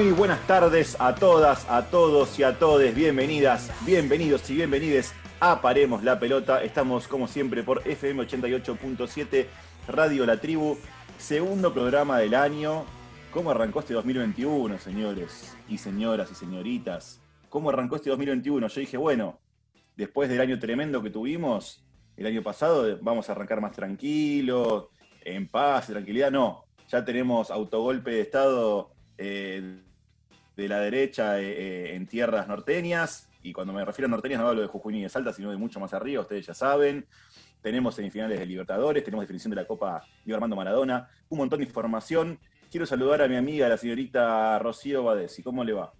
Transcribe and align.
Muy 0.00 0.12
buenas 0.12 0.46
tardes 0.46 0.96
a 0.98 1.14
todas, 1.14 1.68
a 1.68 1.90
todos 1.90 2.38
y 2.38 2.42
a 2.42 2.58
todes. 2.58 2.94
Bienvenidas, 2.94 3.70
bienvenidos 3.84 4.48
y 4.48 4.54
bienvenides 4.54 5.12
a 5.40 5.60
Paremos 5.60 6.02
la 6.02 6.18
Pelota. 6.18 6.64
Estamos 6.64 7.06
como 7.06 7.28
siempre 7.28 7.62
por 7.62 7.86
FM 7.86 8.22
88.7 8.22 9.46
Radio 9.88 10.24
La 10.24 10.38
Tribu. 10.40 10.78
Segundo 11.18 11.74
programa 11.74 12.18
del 12.18 12.34
año. 12.34 12.86
¿Cómo 13.30 13.50
arrancó 13.50 13.80
este 13.80 13.92
2021, 13.92 14.78
señores 14.78 15.54
y 15.68 15.76
señoras 15.76 16.30
y 16.30 16.34
señoritas? 16.34 17.20
¿Cómo 17.50 17.68
arrancó 17.68 17.96
este 17.96 18.08
2021? 18.08 18.68
Yo 18.68 18.80
dije, 18.80 18.96
bueno, 18.96 19.38
después 19.98 20.30
del 20.30 20.40
año 20.40 20.58
tremendo 20.58 21.02
que 21.02 21.10
tuvimos 21.10 21.84
el 22.16 22.24
año 22.24 22.42
pasado, 22.42 22.98
vamos 23.02 23.28
a 23.28 23.32
arrancar 23.32 23.60
más 23.60 23.72
tranquilos, 23.72 24.86
en 25.20 25.46
paz, 25.46 25.88
tranquilidad. 25.88 26.30
No, 26.30 26.64
ya 26.88 27.04
tenemos 27.04 27.50
autogolpe 27.50 28.12
de 28.12 28.20
Estado 28.22 28.94
eh, 29.18 29.82
de 30.60 30.68
la 30.68 30.80
derecha 30.80 31.40
eh, 31.40 31.44
eh, 31.48 31.94
en 31.94 32.06
tierras 32.06 32.46
norteñas, 32.46 33.28
y 33.42 33.52
cuando 33.52 33.72
me 33.72 33.84
refiero 33.84 34.06
a 34.06 34.10
norteñas 34.10 34.40
no 34.40 34.48
hablo 34.48 34.60
de 34.60 34.68
Jujuy 34.68 34.94
ni 34.94 35.02
de 35.02 35.08
Salta, 35.08 35.32
sino 35.32 35.50
de 35.50 35.56
mucho 35.56 35.80
más 35.80 35.94
arriba, 35.94 36.22
ustedes 36.22 36.46
ya 36.46 36.54
saben. 36.54 37.06
Tenemos 37.62 37.94
semifinales 37.94 38.38
de 38.38 38.46
Libertadores, 38.46 39.02
tenemos 39.02 39.24
definición 39.24 39.50
de 39.50 39.56
la 39.56 39.66
Copa 39.66 40.02
Diego 40.24 40.36
Armando 40.36 40.56
Maradona, 40.56 41.08
un 41.28 41.38
montón 41.38 41.60
de 41.60 41.66
información. 41.66 42.38
Quiero 42.70 42.86
saludar 42.86 43.22
a 43.22 43.28
mi 43.28 43.36
amiga, 43.36 43.68
la 43.68 43.76
señorita 43.76 44.58
Rocío 44.58 45.04
Badesi. 45.04 45.42
¿Cómo 45.42 45.64
le 45.64 45.72
va? 45.72 45.92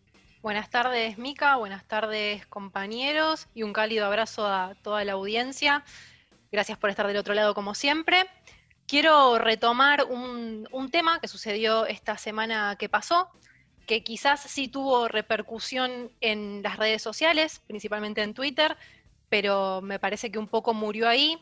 Buenas 0.42 0.70
tardes, 0.70 1.18
Mica. 1.18 1.56
Buenas 1.56 1.84
tardes, 1.84 2.46
compañeros. 2.46 3.46
Y 3.54 3.62
un 3.62 3.72
cálido 3.72 4.06
abrazo 4.06 4.46
a 4.46 4.74
toda 4.82 5.04
la 5.04 5.12
audiencia. 5.12 5.84
Gracias 6.50 6.78
por 6.78 6.88
estar 6.88 7.06
del 7.06 7.16
otro 7.16 7.34
lado, 7.34 7.54
como 7.54 7.74
siempre. 7.74 8.26
Quiero 8.90 9.38
retomar 9.38 10.06
un, 10.10 10.66
tema 10.90 11.20
que 11.20 11.28
sucedió 11.28 11.86
esta 11.86 12.18
semana 12.18 12.74
que 12.76 12.88
pasó, 12.88 13.28
que 13.86 14.02
quizás 14.02 14.40
sí 14.40 14.68
tuvo 14.68 15.08
repercusión 15.08 16.10
en 16.20 16.62
las 16.62 16.76
redes 16.76 17.02
sociales, 17.02 17.60
principalmente 17.66 18.22
en 18.22 18.34
Twitter, 18.34 18.76
pero 19.28 19.80
me 19.80 19.98
parece 19.98 20.30
que 20.30 20.38
un 20.38 20.48
poco 20.48 20.74
murió 20.74 21.08
ahí, 21.08 21.38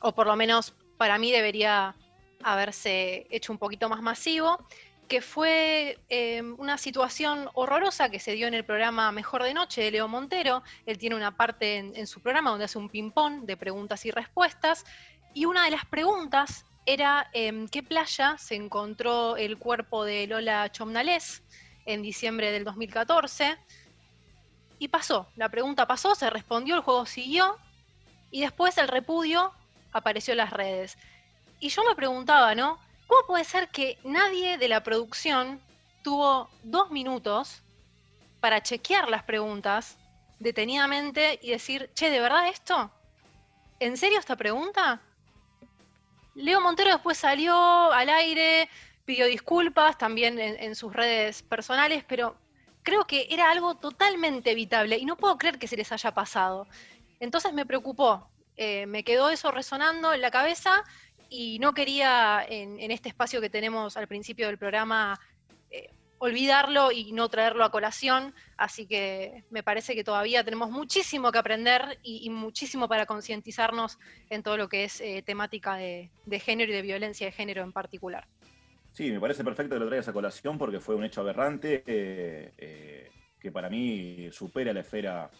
o 0.00 0.12
por 0.12 0.26
lo 0.26 0.36
menos 0.36 0.74
para 0.96 1.18
mí 1.18 1.32
debería 1.32 1.94
haberse 2.42 3.26
hecho 3.30 3.52
un 3.52 3.58
poquito 3.58 3.88
más 3.88 4.02
masivo, 4.02 4.58
que 5.08 5.20
fue 5.20 5.98
em, 6.08 6.54
una 6.58 6.78
situación 6.78 7.48
horrorosa 7.54 8.08
que 8.08 8.18
se 8.18 8.32
dio 8.32 8.46
en 8.46 8.54
el 8.54 8.64
programa 8.64 9.12
Mejor 9.12 9.42
de 9.42 9.52
Noche 9.52 9.82
de 9.82 9.90
Leo 9.90 10.08
Montero. 10.08 10.62
Él 10.86 10.96
tiene 10.96 11.14
una 11.14 11.36
parte 11.36 11.76
en, 11.76 11.94
en 11.94 12.06
su 12.06 12.20
programa 12.20 12.50
donde 12.50 12.64
hace 12.64 12.78
un 12.78 12.88
ping-pong 12.88 13.44
de 13.44 13.56
preguntas 13.56 14.04
y 14.06 14.10
respuestas, 14.10 14.84
y 15.34 15.44
una 15.44 15.64
de 15.64 15.72
las 15.72 15.84
preguntas 15.84 16.64
era 16.86 17.28
en 17.32 17.62
em, 17.62 17.68
qué 17.68 17.82
playa 17.82 18.36
se 18.38 18.54
encontró 18.54 19.36
el 19.36 19.58
cuerpo 19.58 20.04
de 20.04 20.26
Lola 20.26 20.70
Chomnales 20.70 21.42
en 21.86 22.02
diciembre 22.02 22.50
del 22.50 22.64
2014. 22.64 23.56
Y 24.78 24.88
pasó, 24.88 25.28
la 25.36 25.48
pregunta 25.48 25.86
pasó, 25.86 26.14
se 26.14 26.28
respondió, 26.30 26.76
el 26.76 26.82
juego 26.82 27.06
siguió 27.06 27.58
y 28.30 28.42
después 28.42 28.76
el 28.78 28.88
repudio 28.88 29.52
apareció 29.92 30.32
en 30.32 30.38
las 30.38 30.52
redes. 30.52 30.98
Y 31.60 31.68
yo 31.68 31.82
me 31.84 31.94
preguntaba, 31.94 32.54
¿no? 32.54 32.78
¿Cómo 33.06 33.26
puede 33.26 33.44
ser 33.44 33.68
que 33.68 33.98
nadie 34.04 34.58
de 34.58 34.68
la 34.68 34.82
producción 34.82 35.60
tuvo 36.02 36.50
dos 36.62 36.90
minutos 36.90 37.62
para 38.40 38.62
chequear 38.62 39.08
las 39.08 39.22
preguntas 39.22 39.96
detenidamente 40.38 41.38
y 41.42 41.50
decir, 41.50 41.90
che, 41.94 42.10
¿de 42.10 42.20
verdad 42.20 42.48
esto? 42.48 42.90
¿En 43.80 43.96
serio 43.96 44.18
esta 44.18 44.36
pregunta? 44.36 45.00
Leo 46.34 46.60
Montero 46.60 46.90
después 46.90 47.18
salió 47.18 47.54
al 47.92 48.08
aire, 48.08 48.68
pidió 49.04 49.26
disculpas 49.26 49.96
también 49.98 50.38
en, 50.38 50.74
sus 50.74 50.92
redes 50.92 51.42
personales, 51.42 52.04
pero 52.08 52.36
creo 52.82 53.06
que 53.06 53.26
era 53.30 53.50
algo 53.50 53.76
totalmente 53.76 54.50
evitable 54.50 54.98
y 54.98 55.04
no 55.04 55.16
puedo 55.16 55.38
creer 55.38 55.58
que 55.58 55.68
se 55.68 55.76
les 55.76 55.92
haya 55.92 56.12
pasado. 56.12 56.66
Entonces 57.20 57.52
me 57.52 57.66
preocupó, 57.66 58.28
eh, 58.56 58.86
me 58.86 59.04
quedó 59.04 59.30
eso 59.30 59.50
resonando 59.50 60.12
en 60.12 60.20
la 60.20 60.30
cabeza 60.30 60.84
y 61.28 61.58
no 61.58 61.72
quería 61.72 62.44
en, 62.48 62.90
este 62.90 63.08
espacio 63.08 63.40
que 63.40 63.50
tenemos 63.50 63.96
al 63.96 64.08
principio 64.08 64.46
del 64.46 64.58
programa 64.58 65.18
eh, 65.70 65.90
olvidarlo 66.24 66.90
y 66.90 67.12
no 67.12 67.28
traerlo 67.28 67.64
a 67.64 67.70
colación, 67.70 68.34
así 68.56 68.86
que 68.86 69.44
me 69.50 69.62
parece 69.62 69.94
que 69.94 70.04
todavía 70.04 70.42
tenemos 70.42 70.70
muchísimo 70.70 71.30
que 71.30 71.36
aprender 71.36 71.98
y, 72.02 72.30
muchísimo 72.30 72.88
para 72.88 73.04
concientizarnos 73.04 73.98
en 74.30 74.42
todo 74.42 74.56
lo 74.56 74.68
que 74.68 74.84
es 74.84 75.02
eh, 75.02 75.22
temática 75.24 75.76
de, 75.76 76.10
género 76.40 76.72
y 76.72 76.74
de 76.74 76.80
violencia 76.80 77.26
de 77.26 77.32
género 77.32 77.62
en 77.62 77.72
particular. 77.72 78.26
Sí, 78.92 79.10
me 79.10 79.20
parece 79.20 79.44
perfecto 79.44 79.74
que 79.74 79.80
lo 79.80 79.86
traigas 79.86 80.08
a 80.08 80.14
colación 80.14 80.56
porque 80.56 80.80
fue 80.80 80.94
un 80.94 81.04
hecho 81.04 81.20
aberrante 81.20 81.82
eh, 81.86 82.54
eh, 82.56 83.10
que 83.38 83.52
para 83.52 83.68
mí 83.68 84.28
supera 84.32 84.72
la 84.72 84.80
esfera 84.80 85.30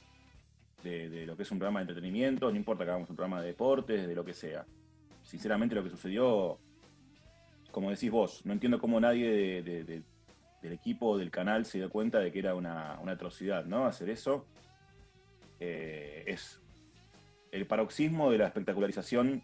de, 0.82 1.08
de, 1.08 1.24
lo 1.24 1.34
que 1.34 1.44
es 1.44 1.50
un 1.50 1.58
programa 1.58 1.80
de 1.80 1.84
entretenimiento, 1.84 2.50
no 2.50 2.56
importa 2.58 2.84
que 2.84 2.90
hagamos 2.90 3.08
un 3.08 3.16
programa 3.16 3.40
de 3.40 3.48
deportes, 3.48 4.06
de 4.06 4.14
lo 4.14 4.22
que 4.22 4.34
sea. 4.34 4.66
Sinceramente 5.22 5.74
lo 5.74 5.82
que 5.82 5.88
sucedió, 5.88 6.58
como 7.70 7.88
decís 7.88 8.10
vos, 8.10 8.44
no 8.44 8.52
entiendo 8.52 8.78
cómo 8.78 9.00
nadie 9.00 9.62
de 9.62 10.02
del 10.64 10.72
equipo 10.72 11.18
del 11.18 11.30
canal 11.30 11.66
se 11.66 11.78
dio 11.78 11.90
cuenta 11.90 12.18
de 12.18 12.32
que 12.32 12.38
era 12.38 12.54
una, 12.54 12.94
atrocidad, 13.06 13.66
¿no? 13.66 13.84
Hacer 13.84 14.08
eso 14.08 14.46
eh, 15.60 16.24
es 16.26 16.58
el 17.52 17.66
paroxismo 17.66 18.30
de 18.30 18.38
la 18.38 18.46
espectacularización 18.46 19.42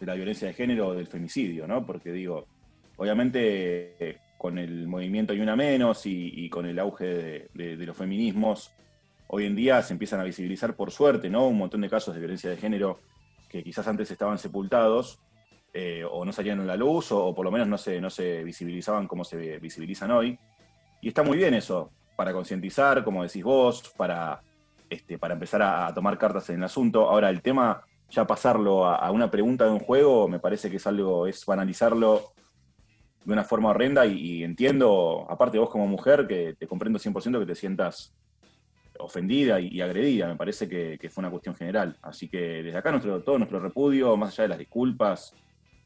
de 0.00 0.06
la 0.06 0.14
violencia 0.14 0.48
de 0.48 0.54
género 0.54 0.88
o 0.88 0.94
del 0.94 1.06
femicidio, 1.06 1.68
¿no? 1.68 1.86
Porque 1.86 2.10
digo, 2.10 2.46
obviamente 2.96 4.18
con 4.36 4.58
el 4.58 4.88
movimiento 4.88 5.34
y 5.34 5.40
una 5.40 5.54
menos 5.54 6.02
y, 6.06 6.48
con 6.48 6.66
el 6.66 6.78
auge 6.78 7.48
de, 7.54 7.76
los 7.86 7.96
feminismos, 7.96 8.72
hoy 9.28 9.44
en 9.44 9.54
día 9.54 9.82
se 9.82 9.92
empiezan 9.92 10.18
a 10.18 10.24
visibilizar 10.24 10.74
por 10.74 10.90
suerte, 10.90 11.30
¿no? 11.30 11.46
Un 11.46 11.58
montón 11.58 11.82
de 11.82 11.90
casos 11.90 12.14
de 12.14 12.20
violencia 12.20 12.50
de 12.50 12.56
género 12.56 13.00
que 13.48 13.62
quizás 13.62 13.86
antes 13.86 14.10
estaban 14.10 14.38
sepultados 14.38 15.20
eh, 15.72 16.04
o 16.10 16.24
no 16.24 16.32
salían 16.32 16.60
a 16.60 16.64
la 16.64 16.76
luz, 16.76 17.12
o, 17.12 17.34
por 17.34 17.44
lo 17.44 17.50
menos 17.50 17.68
no 17.68 17.78
se, 17.78 18.00
no 18.00 18.10
se 18.10 18.42
visibilizaban 18.42 19.06
como 19.06 19.24
se 19.24 19.58
visibilizan 19.58 20.10
hoy. 20.10 20.38
Y 21.00 21.08
está 21.08 21.22
muy 21.22 21.38
bien 21.38 21.54
eso, 21.54 21.90
para 22.16 22.32
concientizar, 22.32 23.04
como 23.04 23.22
decís 23.22 23.44
vos, 23.44 23.94
para, 23.96 24.42
este, 24.90 25.16
para 25.16 25.34
empezar 25.34 25.62
a, 25.62 25.94
tomar 25.94 26.18
cartas 26.18 26.50
en 26.50 26.56
el 26.56 26.64
asunto. 26.64 27.08
Ahora, 27.08 27.30
el 27.30 27.40
tema, 27.40 27.82
ya 28.10 28.26
pasarlo 28.26 28.84
a, 28.84 29.10
una 29.10 29.30
pregunta 29.30 29.64
de 29.64 29.70
un 29.70 29.78
juego, 29.78 30.28
me 30.28 30.40
parece 30.40 30.70
que 30.70 30.76
es 30.76 30.86
algo, 30.86 31.26
es 31.26 31.46
banalizarlo 31.46 32.32
de 33.24 33.32
una 33.32 33.44
forma 33.44 33.70
horrenda 33.70 34.04
y, 34.06 34.42
entiendo, 34.42 35.26
aparte 35.30 35.58
vos 35.58 35.70
como 35.70 35.86
mujer, 35.86 36.26
que 36.26 36.56
te 36.58 36.66
comprendo 36.66 36.98
100% 36.98 37.38
que 37.38 37.46
te 37.46 37.54
sientas 37.54 38.12
ofendida 38.98 39.60
y, 39.60 39.80
agredida, 39.80 40.26
me 40.26 40.36
parece 40.36 40.68
que, 40.68 41.08
fue 41.08 41.22
una 41.22 41.30
cuestión 41.30 41.54
general. 41.54 41.96
Así 42.02 42.28
que 42.28 42.62
desde 42.62 42.76
acá 42.76 42.90
nuestro, 42.90 43.22
todo 43.22 43.38
nuestro 43.38 43.60
repudio, 43.60 44.16
más 44.16 44.34
allá 44.34 44.42
de 44.42 44.48
las 44.48 44.58
disculpas, 44.58 45.34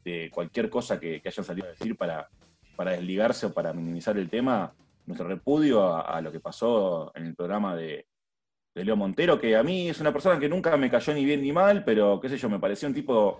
de 0.05 0.29
cualquier 0.31 0.69
cosa 0.69 0.99
que, 0.99 1.21
hayan 1.25 1.45
salido 1.45 1.67
a 1.67 1.71
decir 1.71 1.97
para, 1.97 2.29
para 2.75 2.91
desligarse 2.91 3.47
o 3.47 3.53
para 3.53 3.73
minimizar 3.73 4.17
el 4.17 4.29
tema, 4.29 4.73
nuestro 5.07 5.27
repudio 5.27 5.95
a, 6.07 6.21
lo 6.21 6.31
que 6.31 6.39
pasó 6.39 7.11
en 7.15 7.25
el 7.25 7.35
programa 7.35 7.75
de, 7.75 8.05
Leo 8.75 8.97
Montero, 8.97 9.39
que 9.39 9.55
a 9.55 9.63
mí 9.63 9.87
es 9.87 10.01
una 10.01 10.11
persona 10.11 10.37
que 10.37 10.49
nunca 10.49 10.75
me 10.75 10.91
cayó 10.91 11.13
ni 11.13 11.23
bien 11.23 11.41
ni 11.41 11.53
mal, 11.53 11.85
pero 11.85 12.19
qué 12.19 12.27
sé 12.27 12.37
yo, 12.37 12.49
me 12.49 12.59
pareció 12.59 12.89
un 12.89 12.93
tipo 12.93 13.39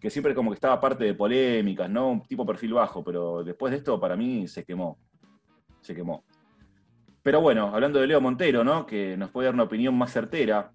que 0.00 0.08
siempre 0.08 0.34
como 0.34 0.50
que 0.50 0.54
estaba 0.54 0.80
parte 0.80 1.04
de 1.04 1.12
polémicas, 1.12 1.90
¿no? 1.90 2.10
Un 2.12 2.22
tipo 2.22 2.46
perfil 2.46 2.72
bajo, 2.72 3.04
pero 3.04 3.44
después 3.44 3.70
de 3.70 3.76
esto 3.78 4.00
para 4.00 4.16
mí 4.16 4.48
se 4.48 4.64
quemó. 4.64 4.98
Se 5.82 5.94
quemó. 5.94 6.24
Pero 7.22 7.42
bueno, 7.42 7.74
hablando 7.74 8.00
de 8.00 8.06
Leo 8.06 8.22
Montero, 8.22 8.64
¿no? 8.64 8.86
Que 8.86 9.18
nos 9.18 9.30
puede 9.30 9.46
dar 9.46 9.54
una 9.54 9.64
opinión 9.64 9.94
más 9.98 10.12
certera 10.12 10.72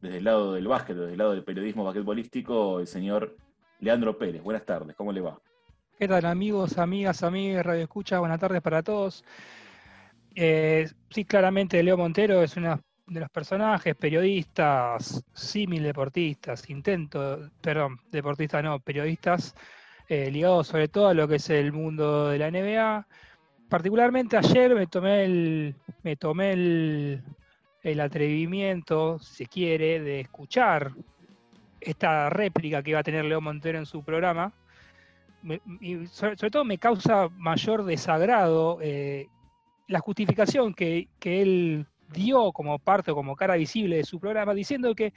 desde 0.00 0.18
el 0.18 0.24
lado 0.24 0.52
del 0.52 0.68
básquet, 0.68 0.96
desde 0.96 1.12
el 1.12 1.18
lado 1.18 1.32
del 1.32 1.42
periodismo 1.42 1.82
basquetbolístico, 1.82 2.78
el 2.78 2.86
señor 2.86 3.36
Leandro 3.80 4.16
Pérez. 4.16 4.42
Buenas 4.42 4.64
tardes, 4.64 4.94
¿cómo 4.96 5.12
le 5.12 5.20
va? 5.20 5.38
¿Qué 5.98 6.06
tal 6.06 6.24
amigos, 6.26 6.78
amigas, 6.78 7.22
amigas, 7.22 7.64
Radio 7.64 7.82
Escucha? 7.82 8.18
Buenas 8.18 8.40
tardes 8.40 8.62
para 8.62 8.82
todos. 8.82 9.24
Eh, 10.34 10.88
sí, 11.10 11.24
claramente 11.24 11.82
Leo 11.82 11.96
Montero 11.96 12.42
es 12.42 12.56
uno 12.56 12.80
de 13.06 13.20
los 13.20 13.30
personajes, 13.30 13.96
periodistas, 13.96 15.24
símil 15.32 15.82
deportistas, 15.82 16.68
intento, 16.70 17.50
perdón, 17.60 18.00
deportistas 18.10 18.62
no, 18.62 18.78
periodistas, 18.80 19.54
eh, 20.08 20.30
ligados 20.30 20.68
sobre 20.68 20.88
todo 20.88 21.08
a 21.08 21.14
lo 21.14 21.26
que 21.26 21.36
es 21.36 21.50
el 21.50 21.72
mundo 21.72 22.28
de 22.28 22.38
la 22.38 22.50
NBA. 22.50 23.06
Particularmente 23.68 24.36
ayer 24.36 24.74
me 24.74 24.86
tomé 24.86 25.24
el, 25.24 25.74
me 26.02 26.16
tomé 26.16 26.52
el, 26.52 27.22
el 27.82 28.00
atrevimiento, 28.00 29.18
si 29.18 29.46
quiere, 29.46 30.00
de 30.00 30.20
escuchar 30.20 30.92
esta 31.80 32.30
réplica 32.30 32.82
que 32.82 32.90
iba 32.90 33.00
a 33.00 33.04
tener 33.04 33.24
Leo 33.24 33.40
Montero 33.40 33.78
en 33.78 33.86
su 33.86 34.02
programa, 34.02 34.52
y 35.80 36.06
sobre, 36.06 36.50
todo 36.50 36.64
me 36.64 36.78
causa 36.78 37.28
mayor 37.30 37.84
desagrado 37.84 38.78
eh, 38.82 39.28
la 39.88 40.00
justificación 40.00 40.74
que, 40.74 41.08
él 41.22 41.86
dio 42.12 42.52
como 42.52 42.78
parte 42.78 43.12
o 43.12 43.14
como 43.14 43.36
cara 43.36 43.56
visible 43.56 43.96
de 43.96 44.04
su 44.04 44.20
programa, 44.20 44.52
diciendo 44.52 44.94
que 44.94 45.14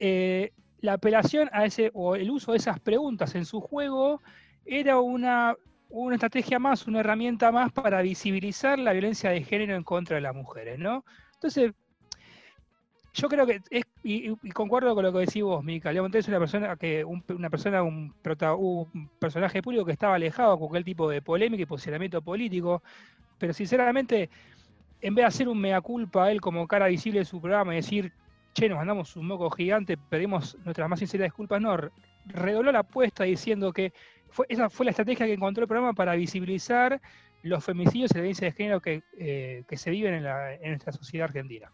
eh, 0.00 0.50
la 0.80 0.94
apelación 0.94 1.48
a 1.52 1.64
ese 1.64 1.90
o 1.94 2.16
el 2.16 2.30
uso 2.30 2.52
de 2.52 2.58
esas 2.58 2.80
preguntas 2.80 3.34
en 3.34 3.44
su 3.44 3.60
juego 3.60 4.20
era 4.64 4.98
una 4.98 5.54
una 5.92 6.14
estrategia 6.14 6.58
más, 6.58 6.86
una 6.86 7.00
herramienta 7.00 7.52
más 7.52 7.70
para 7.70 8.00
visibilizar 8.00 8.78
la 8.78 8.92
violencia 8.92 9.30
de 9.30 9.44
género 9.44 9.76
en 9.76 9.84
contra 9.84 10.16
de 10.16 10.22
las 10.22 10.34
mujeres, 10.34 10.78
¿no? 10.78 11.04
Entonces, 11.34 11.72
yo 13.14 13.28
creo 13.28 13.46
que, 13.46 13.60
es, 13.70 13.84
y, 14.02 14.34
concuerdo 14.52 14.94
con 14.94 15.04
lo 15.04 15.12
que 15.12 15.20
decís 15.20 15.42
vos, 15.42 15.62
Mica, 15.62 15.92
Leo 15.92 16.02
Montes 16.02 16.24
es 16.24 16.28
una 16.28 16.38
persona 16.38 16.76
que, 16.76 17.04
una 17.04 17.50
persona, 17.50 17.82
un, 17.82 18.14
un 18.58 19.10
personaje 19.18 19.62
público 19.62 19.84
que 19.84 19.92
estaba 19.92 20.14
alejado 20.14 20.52
de 20.52 20.58
cualquier 20.58 20.84
tipo 20.84 21.08
de 21.10 21.20
polémica 21.20 21.62
y 21.62 21.66
posicionamiento 21.66 22.22
político, 22.22 22.82
pero 23.38 23.52
sinceramente, 23.52 24.30
en 25.00 25.14
vez 25.14 25.24
de 25.24 25.26
hacer 25.26 25.48
un 25.48 25.60
mea 25.60 25.80
culpa 25.80 26.24
a 26.24 26.32
él 26.32 26.40
como 26.40 26.66
cara 26.66 26.86
visible 26.86 27.18
de 27.18 27.24
su 27.24 27.40
programa 27.40 27.72
y 27.72 27.76
decir, 27.76 28.12
che, 28.54 28.68
nos 28.68 28.78
mandamos 28.78 29.16
un 29.16 29.26
moco 29.26 29.50
gigante, 29.50 29.96
pedimos 29.96 30.56
nuestras 30.64 30.88
más 30.88 30.98
sinceras 30.98 31.26
disculpas, 31.26 31.60
no, 31.60 31.76
redobló 32.26 32.72
la 32.72 32.80
apuesta 32.80 33.24
diciendo 33.24 33.72
que 33.72 33.92
esa 34.48 34.70
fue 34.70 34.84
la 34.86 34.90
estrategia 34.90 35.26
que 35.26 35.34
encontró 35.34 35.64
el 35.64 35.68
programa 35.68 35.92
para 35.92 36.14
visibilizar 36.14 37.00
los 37.42 37.64
femicidios 37.64 38.10
y 38.12 38.14
la 38.14 38.20
violencia 38.20 38.46
de 38.46 38.52
género 38.52 38.80
que, 38.80 39.02
eh, 39.18 39.64
se 39.72 39.90
viven 39.90 40.14
en, 40.14 40.70
nuestra 40.70 40.92
sociedad 40.92 41.26
argentina. 41.26 41.70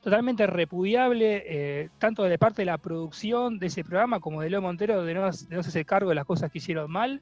Totalmente 0.00 0.46
repudiable, 0.46 1.42
eh, 1.46 1.88
tanto 1.98 2.22
de 2.22 2.38
parte 2.38 2.62
de 2.62 2.66
la 2.66 2.78
producción 2.78 3.58
de 3.58 3.66
ese 3.66 3.82
programa 3.82 4.20
como 4.20 4.42
de 4.42 4.50
Leo 4.50 4.62
Montero, 4.62 5.04
de 5.04 5.14
no, 5.14 5.24
hacerse 5.24 5.84
cargo 5.84 6.10
de 6.10 6.14
las 6.14 6.24
cosas 6.24 6.52
que 6.52 6.58
hicieron 6.58 6.90
mal. 6.90 7.20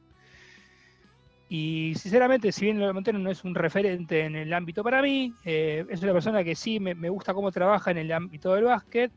Y 1.48 1.94
sinceramente, 1.96 2.52
si 2.52 2.66
bien 2.66 2.78
Leo 2.78 2.92
Montero 2.92 3.18
no 3.18 3.30
es 3.30 3.44
un 3.44 3.54
referente 3.54 4.24
en 4.24 4.36
el 4.36 4.52
ámbito 4.52 4.82
para 4.82 5.00
mí, 5.00 5.32
eh, 5.44 5.86
es 5.88 6.02
una 6.02 6.12
persona 6.12 6.44
que 6.44 6.54
sí 6.54 6.78
me, 6.78 7.08
gusta 7.08 7.32
cómo 7.32 7.50
trabaja 7.50 7.90
en 7.90 7.98
el 7.98 8.12
ámbito 8.12 8.54
del 8.54 8.64
básquet. 8.64 9.10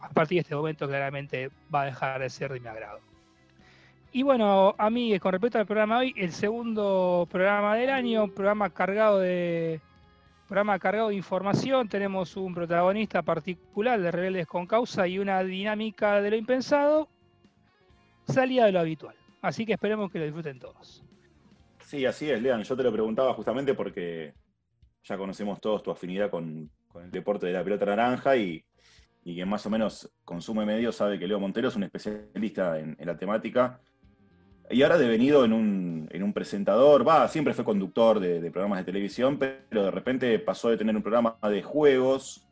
A 0.00 0.10
partir 0.10 0.36
de 0.36 0.42
este 0.42 0.54
momento, 0.54 0.86
claramente 0.86 1.50
va 1.74 1.82
a 1.82 1.86
dejar 1.86 2.20
de 2.20 2.30
ser 2.30 2.52
de 2.52 2.60
mi 2.60 2.68
agrado. 2.68 3.00
Y 4.12 4.22
bueno, 4.22 4.74
a 4.78 4.90
con 5.20 5.32
respecto 5.32 5.58
al 5.58 5.66
programa 5.66 5.98
de 5.98 6.06
hoy, 6.06 6.14
el 6.16 6.32
segundo 6.32 7.26
programa 7.30 7.74
del 7.74 7.90
año, 7.90 8.28
programa 8.28 8.70
cargado 8.70 9.18
de 9.18 9.80
programa 10.46 10.78
cargado 10.78 11.08
de 11.08 11.16
información, 11.16 11.88
tenemos 11.88 12.36
un 12.36 12.54
protagonista 12.54 13.22
particular 13.22 14.00
de 14.00 14.10
Rebeldes 14.10 14.46
con 14.46 14.66
Causa 14.66 15.06
y 15.08 15.18
una 15.18 15.42
dinámica 15.42 16.20
de 16.20 16.30
lo 16.30 16.36
impensado, 16.36 17.08
salida 18.28 18.66
de 18.66 18.72
lo 18.72 18.80
habitual. 18.80 19.16
Así 19.42 19.66
que 19.66 19.72
esperemos 19.72 20.10
que 20.10 20.18
lo 20.18 20.24
disfruten 20.24 20.58
todos. 20.58 21.04
Sí, 21.84 22.06
así 22.06 22.30
es, 22.30 22.40
Lean. 22.40 22.62
Yo 22.62 22.76
te 22.76 22.82
lo 22.82 22.92
preguntaba 22.92 23.34
justamente 23.34 23.74
porque 23.74 24.34
ya 25.02 25.16
conocemos 25.16 25.60
todos 25.60 25.82
tu 25.82 25.90
afinidad 25.90 26.30
con, 26.30 26.70
el 27.02 27.10
deporte 27.10 27.46
de 27.46 27.52
la 27.52 27.62
pelota 27.62 27.84
naranja 27.84 28.36
y, 28.36 28.64
y, 29.24 29.34
quien 29.34 29.48
más 29.48 29.66
o 29.66 29.70
menos 29.70 30.10
consume 30.24 30.64
medios 30.64 30.96
sabe 30.96 31.18
que 31.18 31.26
Leo 31.26 31.38
Montero 31.38 31.68
es 31.68 31.76
un 31.76 31.82
especialista 31.82 32.78
en 32.78 32.96
la 32.98 33.16
temática 33.16 33.80
y 34.70 34.82
ahora 34.82 34.98
devenido 34.98 35.44
en 35.44 35.52
un, 35.52 36.08
en 36.10 36.22
un 36.22 36.32
presentador, 36.32 37.06
va, 37.06 37.28
siempre 37.28 37.54
fue 37.54 37.64
conductor 37.64 38.18
de, 38.18 38.50
programas 38.50 38.78
de 38.80 38.84
televisión, 38.84 39.38
pero 39.38 39.84
de 39.84 39.90
repente 39.90 40.38
pasó 40.38 40.70
de 40.70 40.76
tener 40.76 40.96
un 40.96 41.02
programa 41.02 41.38
de 41.42 41.62
juegos, 41.62 42.46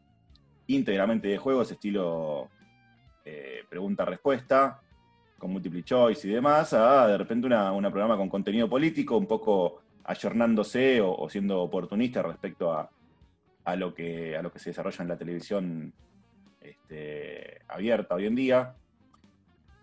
íntegramente 0.67 1.29
de 1.29 1.39
juegos, 1.39 1.71
estilo 1.71 2.49
eh, 3.25 3.65
pregunta-respuesta, 3.69 4.81
con 5.39 5.51
multiple 5.51 5.83
choice 5.83 6.29
y 6.29 6.33
demás, 6.33 6.73
a 6.73 7.09
de 7.09 7.19
repente 7.19 7.47
una, 7.47 7.73
programa 7.91 8.17
con 8.17 8.29
contenido 8.29 8.69
político, 8.69 9.17
un 9.17 9.27
poco 9.27 9.83
ayornándose 10.05 11.01
o, 11.01 11.29
siendo 11.29 11.63
oportunista 11.63 12.23
respecto 12.23 12.73
a, 12.73 13.77
lo 13.77 13.93
que, 13.93 14.37
a 14.37 14.43
lo 14.43 14.53
que 14.53 14.59
se 14.59 14.71
desarrolla 14.71 15.03
en 15.03 15.09
la 15.09 15.17
televisión 15.17 15.93
este, 16.61 17.61
abierta 17.69 18.15
hoy 18.15 18.27
en 18.27 18.35
día. 18.35 18.75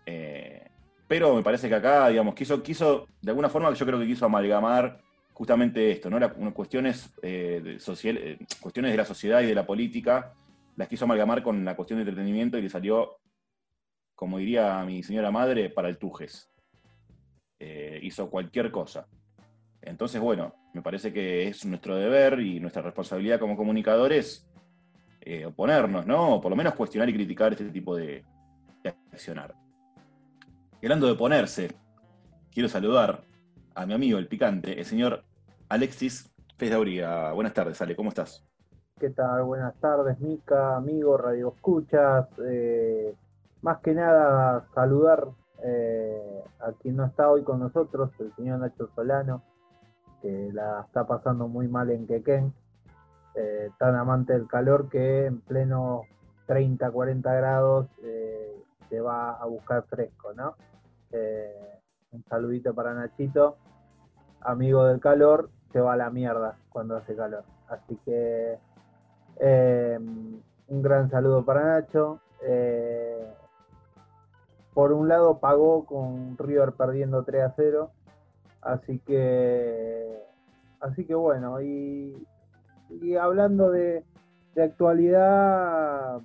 Eh, 0.06 0.71
pero 1.12 1.34
me 1.34 1.42
parece 1.42 1.68
que 1.68 1.74
acá, 1.74 2.08
digamos, 2.08 2.34
quiso, 2.34 2.62
quiso, 2.62 3.06
de 3.20 3.32
alguna 3.32 3.50
forma 3.50 3.70
yo 3.74 3.84
creo 3.84 3.98
que 3.98 4.06
quiso 4.06 4.24
amalgamar 4.24 4.98
justamente 5.34 5.90
esto, 5.90 6.08
¿no? 6.08 6.54
cuestiones, 6.54 7.12
eh, 7.20 7.76
social, 7.78 8.16
eh, 8.16 8.38
cuestiones 8.62 8.92
de 8.92 8.96
la 8.96 9.04
sociedad 9.04 9.42
y 9.42 9.46
de 9.46 9.54
la 9.54 9.66
política, 9.66 10.32
las 10.74 10.88
quiso 10.88 11.04
amalgamar 11.04 11.42
con 11.42 11.66
la 11.66 11.76
cuestión 11.76 11.98
de 11.98 12.04
entretenimiento 12.08 12.56
y 12.56 12.62
le 12.62 12.70
salió, 12.70 13.18
como 14.14 14.38
diría 14.38 14.82
mi 14.86 15.02
señora 15.02 15.30
madre, 15.30 15.68
para 15.68 15.90
el 15.90 15.98
tujes. 15.98 16.50
Eh, 17.58 18.00
hizo 18.02 18.30
cualquier 18.30 18.70
cosa. 18.70 19.06
Entonces, 19.82 20.18
bueno, 20.18 20.54
me 20.72 20.80
parece 20.80 21.12
que 21.12 21.46
es 21.46 21.66
nuestro 21.66 21.94
deber 21.96 22.40
y 22.40 22.58
nuestra 22.58 22.80
responsabilidad 22.80 23.38
como 23.38 23.54
comunicadores 23.54 24.48
oponernos, 25.46 26.06
¿no? 26.06 26.36
O 26.36 26.40
por 26.40 26.48
lo 26.48 26.56
menos 26.56 26.74
cuestionar 26.74 27.06
y 27.10 27.12
criticar 27.12 27.52
este 27.52 27.68
tipo 27.68 27.94
de, 27.94 28.24
de 28.82 28.94
accionar. 29.12 29.61
Hablando 30.82 31.06
de 31.06 31.14
ponerse, 31.14 31.70
quiero 32.50 32.68
saludar 32.68 33.22
a 33.76 33.86
mi 33.86 33.94
amigo 33.94 34.18
el 34.18 34.26
picante, 34.26 34.80
el 34.80 34.84
señor 34.84 35.22
Alexis 35.68 36.34
Fesdauría. 36.58 37.30
Buenas 37.30 37.54
tardes, 37.54 37.80
Ale, 37.80 37.94
¿cómo 37.94 38.08
estás? 38.08 38.44
¿Qué 38.98 39.10
tal? 39.10 39.44
Buenas 39.44 39.76
tardes, 39.76 40.18
Mica, 40.18 40.74
amigo, 40.74 41.16
Radio 41.16 41.54
Escuchas. 41.54 42.26
Eh, 42.44 43.14
más 43.62 43.78
que 43.78 43.94
nada, 43.94 44.66
saludar 44.74 45.28
eh, 45.62 46.42
a 46.58 46.72
quien 46.72 46.96
no 46.96 47.06
está 47.06 47.30
hoy 47.30 47.44
con 47.44 47.60
nosotros, 47.60 48.10
el 48.18 48.34
señor 48.34 48.58
Nacho 48.58 48.88
Solano, 48.96 49.44
que 50.20 50.50
la 50.52 50.80
está 50.84 51.06
pasando 51.06 51.46
muy 51.46 51.68
mal 51.68 51.90
en 51.90 52.08
Quequén. 52.08 52.52
Eh, 53.36 53.70
tan 53.78 53.94
amante 53.94 54.32
del 54.32 54.48
calor 54.48 54.88
que 54.88 55.26
en 55.26 55.42
pleno 55.42 56.02
30, 56.46 56.90
40 56.90 57.34
grados 57.34 57.86
se 58.90 59.00
va 59.00 59.34
a 59.34 59.46
buscar 59.46 59.84
fresco, 59.84 60.34
¿no? 60.34 60.56
Eh, 61.12 61.78
un 62.12 62.24
saludito 62.24 62.74
para 62.74 62.94
Nachito, 62.94 63.56
amigo 64.40 64.84
del 64.84 65.00
calor, 65.00 65.50
se 65.72 65.80
va 65.80 65.94
a 65.94 65.96
la 65.96 66.10
mierda 66.10 66.56
cuando 66.68 66.96
hace 66.96 67.14
calor. 67.14 67.44
Así 67.68 67.96
que 68.04 68.58
eh, 69.40 69.98
un 70.68 70.82
gran 70.82 71.10
saludo 71.10 71.44
para 71.44 71.64
Nacho. 71.64 72.20
Eh, 72.42 73.32
por 74.74 74.92
un 74.92 75.08
lado 75.08 75.38
pagó 75.38 75.84
con 75.84 76.36
River 76.38 76.72
perdiendo 76.72 77.24
3 77.24 77.42
a 77.44 77.52
0. 77.56 77.90
Así 78.62 78.98
que 79.00 80.22
así 80.80 81.04
que 81.04 81.14
bueno, 81.14 81.60
y, 81.62 82.26
hablando 83.20 83.70
de, 83.70 84.04
actualidad, 84.56 86.20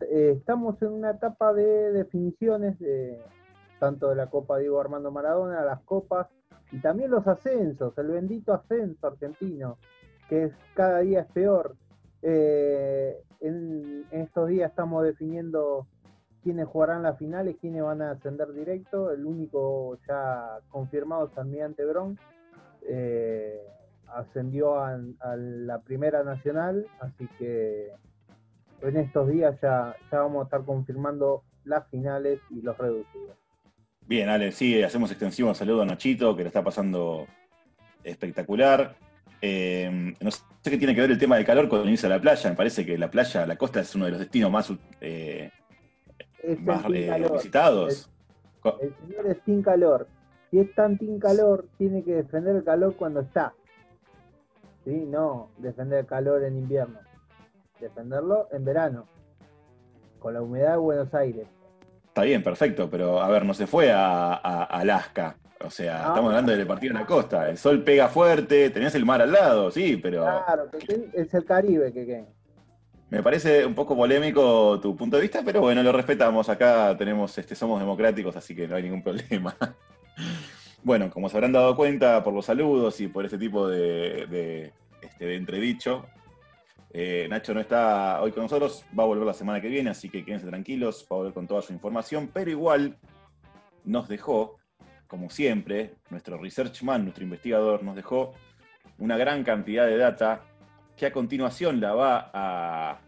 estamos 0.00 0.80
en 0.82 0.92
una 0.92 1.10
etapa 1.10 1.52
de 1.52 1.92
definiciones 1.92 2.78
de 2.78 3.20
tanto 3.78 4.08
de 4.08 4.16
la 4.16 4.28
Copa 4.28 4.58
Diego 4.58 4.80
Armando 4.80 5.10
Maradona, 5.10 5.62
las 5.62 5.80
copas 5.82 6.28
y 6.70 6.80
también 6.80 7.10
los 7.10 7.26
ascensos, 7.26 7.96
el 7.98 8.08
bendito 8.08 8.52
ascenso 8.52 9.06
argentino, 9.06 9.78
que 10.28 10.50
cada 10.74 11.00
día 11.00 11.20
es 11.20 11.32
peor. 11.32 11.76
Eh, 12.22 13.22
en, 13.40 14.06
estos 14.10 14.48
días 14.48 14.70
estamos 14.70 15.04
definiendo 15.04 15.86
quiénes 16.42 16.66
jugarán 16.66 17.02
las 17.02 17.18
finales, 17.18 17.56
quiénes 17.60 17.82
van 17.82 18.02
a 18.02 18.12
ascender 18.12 18.52
directo. 18.52 19.10
El 19.10 19.24
único 19.24 19.98
ya 20.06 20.58
confirmado 20.68 21.28
es 21.28 21.38
Almirante 21.38 21.84
Bron. 21.84 22.18
Eh, 22.82 23.62
ascendió 24.08 24.78
a, 24.80 24.96
la 24.96 25.80
Primera 25.80 26.24
Nacional, 26.24 26.86
así 27.00 27.28
que 27.38 27.92
en 28.80 28.96
estos 28.96 29.28
días 29.28 29.58
ya, 29.60 29.94
ya 30.10 30.20
vamos 30.20 30.40
a 30.40 30.44
estar 30.44 30.64
confirmando 30.64 31.42
las 31.64 31.86
finales 31.88 32.40
y 32.50 32.62
los 32.62 32.76
reducidos. 32.78 33.36
Bien, 34.08 34.30
Ale, 34.30 34.52
sí, 34.52 34.82
hacemos 34.82 35.10
extensivo 35.10 35.50
un 35.50 35.54
saludo 35.54 35.82
a 35.82 35.84
Nachito, 35.84 36.34
que 36.34 36.42
lo 36.42 36.48
está 36.48 36.64
pasando 36.64 37.26
espectacular. 38.02 38.96
Eh, 39.42 40.14
no 40.18 40.30
sé 40.30 40.40
qué 40.64 40.78
tiene 40.78 40.94
que 40.94 41.02
ver 41.02 41.10
el 41.10 41.18
tema 41.18 41.36
del 41.36 41.44
calor 41.44 41.68
con 41.68 41.86
a 41.86 42.08
la 42.08 42.18
playa. 42.18 42.48
Me 42.48 42.56
parece 42.56 42.86
que 42.86 42.96
la 42.96 43.10
playa, 43.10 43.46
la 43.46 43.56
costa 43.56 43.80
es 43.80 43.94
uno 43.94 44.06
de 44.06 44.12
los 44.12 44.20
destinos 44.20 44.50
más, 44.50 44.72
eh, 45.02 45.50
más 46.60 46.86
eh, 46.90 47.28
visitados. 47.34 48.10
El, 48.80 48.94
señor 49.06 49.26
es 49.26 49.36
sin 49.44 49.62
calor. 49.62 50.08
Si 50.50 50.58
es 50.58 50.74
tan 50.74 50.98
sin 50.98 51.20
calor, 51.20 51.66
tiene 51.76 52.02
que 52.02 52.14
defender 52.14 52.56
el 52.56 52.64
calor 52.64 52.96
cuando 52.96 53.20
está. 53.20 53.52
¿Sí? 54.86 55.04
No 55.06 55.50
defender 55.58 55.98
el 55.98 56.06
calor 56.06 56.44
en 56.44 56.56
invierno. 56.56 56.98
Defenderlo 57.78 58.48
en 58.52 58.64
verano. 58.64 59.06
Con 60.18 60.32
la 60.32 60.40
humedad 60.40 60.72
de 60.72 60.78
Buenos 60.78 61.12
Aires. 61.12 61.46
Está 62.18 62.26
bien, 62.26 62.42
perfecto, 62.42 62.90
pero 62.90 63.20
a 63.20 63.28
ver, 63.28 63.44
no 63.44 63.54
se 63.54 63.68
fue 63.68 63.92
a, 63.92 64.34
Alaska. 64.64 65.36
O 65.60 65.70
sea, 65.70 65.98
estamos 65.98 66.30
hablando 66.30 66.50
del 66.50 66.66
partido 66.66 66.90
en 66.90 66.98
la 66.98 67.06
costa. 67.06 67.48
El 67.48 67.56
sol 67.56 67.84
pega 67.84 68.08
fuerte, 68.08 68.70
tenés 68.70 68.96
el 68.96 69.04
mar 69.04 69.22
al 69.22 69.30
lado, 69.30 69.70
sí, 69.70 69.96
pero. 69.98 70.22
Claro, 70.22 70.68
es 71.12 71.32
el 71.32 71.44
Caribe, 71.44 71.92
que 71.92 72.24
Me 73.10 73.22
parece 73.22 73.64
un 73.64 73.76
poco 73.76 73.94
polémico 73.94 74.80
tu 74.80 74.96
punto 74.96 75.14
de 75.14 75.22
vista, 75.22 75.42
pero 75.44 75.60
bueno, 75.60 75.80
lo 75.80 75.92
respetamos. 75.92 76.48
Acá 76.48 76.96
tenemos, 76.98 77.38
este, 77.38 77.54
somos 77.54 77.78
democráticos, 77.78 78.34
así 78.34 78.52
que 78.52 78.66
no 78.66 78.74
hay 78.74 78.82
ningún 78.82 79.02
problema. 79.04 79.54
bueno, 80.82 81.10
como 81.10 81.28
se 81.28 81.36
habrán 81.36 81.52
dado 81.52 81.76
cuenta 81.76 82.24
por 82.24 82.34
los 82.34 82.46
saludos 82.46 83.00
y 83.00 83.06
por 83.06 83.26
este 83.26 83.38
tipo 83.38 83.68
de, 83.68 84.72
este, 85.02 85.24
de 85.24 85.36
entredicho, 85.36 86.04
eh, 86.90 87.26
Nacho 87.28 87.54
no 87.54 87.60
está 87.60 88.20
hoy 88.22 88.32
con 88.32 88.44
nosotros, 88.44 88.84
va 88.98 89.04
a 89.04 89.06
volver 89.06 89.26
la 89.26 89.34
semana 89.34 89.60
que 89.60 89.68
viene, 89.68 89.90
así 89.90 90.08
que 90.08 90.24
quédense 90.24 90.46
tranquilos, 90.46 91.06
va 91.10 91.16
a 91.16 91.18
volver 91.18 91.34
con 91.34 91.46
toda 91.46 91.62
su 91.62 91.72
información, 91.72 92.30
pero 92.32 92.50
igual 92.50 92.96
nos 93.84 94.08
dejó 94.08 94.58
como 95.08 95.30
siempre, 95.30 95.94
nuestro 96.10 96.36
researchman, 96.36 97.02
nuestro 97.02 97.24
investigador, 97.24 97.82
nos 97.82 97.96
dejó 97.96 98.34
una 98.98 99.16
gran 99.16 99.42
cantidad 99.42 99.86
de 99.86 99.96
data 99.96 100.42
que 100.96 101.06
a 101.06 101.12
continuación 101.12 101.80
la 101.80 101.94
va 101.94 102.30
a, 102.32 103.00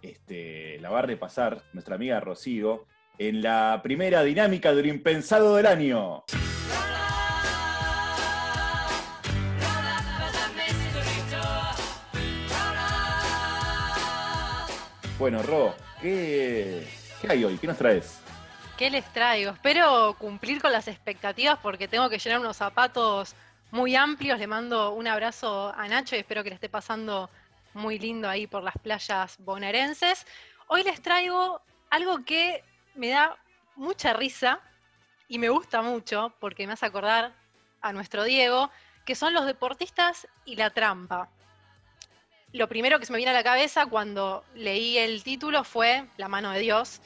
este, 0.00 0.78
la 0.80 0.90
va 0.90 1.00
a 1.00 1.02
repasar 1.02 1.60
nuestra 1.72 1.96
amiga 1.96 2.20
Rocío 2.20 2.86
en 3.18 3.42
la 3.42 3.80
primera 3.82 4.22
dinámica 4.22 4.72
del 4.72 4.86
impensado 4.86 5.56
del 5.56 5.66
año. 5.66 6.24
Bueno, 15.18 15.42
Ro, 15.44 15.76
¿qué, 16.00 16.88
¿qué 17.20 17.28
hay 17.30 17.44
hoy? 17.44 17.56
¿Qué 17.56 17.68
nos 17.68 17.78
traes? 17.78 18.20
¿Qué 18.76 18.90
les 18.90 19.04
traigo? 19.12 19.52
Espero 19.52 20.16
cumplir 20.18 20.60
con 20.60 20.72
las 20.72 20.88
expectativas 20.88 21.56
porque 21.62 21.86
tengo 21.86 22.10
que 22.10 22.18
llenar 22.18 22.40
unos 22.40 22.56
zapatos 22.56 23.36
muy 23.70 23.94
amplios. 23.94 24.40
Le 24.40 24.48
mando 24.48 24.90
un 24.90 25.06
abrazo 25.06 25.72
a 25.76 25.86
Nacho 25.86 26.16
y 26.16 26.18
espero 26.18 26.42
que 26.42 26.48
le 26.48 26.56
esté 26.56 26.68
pasando 26.68 27.30
muy 27.74 28.00
lindo 28.00 28.28
ahí 28.28 28.48
por 28.48 28.64
las 28.64 28.74
playas 28.78 29.36
bonaerenses. 29.38 30.26
Hoy 30.66 30.82
les 30.82 31.00
traigo 31.00 31.60
algo 31.90 32.24
que 32.24 32.64
me 32.96 33.10
da 33.10 33.36
mucha 33.76 34.14
risa 34.14 34.60
y 35.28 35.38
me 35.38 35.48
gusta 35.48 35.80
mucho 35.80 36.34
porque 36.40 36.66
me 36.66 36.72
hace 36.72 36.86
acordar 36.86 37.32
a 37.82 37.92
nuestro 37.92 38.24
Diego, 38.24 38.68
que 39.04 39.14
son 39.14 39.32
los 39.32 39.46
deportistas 39.46 40.26
y 40.44 40.56
la 40.56 40.70
trampa. 40.70 41.28
Lo 42.54 42.68
primero 42.68 43.00
que 43.00 43.06
se 43.06 43.10
me 43.10 43.18
vino 43.18 43.32
a 43.32 43.34
la 43.34 43.42
cabeza 43.42 43.86
cuando 43.86 44.44
leí 44.54 44.96
el 44.96 45.24
título 45.24 45.64
fue 45.64 46.06
La 46.16 46.28
mano 46.28 46.52
de 46.52 46.60
Dios 46.60 47.00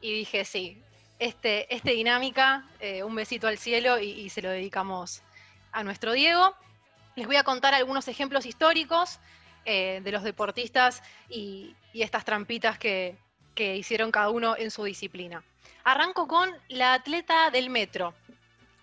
y 0.00 0.14
dije, 0.14 0.44
sí, 0.44 0.80
este, 1.18 1.74
este 1.74 1.90
dinámica, 1.90 2.68
eh, 2.78 3.02
un 3.02 3.16
besito 3.16 3.48
al 3.48 3.58
cielo 3.58 3.98
y, 3.98 4.30
se 4.30 4.42
lo 4.42 4.50
dedicamos 4.50 5.22
a 5.72 5.82
nuestro 5.82 6.12
Diego. 6.12 6.54
Les 7.16 7.26
voy 7.26 7.34
a 7.34 7.42
contar 7.42 7.74
algunos 7.74 8.06
ejemplos 8.06 8.46
históricos 8.46 9.18
eh, 9.64 10.02
de 10.04 10.12
los 10.12 10.22
deportistas 10.22 11.02
y, 11.28 11.74
estas 11.92 12.24
trampitas 12.24 12.78
que, 12.78 13.16
que 13.56 13.76
hicieron 13.76 14.12
cada 14.12 14.30
uno 14.30 14.54
en 14.56 14.70
su 14.70 14.84
disciplina. 14.84 15.42
Arranco 15.82 16.28
con 16.28 16.48
la 16.68 16.94
atleta 16.94 17.50
del 17.50 17.70
metro. 17.70 18.14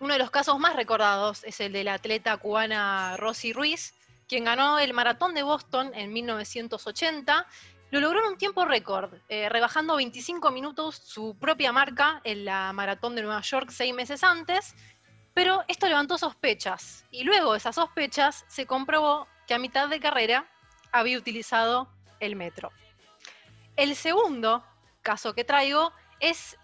Uno 0.00 0.12
de 0.12 0.18
los 0.18 0.30
casos 0.30 0.58
más 0.58 0.76
recordados 0.76 1.44
es 1.44 1.60
el 1.60 1.72
de 1.72 1.84
la 1.84 1.94
atleta 1.94 2.36
cubana 2.36 3.16
Rosy 3.16 3.54
Ruiz, 3.54 3.94
quien 4.30 4.44
ganó 4.44 4.78
el 4.78 4.94
maratón 4.94 5.34
de 5.34 5.42
Boston 5.42 5.90
en 5.92 6.12
1980 6.12 7.48
lo 7.90 7.98
logró 7.98 8.20
en 8.20 8.26
un 8.26 8.38
tiempo 8.38 8.64
récord, 8.64 9.12
eh, 9.28 9.48
rebajando 9.48 9.96
25 9.96 10.52
minutos 10.52 11.02
su 11.04 11.36
propia 11.36 11.72
marca 11.72 12.20
en 12.22 12.44
la 12.44 12.72
maratón 12.72 13.16
de 13.16 13.22
Nueva 13.22 13.40
York 13.40 13.70
seis 13.72 13.92
meses 13.92 14.22
antes, 14.22 14.76
pero 15.34 15.64
esto 15.66 15.88
levantó 15.88 16.16
sospechas 16.16 17.04
y 17.10 17.24
luego 17.24 17.50
de 17.50 17.58
esas 17.58 17.74
sospechas 17.74 18.44
se 18.46 18.66
comprobó 18.66 19.26
que 19.48 19.54
a 19.54 19.58
mitad 19.58 19.88
de 19.88 19.98
carrera 19.98 20.48
había 20.92 21.18
utilizado 21.18 21.88
el 22.20 22.36
metro. 22.36 22.70
El 23.74 23.96
segundo 23.96 24.64
caso 25.02 25.34
que 25.34 25.42
traigo 25.42 25.90
es 26.20 26.56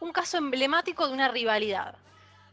un 0.00 0.12
caso 0.12 0.36
emblemático 0.36 1.06
de 1.08 1.14
una 1.14 1.28
rivalidad. 1.28 1.96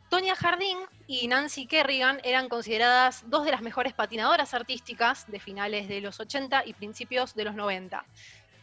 Tonya 0.10 0.36
Jardín 0.36 0.78
y 1.06 1.28
Nancy 1.28 1.68
Kerrigan 1.68 2.22
eran 2.24 2.48
consideradas 2.48 3.24
dos 3.30 3.44
de 3.44 3.52
las 3.52 3.62
mejores 3.62 3.94
patinadoras 3.94 4.54
artísticas 4.54 5.30
de 5.30 5.40
finales 5.40 5.90
de 5.90 6.00
los 6.00 6.20
80 6.20 6.64
y 6.66 6.74
principios 6.74 7.36
de 7.36 7.44
los 7.44 7.56
90. 7.56 8.06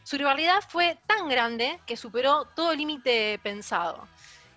Su 0.04 0.16
rivalidad 0.16 0.62
fue 0.66 0.98
tan 1.06 1.28
grande 1.28 1.80
que 1.86 1.98
superó 1.98 2.46
todo 2.56 2.74
límite 2.74 3.38
pensado. 3.42 4.08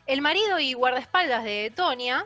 El 0.06 0.22
marido 0.22 0.60
y 0.60 0.74
guardaespaldas 0.74 1.44
de 1.44 1.74
Tonya, 1.76 2.26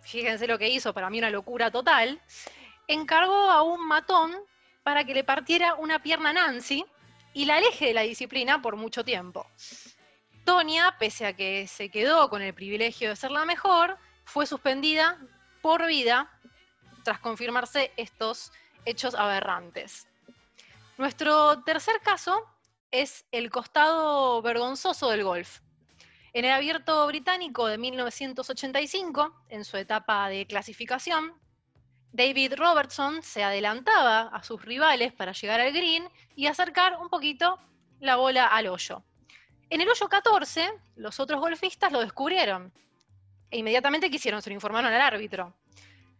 fíjense 0.00 0.46
lo 0.46 0.58
que 0.58 0.70
hizo, 0.70 0.94
para 0.94 1.10
mí 1.10 1.18
una 1.18 1.28
locura 1.28 1.70
total, 1.70 2.18
encargó 2.88 3.50
a 3.50 3.62
un 3.62 3.86
matón 3.86 4.34
para 4.82 5.04
que 5.04 5.12
le 5.12 5.22
partiera 5.22 5.74
una 5.74 6.02
pierna 6.02 6.30
a 6.30 6.32
Nancy 6.32 6.86
y 7.34 7.44
la 7.44 7.56
aleje 7.56 7.86
de 7.86 7.94
la 7.94 8.02
disciplina 8.02 8.62
por 8.62 8.76
mucho 8.76 9.04
tiempo. 9.04 9.46
Tonia, 10.44 10.96
pese 10.98 11.26
a 11.26 11.34
que 11.34 11.66
se 11.66 11.88
quedó 11.90 12.28
con 12.28 12.42
el 12.42 12.54
privilegio 12.54 13.10
de 13.10 13.16
ser 13.16 13.30
la 13.30 13.44
mejor, 13.44 13.98
fue 14.24 14.46
suspendida 14.46 15.18
por 15.60 15.86
vida 15.86 16.30
tras 17.04 17.20
confirmarse 17.20 17.92
estos 17.96 18.52
hechos 18.84 19.14
aberrantes. 19.14 20.06
Nuestro 20.98 21.62
tercer 21.62 22.00
caso 22.00 22.46
es 22.90 23.24
el 23.32 23.50
costado 23.50 24.42
vergonzoso 24.42 25.08
del 25.10 25.24
golf. 25.24 25.60
En 26.34 26.44
el 26.44 26.52
abierto 26.52 27.06
británico 27.06 27.66
de 27.66 27.78
1985, 27.78 29.44
en 29.48 29.64
su 29.64 29.76
etapa 29.76 30.28
de 30.28 30.46
clasificación, 30.46 31.34
David 32.12 32.54
Robertson 32.56 33.22
se 33.22 33.42
adelantaba 33.42 34.22
a 34.22 34.42
sus 34.42 34.62
rivales 34.64 35.12
para 35.12 35.32
llegar 35.32 35.60
al 35.60 35.72
green 35.72 36.08
y 36.36 36.46
acercar 36.46 36.98
un 37.00 37.08
poquito 37.08 37.58
la 38.00 38.16
bola 38.16 38.46
al 38.46 38.66
hoyo. 38.68 39.02
En 39.72 39.80
el 39.80 39.88
hoyo 39.88 40.06
14, 40.06 40.70
los 40.96 41.18
otros 41.18 41.40
golfistas 41.40 41.90
lo 41.92 42.00
descubrieron 42.00 42.70
e 43.50 43.56
inmediatamente 43.56 44.10
quisieron, 44.10 44.42
se 44.42 44.50
lo 44.50 44.54
informaron 44.54 44.92
al 44.92 45.00
árbitro. 45.00 45.54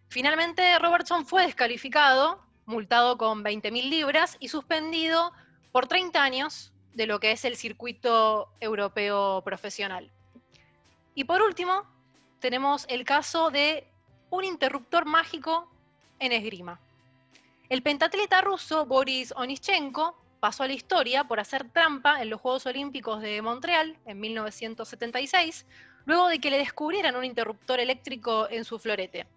Finalmente, 0.08 0.78
Robertson 0.78 1.26
fue 1.26 1.42
descalificado, 1.42 2.42
multado 2.64 3.18
con 3.18 3.44
20.000 3.44 3.90
libras 3.90 4.38
y 4.40 4.48
suspendido 4.48 5.34
por 5.70 5.86
30 5.86 6.22
años 6.22 6.72
de 6.94 7.06
lo 7.06 7.20
que 7.20 7.32
es 7.32 7.44
el 7.44 7.56
circuito 7.56 8.48
europeo 8.58 9.42
profesional. 9.44 10.10
Y 11.14 11.24
por 11.24 11.42
último, 11.42 11.82
tenemos 12.40 12.86
el 12.88 13.04
caso 13.04 13.50
de 13.50 13.86
un 14.30 14.44
interruptor 14.44 15.04
mágico 15.04 15.70
en 16.20 16.32
esgrima. 16.32 16.80
El 17.68 17.82
pentatleta 17.82 18.40
ruso 18.40 18.86
Boris 18.86 19.30
Onischenko 19.36 20.21
pasó 20.42 20.64
a 20.64 20.66
la 20.66 20.72
historia 20.72 21.22
por 21.22 21.38
hacer 21.38 21.70
trampa 21.70 22.20
en 22.20 22.28
los 22.28 22.40
Juegos 22.40 22.66
Olímpicos 22.66 23.22
de 23.22 23.40
Montreal 23.42 23.96
en 24.06 24.18
1976, 24.18 25.66
luego 26.04 26.26
de 26.26 26.40
que 26.40 26.50
le 26.50 26.58
descubrieran 26.58 27.14
un 27.14 27.24
interruptor 27.24 27.78
eléctrico 27.78 28.48
en 28.50 28.64
su 28.64 28.80
florete. 28.80 29.28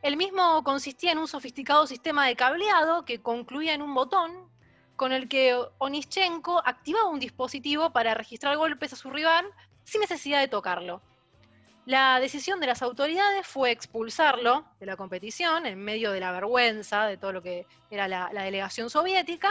El 0.00 0.16
mismo 0.16 0.62
consistía 0.62 1.10
en 1.10 1.18
un 1.18 1.26
sofisticado 1.26 1.88
sistema 1.88 2.24
de 2.24 2.36
cableado 2.36 3.04
que 3.04 3.20
concluía 3.20 3.74
en 3.74 3.82
un 3.82 3.92
botón 3.92 4.48
con 4.94 5.10
el 5.10 5.28
que 5.28 5.60
Onischenko 5.78 6.62
activaba 6.64 7.08
un 7.08 7.18
dispositivo 7.18 7.90
para 7.90 8.14
registrar 8.14 8.56
golpes 8.56 8.92
a 8.92 8.96
su 8.96 9.10
rival 9.10 9.44
sin 9.82 10.02
necesidad 10.02 10.38
de 10.38 10.46
tocarlo. 10.46 11.02
La 11.84 12.20
decisión 12.20 12.60
de 12.60 12.68
las 12.68 12.82
autoridades 12.82 13.44
fue 13.44 13.72
expulsarlo 13.72 14.64
de 14.78 14.86
la 14.86 14.96
competición 14.96 15.66
en 15.66 15.82
medio 15.82 16.12
de 16.12 16.20
la 16.20 16.30
vergüenza 16.30 17.06
de 17.06 17.16
todo 17.16 17.32
lo 17.32 17.42
que 17.42 17.66
era 17.90 18.06
la, 18.06 18.30
la 18.32 18.44
delegación 18.44 18.88
soviética 18.88 19.50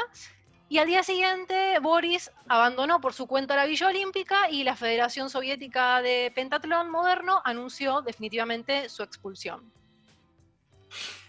y 0.69 0.79
al 0.79 0.87
día 0.87 1.01
siguiente, 1.01 1.79
Boris 1.81 2.29
abandonó 2.47 2.99
por 2.99 3.13
su 3.13 3.25
cuenta 3.25 3.55
la 3.55 3.65
Villa 3.65 3.87
Olímpica 3.87 4.49
y 4.49 4.63
la 4.63 4.75
Federación 4.75 5.29
Soviética 5.29 6.01
de 6.01 6.31
Pentatlón 6.35 6.91
Moderno 6.91 7.41
anunció 7.45 8.01
definitivamente 8.01 8.89
su 8.89 9.01
expulsión. 9.01 9.71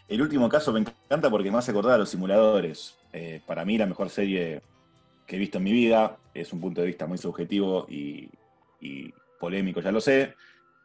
El 0.08 0.22
último 0.22 0.48
caso 0.48 0.72
me 0.72 0.80
encanta 0.80 1.30
porque 1.30 1.50
me 1.50 1.58
hace 1.58 1.70
acordar 1.70 1.94
a 1.94 1.98
los 1.98 2.08
simuladores. 2.08 2.96
Eh, 3.12 3.40
para 3.46 3.64
mí 3.64 3.78
la 3.78 3.86
mejor 3.86 4.10
serie 4.10 4.60
que 5.26 5.36
he 5.36 5.38
visto 5.38 5.58
en 5.58 5.64
mi 5.64 5.72
vida, 5.72 6.16
es 6.34 6.52
un 6.52 6.60
punto 6.60 6.80
de 6.80 6.88
vista 6.88 7.06
muy 7.06 7.18
subjetivo 7.18 7.86
y, 7.88 8.30
polémico, 9.38 9.80
ya 9.80 9.92
lo 9.92 10.00
sé, 10.00 10.34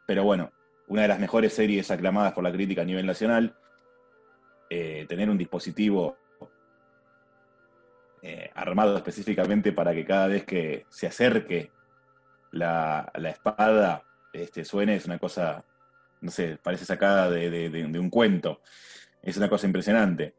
pero 0.05 0.23
bueno, 0.23 0.51
una 0.87 1.03
de 1.03 1.07
las 1.07 1.19
mejores 1.19 1.53
series 1.53 1.89
aclamadas 1.89 2.33
por 2.33 2.43
la 2.43 2.51
crítica 2.51 2.83
a 2.83 2.85
nivel 2.85 3.05
nacional. 3.05 3.55
Eh, 4.69 5.05
tener 5.07 5.29
un 5.29 5.37
dispositivo 5.37 6.17
eh, 8.25 8.49
armado 8.55 8.95
específicamente 8.95 9.73
para 9.73 9.93
que 9.93 10.05
cada 10.05 10.27
vez 10.27 10.45
que 10.45 10.85
se 10.87 11.07
acerque 11.07 11.71
la, 12.51 13.11
espada 13.29 14.03
este, 14.31 14.63
suene, 14.63 14.95
es 14.95 15.05
una 15.05 15.19
cosa, 15.19 15.65
no 16.21 16.31
sé, 16.31 16.57
parece 16.63 16.85
sacada 16.85 17.29
de, 17.29 17.99
un 17.99 18.09
cuento. 18.09 18.61
Es 19.21 19.35
una 19.35 19.49
cosa 19.49 19.67
impresionante. 19.67 20.35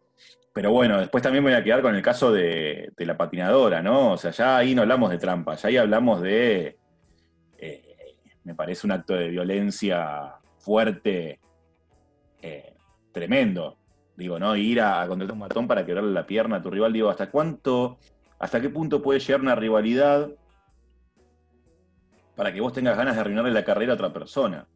Pero 0.54 0.72
bueno, 0.72 0.98
después 0.98 1.22
también 1.22 1.44
voy 1.44 1.52
a 1.52 1.62
quedar 1.62 1.82
con 1.82 1.94
el 1.94 2.00
caso 2.00 2.32
de, 2.32 2.90
la 2.96 3.18
patinadora, 3.18 3.82
¿no? 3.82 4.12
O 4.12 4.16
sea, 4.16 4.30
ya 4.30 4.56
ahí 4.56 4.74
no 4.74 4.80
hablamos 4.80 5.10
de 5.10 5.18
trampa, 5.18 5.54
ya 5.56 5.68
ahí 5.68 5.76
hablamos 5.76 6.22
de, 6.22 6.78
eh, 7.58 7.96
me 8.44 8.54
parece 8.54 8.86
un 8.86 8.92
acto 8.92 9.12
de 9.12 9.28
violencia 9.28 10.36
fuerte, 10.56 11.38
eh, 12.40 12.72
tremendo. 13.12 13.76
Digo, 14.16 14.38
¿no? 14.38 14.56
Ir 14.56 14.80
a, 14.80 15.06
contratar 15.08 15.32
un 15.32 15.40
matón 15.40 15.66
para 15.66 15.84
quebrarle 15.84 16.12
la 16.12 16.26
pierna 16.26 16.56
a 16.56 16.62
tu 16.62 16.70
rival, 16.70 16.92
digo, 16.92 17.10
¿hasta 17.10 17.30
cuánto, 17.30 17.98
hasta 18.38 18.60
qué 18.60 18.68
punto 18.68 19.02
puede 19.02 19.20
llegar 19.20 19.40
una 19.40 19.56
rivalidad 19.56 20.30
para 22.36 22.52
que 22.52 22.60
vos 22.60 22.72
tengas 22.72 22.96
ganas 22.96 23.14
de 23.14 23.20
arruinarle 23.20 23.50
la 23.50 23.64
carrera 23.64 23.92
a 23.92 23.96
otra 23.96 24.12
persona? 24.12 24.66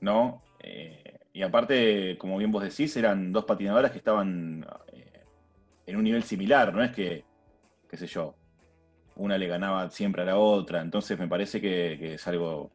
¿No? 0.00 0.42
Eh, 0.60 1.18
y 1.32 1.42
aparte, 1.42 2.18
como 2.18 2.36
bien 2.36 2.52
vos 2.52 2.62
decís, 2.62 2.94
eran 2.96 3.32
dos 3.32 3.44
patinadoras 3.44 3.90
que 3.90 3.98
estaban 3.98 4.66
eh, 4.92 5.24
en 5.86 5.96
un 5.96 6.04
nivel 6.04 6.22
similar, 6.22 6.74
no 6.74 6.82
es 6.82 6.92
que, 6.92 7.24
qué 7.88 7.96
sé 7.96 8.06
yo, 8.06 8.34
una 9.16 9.38
le 9.38 9.46
ganaba 9.46 9.88
siempre 9.88 10.22
a 10.22 10.26
la 10.26 10.38
otra, 10.38 10.82
entonces 10.82 11.18
me 11.18 11.28
parece 11.28 11.60
que 11.60 12.14
es 12.14 12.28
algo 12.28 12.70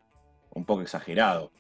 un 0.51 0.65
poco 0.65 0.81
exagerado. 0.81 1.51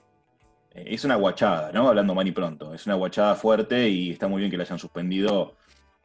Es 0.85 1.03
una 1.05 1.15
guachada, 1.15 1.71
¿no? 1.71 1.87
Hablando 1.87 2.15
mal 2.15 2.27
y 2.27 2.31
pronto. 2.31 2.73
Es 2.73 2.85
una 2.85 2.95
guachada 2.95 3.35
fuerte 3.35 3.89
y 3.89 4.11
está 4.11 4.27
muy 4.27 4.39
bien 4.39 4.51
que 4.51 4.57
la 4.57 4.63
hayan 4.63 4.79
suspendido. 4.79 5.55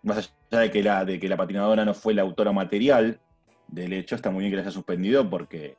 Más 0.03 0.19
allá 0.51 0.61
de 0.61 0.71
que 0.71 0.83
la, 0.83 1.05
de 1.05 1.19
que 1.19 1.29
la 1.29 1.37
patinadora 1.37 1.85
no 1.85 1.95
fue 1.95 2.15
la 2.15 2.23
autora 2.23 2.53
material 2.53 3.21
del 3.69 3.93
hecho, 3.93 4.15
está 4.15 4.31
muy 4.31 4.41
bien 4.41 4.53
que 4.53 4.57
la 4.57 4.63
haya 4.63 4.71
suspendido 4.71 5.29
porque 5.29 5.77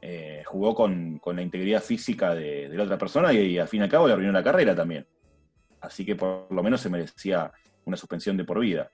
eh, 0.00 0.42
jugó 0.46 0.74
con, 0.74 1.20
la 1.24 1.42
integridad 1.42 1.82
física 1.82 2.34
de, 2.34 2.68
la 2.68 2.84
otra 2.84 2.98
persona 2.98 3.32
y, 3.32 3.58
al 3.58 3.68
fin 3.68 3.80
y 3.80 3.84
al 3.84 3.90
cabo 3.90 4.06
le 4.06 4.12
arruinó 4.12 4.32
la 4.32 4.44
carrera 4.44 4.74
también. 4.74 5.06
Así 5.80 6.04
que 6.04 6.14
por 6.14 6.52
lo 6.52 6.62
menos 6.62 6.80
se 6.80 6.88
merecía 6.88 7.52
una 7.84 7.96
suspensión 7.96 8.36
de 8.36 8.44
por 8.44 8.60
vida. 8.60 8.90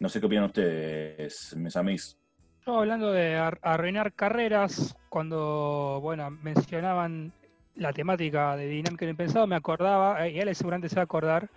No 0.00 0.08
sé 0.08 0.20
qué 0.20 0.26
opinan 0.26 0.44
ustedes, 0.44 1.54
mes 1.56 1.76
amis. 1.76 2.18
Yo 2.66 2.78
hablando 2.78 3.12
de 3.12 3.36
arruinar 3.36 4.12
carreras, 4.14 4.96
cuando 5.08 6.00
bueno, 6.02 6.30
mencionaban 6.30 7.32
la 7.76 7.92
temática 7.92 8.56
de 8.56 8.66
Dinámica 8.68 9.06
Pensado, 9.14 9.46
me 9.46 9.56
acordaba, 9.56 10.26
eh, 10.26 10.32
y 10.32 10.40
él 10.40 10.54
seguramente 10.54 10.88
se 10.88 10.96
va 10.96 11.02
a 11.02 11.04
acordar, 11.04 11.48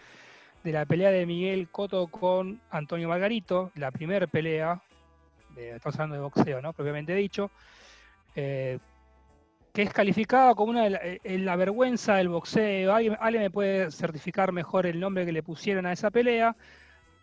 de 0.64 0.72
la 0.72 0.86
pelea 0.86 1.12
de 1.12 1.26
Miguel 1.26 1.70
Coto 1.70 2.08
con 2.08 2.60
Antonio 2.72 3.08
Margarito, 3.08 3.72
la 3.76 3.92
primera 3.92 4.28
pelea, 4.28 4.82
estamos 5.56 5.96
hablando 5.96 6.16
de 6.16 6.22
boxeo, 6.22 6.62
¿no? 6.62 6.74
Propiamente 6.74 7.16
dicho, 7.16 7.52
eh, 8.36 8.80
que 9.74 9.84
es 9.84 9.94
calificada 9.94 10.56
como 10.56 10.72
una 10.72 10.84
de 10.84 10.90
la, 10.90 11.00
eh, 11.04 11.40
la 11.40 11.56
vergüenza 11.56 12.16
del 12.16 12.30
boxeo. 12.30 12.94
¿Alguien, 12.94 13.42
me 13.42 13.52
puede 13.52 13.92
certificar 13.92 14.52
mejor 14.52 14.86
el 14.88 15.00
nombre 15.00 15.26
que 15.26 15.32
le 15.32 15.44
pusieron 15.44 15.86
a 15.86 15.94
esa 15.94 16.12
pelea, 16.12 16.56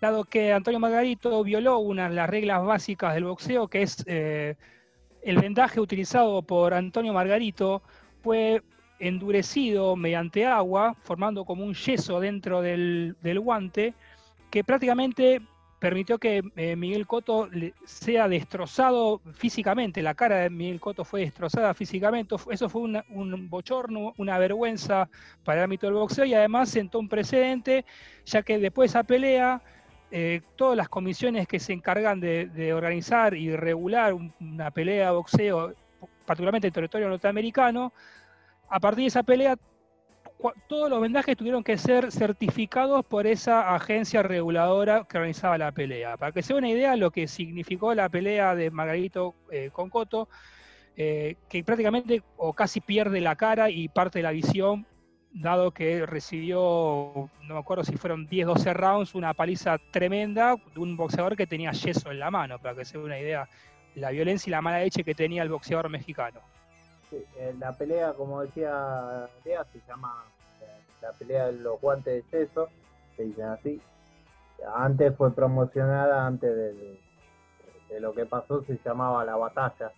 dado 0.01 0.25
que 0.25 0.53
Antonio 0.53 0.81
Margarito 0.81 1.43
violó 1.43 1.79
una 1.79 2.09
de 2.09 2.15
las 2.15 2.31
reglas 2.31 2.65
básicas 2.65 3.15
del 3.15 3.25
boxeo, 3.25 3.69
que 3.69 3.83
es 3.83 4.05
el 4.07 5.39
vendaje 5.41 5.81
utilizado 5.81 6.43
por 6.43 6.75
Antonio 6.75 7.13
Margarito 7.13 7.83
fue 8.23 8.63
endurecido 9.07 9.97
mediante 9.97 10.47
agua, 10.47 10.97
formando 11.03 11.45
como 11.45 11.65
un 11.65 11.75
yeso 11.75 12.21
dentro 12.21 12.63
del, 12.63 13.17
guante, 13.41 13.95
que 14.51 14.65
prácticamente 14.65 15.43
permitió 15.79 16.19
que 16.19 16.43
eh, 16.57 16.77
Miguel 16.77 17.07
Coto 17.07 17.51
sea 17.85 18.29
destrozado 18.29 19.21
físicamente, 19.35 20.01
la 20.01 20.15
cara 20.15 20.37
de 20.39 20.51
Miguel 20.51 20.81
Coto 20.81 21.05
fue 21.05 21.21
destrozada 21.21 21.75
físicamente, 21.75 22.35
eso 22.51 22.69
fue 22.71 22.83
un 22.83 23.49
bochorno, 23.51 24.15
una 24.17 24.39
vergüenza 24.39 25.11
para 25.45 25.59
el 25.59 25.65
ámbito 25.65 25.87
del 25.87 25.97
boxeo 25.97 26.25
y 26.25 26.33
además 26.33 26.71
sentó 26.71 26.99
un 26.99 27.09
precedente, 27.09 27.85
ya 28.25 28.43
que 28.43 28.59
después 28.59 28.91
de 28.91 28.99
esa 28.99 29.03
pelea, 29.03 29.61
eh, 30.11 30.41
todas 30.57 30.77
las 30.77 30.89
comisiones 30.89 31.47
que 31.47 31.59
se 31.59 31.75
encargan 31.75 32.21
de, 32.21 32.73
organizar 32.73 33.35
y 33.35 33.55
regular 33.55 34.15
una 34.41 34.71
pelea 34.71 35.09
de 35.09 35.17
boxeo, 35.17 35.75
particularmente 36.25 36.69
en 36.69 36.73
territorio 36.73 37.09
norteamericano, 37.09 37.93
a 38.69 38.81
partir 38.81 39.03
de 39.03 39.09
esa 39.09 39.23
pelea, 39.23 39.57
todos 40.69 40.91
los 40.91 41.01
vendajes 41.01 41.37
tuvieron 41.37 41.65
que 41.65 41.79
ser 41.79 42.13
certificados 42.13 43.05
por 43.07 43.27
esa 43.27 43.75
agencia 43.75 44.23
reguladora 44.23 45.07
que 45.09 45.17
organizaba 45.17 45.57
la 45.57 45.73
pelea. 45.73 46.17
Para 46.17 46.33
que 46.33 46.43
se 46.43 46.55
una 46.55 46.69
idea 46.69 46.93
de 46.93 46.97
lo 46.99 47.11
que 47.11 47.27
significó 47.27 47.95
la 47.95 48.09
pelea 48.09 48.55
de 48.55 48.71
Margarito 48.71 49.35
eh, 49.51 49.71
con 49.73 49.89
Coto, 49.91 50.29
eh, 50.97 51.37
que 51.49 51.65
prácticamente 51.65 52.23
o 52.37 52.53
casi 52.53 52.81
pierde 52.81 53.21
la 53.21 53.37
cara 53.37 53.71
y 53.71 53.89
parte 53.89 54.19
de 54.19 54.25
la 54.25 54.31
visión, 54.33 54.87
dado 55.33 55.73
que 55.73 56.07
recibió, 56.07 57.31
no 57.43 57.55
me 57.55 57.59
acuerdo 57.59 57.83
si 57.83 57.97
fueron 57.97 58.27
10, 58.27 58.47
12 58.47 58.75
rounds, 58.75 59.15
una 59.15 59.35
paliza 59.35 59.79
tremenda 59.91 60.55
de 60.75 60.81
un 60.81 60.97
boxeador 60.97 61.37
que 61.37 61.47
tenía 61.47 61.73
yeso 61.73 62.11
en 62.13 62.21
la 62.21 62.31
mano, 62.31 62.59
para 62.61 62.77
que 62.77 62.85
se 62.85 62.99
dé 62.99 63.05
una 63.05 63.19
idea 63.19 63.49
la 63.97 64.11
violencia 64.11 64.51
y 64.51 64.53
la 64.53 64.63
mala 64.63 64.81
leche 64.81 65.05
que 65.05 65.15
tenía 65.15 65.43
el 65.43 65.49
boxeador 65.49 65.89
mexicano. 65.89 66.41
Eh, 67.37 67.55
la 67.59 67.73
pelea, 67.73 68.13
como 68.15 68.43
decía 68.43 69.29
Lea, 69.45 69.65
se 69.73 69.81
llama 69.87 70.25
eh, 70.61 70.83
la 71.03 71.13
pelea 71.13 71.47
de 71.47 71.53
los 71.53 71.81
guantes 71.81 72.25
de 72.31 72.39
yeso, 72.39 72.69
se 73.17 73.25
dicen 73.25 73.47
así. 73.47 73.81
Antes 74.75 75.17
fue 75.17 75.35
promocionada, 75.35 76.27
antes 76.27 76.55
de, 76.55 78.01
lo 78.01 78.13
que 78.13 78.27
pasó, 78.27 78.65
se 78.65 78.79
llamaba 78.85 79.25
La 79.25 79.37
Batalla, 79.37 79.93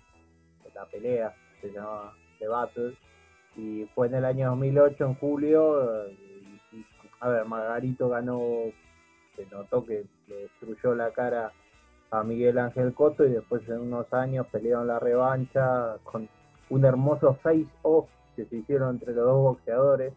la 0.74 0.84
pelea, 0.86 1.34
se 1.60 1.70
llamaba 1.70 2.12
The 2.38 2.48
Battle, 2.48 2.96
y 3.56 3.84
fue 3.94 4.08
en 4.08 4.16
el 4.16 4.24
año 4.24 4.50
2008, 4.50 5.04
en 5.04 5.14
julio, 5.14 5.80
a 7.20 7.28
ver, 7.28 7.44
Margarito 7.46 8.08
ganó, 8.08 8.40
se 9.34 9.46
notó 9.46 9.84
que 9.86 10.04
le 10.26 10.36
destruyó 10.36 10.94
la 10.94 11.10
cara 11.12 11.52
a 12.10 12.22
Miguel 12.22 12.58
Ángel 12.58 12.92
Coto 12.94 13.24
y 13.24 13.32
después 13.32 13.66
en 13.68 13.80
unos 13.80 14.12
años 14.12 14.46
pelearon 14.48 14.86
la 14.86 14.98
revancha 14.98 15.96
con 16.04 16.28
un 16.70 16.84
hermoso 16.84 17.34
face-off 17.34 18.08
que 18.34 18.44
se 18.46 18.56
hicieron 18.56 18.96
entre 18.96 19.12
los 19.14 19.24
dos 19.24 19.42
boxeadores, 19.42 20.12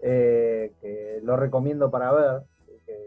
eh, 0.00 0.72
que 0.80 1.20
lo 1.22 1.36
recomiendo 1.36 1.90
para 1.90 2.12
ver, 2.12 2.42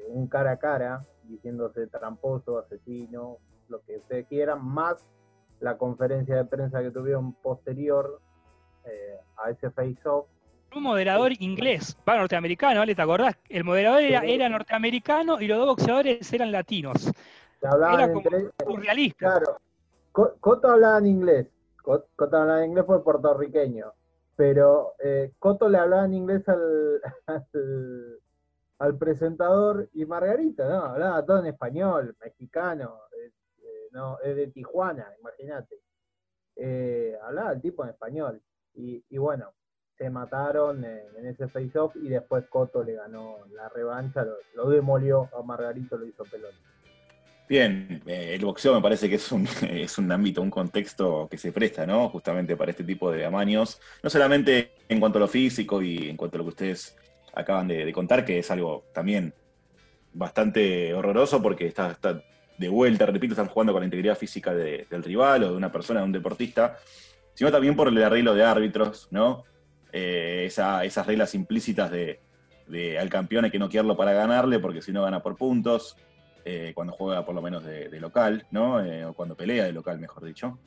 un 0.10 0.27
cara 0.27 0.51
a 0.51 0.58
cara, 0.58 1.06
diciéndose 1.23 1.88
tramposo, 1.88 2.58
asesino, 2.60 3.38
lo 3.69 3.82
que 3.82 3.97
ustedes 3.97 4.27
quieran, 4.27 4.63
más 4.65 5.06
la 5.60 5.77
conferencia 5.77 6.36
de 6.36 6.45
prensa 6.45 6.82
que 6.82 6.91
tuvieron 6.91 7.34
posterior 7.34 8.21
eh, 8.86 9.19
a 9.43 9.49
ese 9.49 9.69
face-off. 9.71 10.27
Un 10.75 10.84
moderador 10.84 11.32
inglés, 11.39 11.97
va 12.08 12.17
norteamericano, 12.17 12.80
¿vale? 12.82 12.93
¿Te 12.93 13.01
acordás? 13.01 13.38
El 13.49 13.63
moderador 13.63 14.01
era, 14.01 14.49
norteamericano 14.49 15.41
y 15.41 15.47
los 15.47 15.58
dos 15.58 15.67
boxeadores 15.67 16.32
eran 16.34 16.51
latinos. 16.51 17.12
Era 17.62 18.12
como 18.12 18.21
surrealista. 18.65 19.17
Claro. 19.17 19.58
Coto 20.12 20.69
hablaba 20.69 20.97
en 20.97 21.08
inglés, 21.08 21.47
Coto 21.88 22.38
hablaba 22.38 22.63
en 22.63 22.71
inglés 22.71 22.86
fue 22.86 23.02
puertorriqueño, 23.02 23.93
pero 24.36 24.95
eh, 25.00 25.32
Coto 25.39 25.69
le 25.69 25.78
hablaba 25.78 26.04
en 26.04 26.15
inglés 26.15 26.43
al, 26.50 27.02
presentador 29.00 29.88
y 29.93 30.06
Margarita, 30.06 30.67
¿no? 30.67 30.84
Hablaba 30.84 31.26
todo 31.26 31.39
en 31.39 31.45
español, 31.45 32.15
mexicano, 32.21 33.00
eh, 33.17 33.32
no, 33.91 34.19
es 34.19 34.36
de 34.36 34.47
Tijuana, 34.47 35.13
imagínate. 35.19 35.80
Eh, 36.58 37.17
hablaba 37.23 37.54
el 37.54 37.62
tipo 37.62 37.84
en 37.84 37.91
español. 37.91 38.41
Y, 38.73 39.17
bueno, 39.17 39.54
se 39.97 40.10
mataron 40.10 40.84
en, 40.84 41.26
ese 41.26 41.47
face-off 41.47 41.95
y 41.95 42.10
después 42.10 42.45
Coto 42.47 42.84
le 42.84 42.93
ganó 42.93 43.38
la 43.54 43.69
revancha, 43.69 44.23
lo, 44.23 44.36
lo 44.56 44.69
demolió 44.69 45.30
a 45.34 45.41
Margarito, 45.41 45.97
lo 45.97 46.06
hizo 46.06 46.26
pelón. 46.26 46.54
Bien, 47.49 48.01
eh, 48.05 48.33
el 48.36 48.43
boxeo 48.43 48.75
me 48.75 48.81
parece 48.81 49.07
que 49.10 49.15
es 49.15 49.31
un, 49.31 49.47
es 49.69 49.97
un 49.97 50.12
ámbito, 50.12 50.41
un 50.41 50.49
contexto 50.49 51.27
que 51.29 51.38
se 51.38 51.51
presta, 51.51 51.86
¿no? 51.86 52.10
Justamente 52.10 52.55
para 52.57 52.71
este 52.71 52.83
tipo 52.83 53.12
de 53.12 53.25
amaños, 53.25 53.79
no 54.03 54.10
solamente 54.10 54.71
en 54.89 54.99
cuanto 54.99 55.17
a 55.17 55.21
lo 55.21 55.27
físico 55.27 55.81
y 55.81 56.10
en 56.10 56.17
cuanto 56.17 56.38
a 56.38 56.39
lo 56.39 56.43
que 56.45 56.49
ustedes 56.49 56.95
acaban 57.33 57.67
de, 57.67 57.91
contar, 57.93 58.25
que 58.25 58.39
es 58.39 58.51
algo 58.51 58.86
también 58.93 59.33
bastante 60.13 60.93
horroroso 60.93 61.41
porque 61.41 61.67
está, 61.67 61.91
está, 61.91 62.21
de 62.57 62.69
vuelta, 62.69 63.05
repito, 63.05 63.33
están 63.33 63.47
jugando 63.47 63.71
con 63.71 63.81
la 63.81 63.86
integridad 63.86 64.17
física 64.17 64.53
del 64.53 65.03
rival 65.03 65.43
o 65.43 65.51
de 65.51 65.57
una 65.57 65.71
persona, 65.71 65.99
de 65.99 66.07
un 66.07 66.12
deportista, 66.12 66.77
sino 67.36 67.51
también 67.51 67.75
por 67.75 67.88
el 67.88 68.03
arreglo 68.03 68.33
de 68.33 68.43
árbitros, 68.43 69.07
¿no? 69.12 69.43
Eh, 69.93 70.45
esas 70.47 71.05
reglas 71.05 71.36
implícitas 71.36 71.91
de, 71.91 72.19
al 72.99 73.10
campeón 73.10 73.45
hay 73.45 73.51
que 73.51 73.60
noquearlo 73.60 73.95
para 73.95 74.13
ganarle 74.13 74.60
porque 74.60 74.81
si 74.81 74.91
no 74.91 75.03
gana 75.03 75.21
por 75.21 75.38
puntos. 75.38 75.95
Eh, 76.49 76.71
cuando 76.73 76.93
juega 76.93 77.25
por 77.25 77.36
lo 77.36 77.41
menos 77.41 77.65
de, 77.65 77.99
local, 77.99 78.47
¿no? 78.51 78.81
Eh, 78.81 79.03
o 79.03 79.13
cuando 79.13 79.36
pelea 79.36 79.65
de 79.65 79.73
local, 79.73 79.99
mejor 79.99 80.23
dicho. 80.23 80.57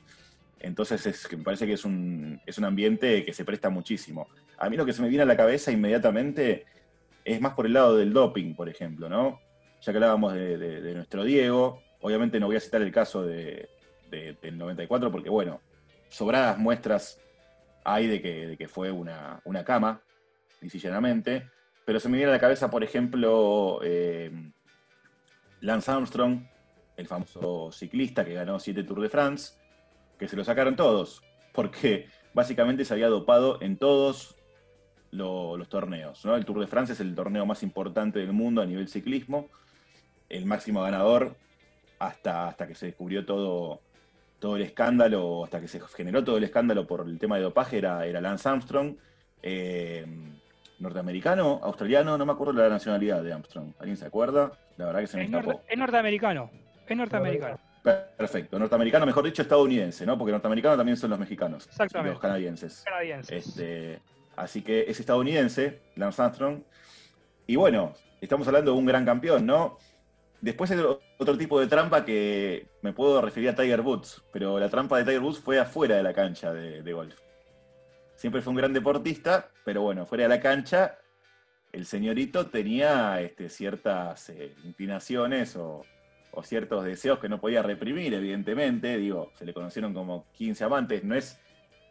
Entonces 0.59 1.07
es, 1.07 1.27
me 1.33 1.43
parece 1.43 1.67
que 1.67 1.73
es 1.73 1.87
un, 1.87 2.39
es 2.45 2.59
un 2.59 2.67
ambiente 2.67 3.25
que 3.25 3.33
se 3.33 3.47
presta 3.47 3.71
muchísimo. 3.71 4.29
A 4.59 4.69
mí 4.69 4.77
lo 4.77 4.85
que 4.85 4.93
se 4.93 5.01
me 5.01 5.09
viene 5.09 5.23
a 5.23 5.27
la 5.27 5.39
cabeza 5.39 5.73
inmediatamente 5.73 6.67
es 7.25 7.41
más 7.41 7.55
por 7.55 7.65
el 7.65 7.73
lado 7.73 7.97
del 7.97 8.13
doping, 8.13 8.55
por 8.55 8.69
ejemplo, 8.69 9.09
¿no? 9.09 9.41
Ya 9.81 9.91
que 9.91 9.97
hablábamos 9.97 10.35
de, 10.35 10.93
nuestro 10.95 11.25
Diego, 11.25 11.81
obviamente 12.03 12.39
no 12.39 12.49
voy 12.49 12.57
a 12.57 12.61
citar 12.61 12.83
el 12.83 12.93
caso 12.93 13.23
del 13.23 13.67
94 14.53 15.11
porque, 15.11 15.31
bueno, 15.31 15.63
sobradas 16.11 16.59
muestras 16.59 17.19
hay 17.85 18.07
de 18.07 18.21
que, 18.21 18.57
que 18.59 18.69
fue 18.69 18.91
una, 18.91 19.41
una 19.45 19.65
cama, 19.65 20.03
llanamente, 20.61 21.49
pero 21.87 21.99
se 21.99 22.11
me 22.11 22.19
viene 22.19 22.33
a 22.33 22.35
la 22.35 22.41
cabeza, 22.41 22.71
por 22.71 22.85
ejemplo, 22.85 23.81
eh, 23.83 24.31
Lance 25.61 25.91
Armstrong, 25.91 26.43
el 26.97 27.07
famoso 27.07 27.71
ciclista 27.73 28.25
que 28.25 28.35
ganó 28.35 28.59
siete 28.59 28.85
Tours 28.85 29.03
de 29.03 29.09
France, 29.09 29.55
que 30.19 30.29
se 30.29 30.37
lo 30.37 30.45
sacaron 30.45 30.77
todos, 30.77 31.23
porque 31.53 32.09
básicamente 32.35 32.85
se 32.85 32.95
había 32.95 33.09
dopado 33.09 33.61
en 33.61 33.77
todos 33.77 34.37
los 35.11 35.69
torneos. 35.69 36.25
El 36.25 36.45
Tour 36.45 36.61
de 36.61 36.67
France 36.67 36.93
es 36.93 37.01
el 37.01 37.15
torneo 37.15 37.45
más 37.47 37.63
importante 37.63 38.21
del 38.21 38.33
mundo 38.33 38.63
a 38.63 38.67
nivel 38.67 38.89
ciclismo, 38.89 39.49
el 40.29 40.47
máximo 40.47 40.83
ganador 40.83 41.37
hasta, 41.99 42.49
hasta 42.49 42.67
que 42.67 42.75
se 42.75 42.87
descubrió 42.87 43.27
todo, 43.27 43.81
todo 44.39 44.57
el 44.57 44.63
escándalo, 44.63 45.45
hasta 45.45 45.61
que 45.61 45.69
se 45.69 45.81
generó 45.81 46.23
todo 46.23 46.37
el 46.37 46.45
escándalo 46.45 46.87
por 46.87 47.07
el 47.07 47.19
tema 47.19 47.37
de 47.37 47.43
dopaje, 47.43 47.79
era, 47.79 48.07
era 48.07 48.21
Lance 48.21 48.49
Armstrong. 48.49 48.97
Eh, 49.43 50.07
norteamericano, 50.81 51.61
australiano, 51.63 52.19
no 52.19 52.27
me 52.27 52.33
acuerdo 52.33 52.55
la 52.55 52.69
nacionalidad 52.69 53.23
de 53.23 53.33
Armstrong. 53.33 53.73
¿Alguien 53.79 53.97
se 53.97 54.07
acuerda? 54.07 54.53
La 54.77 54.87
verdad 54.87 55.01
que 55.01 55.07
se 55.07 55.17
me 55.17 55.25
es 55.25 55.31
escapó. 55.31 55.63
es 55.69 55.79
norteamericano. 55.79 56.51
Es 56.89 56.97
norteamericano. 56.97 57.59
Perfecto. 57.83 58.59
Norteamericano, 58.59 59.07
mejor 59.07 59.25
dicho, 59.25 59.43
estadounidense, 59.43 60.05
¿no? 60.05 60.19
Porque 60.19 60.33
norteamericano 60.33 60.77
también 60.77 60.97
son 60.97 61.11
los 61.11 61.19
mexicanos. 61.19 61.67
Exactamente. 61.67 62.13
Los 62.13 62.21
canadienses. 62.21 62.83
Canadienses. 62.85 63.47
Este, 63.47 64.01
Así 64.37 64.63
que 64.63 64.87
es 64.89 64.99
estadounidense, 64.99 65.81
Lance 65.97 66.23
Armstrong. 66.23 66.63
Y 67.47 67.57
bueno, 67.57 67.95
estamos 68.21 68.47
hablando 68.47 68.73
de 68.73 68.79
un 68.79 68.87
gran 68.87 69.05
campeón, 69.05 69.45
¿no? 69.45 69.79
Después 70.41 70.71
hay 70.71 70.79
otro 71.19 71.37
tipo 71.37 71.61
de 71.61 71.67
trampa 71.67 72.05
que 72.05 72.67
me 72.81 72.95
puedo 72.95 73.21
referir 73.21 73.51
a 73.51 73.55
Tiger 73.55 73.83
Woods, 73.83 74.23
pero 74.33 74.59
la 74.59 74.71
trampa 74.71 74.97
de 74.97 75.05
Tiger 75.05 75.21
Woods 75.21 75.41
fue 75.41 75.59
afuera 75.59 75.97
de 75.97 76.03
la 76.03 76.15
cancha 76.15 76.55
de, 76.55 76.93
golf. 76.93 77.15
Siempre 78.21 78.43
fue 78.43 78.51
un 78.51 78.59
gran 78.59 78.75
deportista, 78.75 79.49
pero 79.65 79.81
bueno, 79.81 80.05
fuera 80.05 80.25
de 80.25 80.29
la 80.29 80.41
cancha, 80.41 80.99
el 81.73 81.87
señorito 81.87 82.49
tenía 82.51 83.19
este, 83.23 83.49
ciertas 83.49 84.29
eh, 84.29 84.55
inclinaciones 84.63 85.57
o, 85.57 85.87
ciertos 86.43 86.85
deseos 86.85 87.19
que 87.19 87.31
no 87.31 87.41
podía 87.41 87.63
reprimir, 87.63 88.13
evidentemente. 88.13 88.99
Digo, 88.99 89.31
se 89.37 89.47
le 89.47 89.55
conocieron 89.55 89.95
como 89.95 90.31
15 90.33 90.65
amantes. 90.65 91.03
No 91.03 91.15
es, 91.15 91.41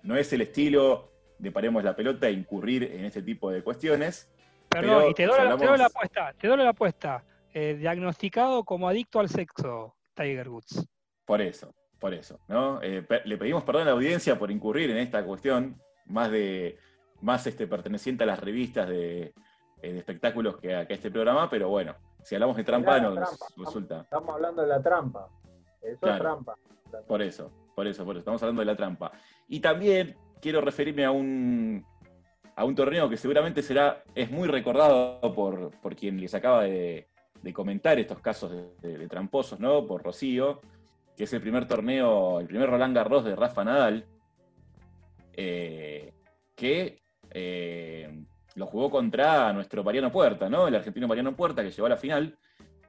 no 0.04 0.15
es 0.18 0.32
el 0.32 0.42
estilo 0.42 1.12
de 1.39 1.52
paremos 1.52 1.84
la 1.84 1.96
pelota 1.96 2.28
e 2.28 2.34
incurrir 2.34 2.84
en 2.84 3.06
este 3.06 3.24
tipo 3.24 3.50
de 3.50 3.63
cuestiones. 3.63 4.32
Perdón, 4.70 5.10
y 5.10 5.15
te 5.15 5.26
doy, 5.26 5.36
la 5.80 5.86
apuesta, 5.86 6.32
te 6.39 6.48
doy 6.48 6.58
la 6.58 6.70
apuesta. 6.70 7.24
Eh, 7.56 7.76
diagnosticado 7.80 8.63
como 8.63 8.88
adicto 8.88 9.20
al 9.20 9.30
sexo, 9.30 9.96
Tiger 10.13 10.48
Woods. 10.48 10.88
Por 11.26 11.42
eso, 11.42 11.74
por 11.98 12.13
eso. 12.13 12.39
¿no? 12.48 12.80
Eh, 12.84 13.04
le 13.26 13.38
pedimos 13.38 13.63
perdón 13.63 13.82
a 13.82 13.86
la 13.86 13.92
audiencia 13.94 14.38
por 14.38 14.52
incurrir 14.52 14.92
en 14.92 14.98
esta 14.98 15.26
cuestión, 15.26 15.82
más 16.10 16.32
de 16.32 16.78
más 17.22 17.45
este, 17.48 17.67
perteneciente 17.67 18.24
a 18.24 18.28
las 18.28 18.39
revistas 18.39 18.88
de, 18.88 19.34
eh, 19.82 19.98
espectáculos 19.98 20.58
que 20.58 20.74
a, 20.74 20.82
este 20.84 21.12
programa, 21.12 21.50
pero 21.50 21.69
bueno, 21.69 21.95
si 22.24 22.36
hablamos 22.36 22.58
de 22.58 22.63
trampa, 22.63 23.00
nos 23.00 23.17
resulta. 23.58 24.02
Estamos 24.02 24.36
hablando 24.36 24.62
de 24.62 24.67
la 24.67 24.82
trampa. 24.82 25.28
Eso 25.82 26.08
es 26.08 26.19
trampa. 26.19 26.56
Por 27.08 27.22
eso, 27.22 27.52
por 27.76 27.88
eso, 27.88 28.04
por 28.06 28.15
eso. 28.15 28.19
Estamos 28.19 28.41
hablando 28.43 28.62
de 28.62 28.65
la 28.65 28.76
trampa. 28.76 29.12
Y 29.48 29.60
también 29.60 30.17
quiero 30.41 30.62
referirme 30.62 31.06
a 31.06 31.12
un, 31.12 31.86
a 32.56 32.65
un 32.65 32.76
torneo 32.76 33.10
que 33.10 33.17
seguramente 33.17 33.62
será, 33.62 34.04
es 34.15 34.32
muy 34.32 34.48
recordado 34.48 35.19
por, 35.34 35.72
por 35.80 35.95
quien 35.95 36.19
les 36.19 36.34
acaba 36.34 36.63
de, 36.63 37.08
de 37.41 37.54
comentar 37.54 38.00
estos 38.00 38.19
casos 38.19 38.52
de, 38.82 39.08
tramposos, 39.08 39.60
¿no? 39.60 39.86
Por 39.86 40.04
Rocío, 40.04 40.62
que 41.15 41.24
es 41.24 41.34
el 41.34 41.41
primer 41.41 41.67
torneo, 41.67 42.39
el 42.39 42.48
primer 42.48 42.69
Roland 42.69 42.95
Garros 42.95 43.24
de 43.24 43.36
Rafa 43.36 43.63
Nadal, 43.63 44.06
eh, 45.34 46.13
que 46.56 47.02
eh, 47.32 48.26
lo 48.56 48.65
jugó 48.65 48.89
contra 48.89 49.52
nuestro 49.54 49.84
Mariano 49.84 50.12
Puerta, 50.12 50.50
¿no? 50.50 50.68
El 50.68 50.76
argentino 50.76 51.08
Mariano 51.08 51.36
Puerta, 51.36 51.63
que 51.63 51.72
llegó 51.72 51.86
a 51.86 51.89
la 51.89 51.98
final, 51.98 52.38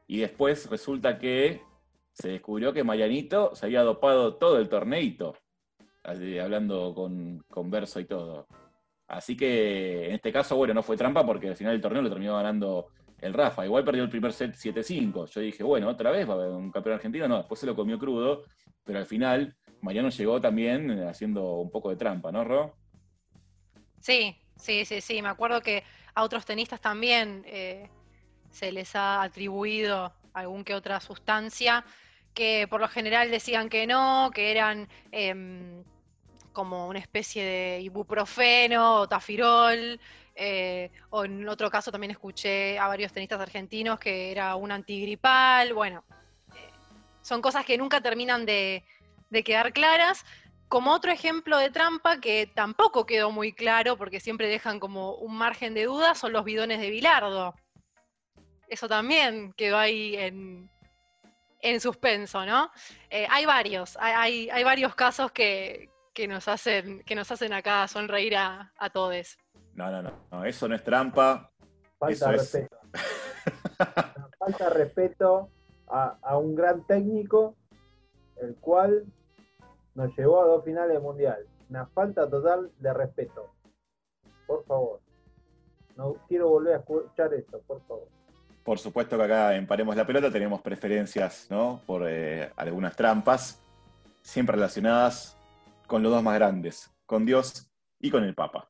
y 0.07 0.19
después 0.19 0.69
resulta 0.69 1.19
que 1.19 1.63
se 2.13 2.29
descubrió 2.29 2.73
que 2.73 2.85
Marianito 2.85 3.55
se 3.55 3.67
había 3.67 3.83
dopado 3.83 4.35
todo 4.37 4.59
el 4.59 4.69
torneito, 4.69 5.37
hablando 6.03 6.95
con, 6.95 7.45
con 7.49 7.71
verso 7.71 8.01
y 8.01 8.05
todo. 8.07 8.47
Así 9.07 9.37
que 9.37 10.07
en 10.07 10.13
este 10.13 10.33
caso, 10.33 10.57
bueno, 10.57 10.73
no 10.73 10.83
fue 10.83 10.97
trampa 10.97 11.27
porque 11.27 11.49
al 11.49 11.57
final 11.57 11.73
del 11.73 11.81
torneo 11.81 12.03
lo 12.03 12.09
terminó 12.09 12.37
ganando 12.37 12.89
el 13.21 13.35
Rafa. 13.35 13.65
Igual 13.65 13.85
perdió 13.85 14.05
el 14.05 14.09
primer 14.09 14.33
set 14.33 14.55
7-5. 14.55 15.27
Yo 15.27 15.41
dije, 15.41 15.65
bueno, 15.65 15.89
otra 15.89 16.11
vez 16.11 16.29
va 16.29 16.35
a 16.35 16.37
haber 16.37 16.51
un 16.51 16.71
campeón 16.71 16.95
argentino. 16.95 17.27
No, 17.27 17.39
después 17.39 17.59
se 17.59 17.67
lo 17.67 17.75
comió 17.75 17.99
crudo, 17.99 18.45
pero 18.85 18.99
al 18.99 19.07
final 19.07 19.57
Mariano 19.83 20.11
llegó 20.11 20.41
también 20.41 20.91
eh, 20.91 21.09
haciendo 21.09 21.55
un 21.55 21.71
poco 21.71 21.91
de 21.91 21.97
trampa, 21.97 22.31
¿no, 22.31 22.45
Ro? 22.45 22.77
Sí, 24.01 24.37
sí, 24.57 24.85
sí, 24.85 25.01
sí. 25.01 25.23
Me 25.23 25.29
acuerdo 25.29 25.61
que 25.61 25.85
a 26.15 26.23
otros 26.23 26.45
tenistas 26.45 26.81
también 26.81 27.45
eh, 27.47 27.89
se 28.51 28.73
les 28.73 28.95
ha 28.97 29.23
atribuido 29.23 30.13
algún 30.35 30.65
que 30.65 30.75
otra 30.75 31.01
sustancia 31.01 31.85
que 32.35 32.67
por 32.69 32.81
lo 32.81 32.89
general 32.89 33.31
decían 33.31 33.69
que 33.69 33.87
no, 33.87 34.31
que 34.33 34.53
eran 34.53 34.89
em, 35.11 35.83
como 36.53 36.87
una 36.87 36.99
especie 36.99 37.45
de 37.45 37.81
ibuprofeno 37.81 39.01
o 39.01 39.09
tafirol, 39.09 40.01
eh, 40.35 40.91
o 41.11 41.25
en 41.25 41.49
otro 41.49 41.71
caso 41.71 41.91
también 41.91 42.13
escuché 42.13 42.79
a 42.79 42.87
varios 42.87 43.13
tenistas 43.13 43.41
argentinos 43.41 43.99
que 43.99 44.31
era 44.31 44.55
un 44.55 44.71
antigripal. 44.71 45.75
Bueno, 45.75 46.05
son 47.23 47.43
cosas 47.43 47.65
que 47.65 47.77
nunca 47.77 48.01
terminan 48.01 48.47
de, 48.47 48.85
quedar 49.45 49.73
claras. 49.73 50.25
Como 50.69 50.93
otro 50.93 51.11
ejemplo 51.11 51.59
de 51.59 51.71
trampa 51.71 52.21
que 52.21 52.47
tampoco 52.55 53.05
quedó 53.05 53.33
muy 53.33 53.53
claro, 53.53 53.97
porque 53.97 54.21
siempre 54.21 54.49
dejan 54.49 54.79
como 54.79 55.15
un 55.15 55.37
margen 55.37 55.75
de 55.75 55.85
duda, 55.85 56.15
son 56.15 56.33
los 56.33 56.45
bidones 56.45 56.81
de 56.81 56.91
Bilardo. 56.91 57.55
Eso 58.69 58.89
también 58.89 59.53
quedó 59.55 59.79
ahí 59.79 60.17
en, 60.17 60.71
suspenso, 61.81 62.47
¿no? 62.47 62.71
Eh, 63.11 63.27
hay 63.29 63.47
varios, 63.47 63.97
hay, 64.01 64.49
varios 64.63 64.95
casos 64.95 65.33
que, 65.33 65.91
nos 66.29 66.47
hacen, 66.47 67.03
que 67.03 67.17
nos 67.17 67.31
hacen 67.33 67.53
acá 67.53 67.89
sonreír 67.89 68.37
a, 68.37 68.73
a 68.79 68.91
todos. 68.91 69.37
No, 69.75 69.91
no, 69.91 70.13
no, 70.31 70.45
eso 70.45 70.69
no 70.69 70.77
es 70.77 70.85
trampa. 70.85 71.51
Falta 71.99 72.33
respeto. 72.33 72.77
Falta 74.39 74.71
respeto 74.71 75.51
a, 75.89 76.39
un 76.39 76.55
gran 76.55 76.87
técnico, 76.87 77.57
el 78.41 78.55
cual 78.57 79.05
nos 79.95 80.17
llevó 80.17 80.43
a 80.43 80.47
dos 80.47 80.65
finales 80.65 80.95
de 80.95 81.01
mundial. 81.01 81.47
Una 81.69 81.87
falta 81.87 82.29
total 82.29 82.71
de 82.79 82.93
respeto. 82.93 83.53
Por 84.47 84.65
favor. 84.65 85.01
No 85.97 86.15
quiero 86.29 86.49
volver 86.49 86.75
a 86.75 86.79
escuchar 86.79 87.35
esto, 87.35 87.61
por 87.67 87.81
favor. 87.83 88.09
Por 88.65 88.79
supuesto 88.79 89.17
que 89.17 89.25
acá 89.25 89.55
en 89.55 89.67
Paremos 89.67 89.97
la 89.97 90.07
Pelota 90.07 90.31
tenemos 90.31 90.61
preferencias 90.61 91.47
¿no? 91.51 91.81
por 91.87 92.05
eh, 92.07 92.51
algunas 92.57 92.95
trampas, 92.95 93.61
siempre 94.23 94.55
relacionadas 94.55 95.37
con 95.87 96.03
los 96.03 96.13
dos 96.13 96.23
más 96.23 96.35
grandes, 96.35 96.91
con 97.07 97.27
Dios 97.27 97.71
y 97.99 98.11
con 98.11 98.23
el 98.23 98.35
Papa. 98.35 98.70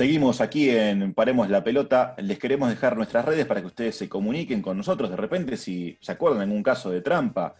Seguimos 0.00 0.40
aquí 0.40 0.70
en 0.70 1.12
Paremos 1.12 1.50
la 1.50 1.62
Pelota. 1.62 2.14
Les 2.16 2.38
queremos 2.38 2.70
dejar 2.70 2.96
nuestras 2.96 3.22
redes 3.22 3.44
para 3.44 3.60
que 3.60 3.66
ustedes 3.66 3.96
se 3.96 4.08
comuniquen 4.08 4.62
con 4.62 4.78
nosotros. 4.78 5.10
De 5.10 5.16
repente, 5.16 5.58
si 5.58 5.98
se 6.00 6.12
acuerdan 6.12 6.40
en 6.40 6.56
un 6.56 6.62
caso 6.62 6.88
de 6.88 7.02
trampa, 7.02 7.54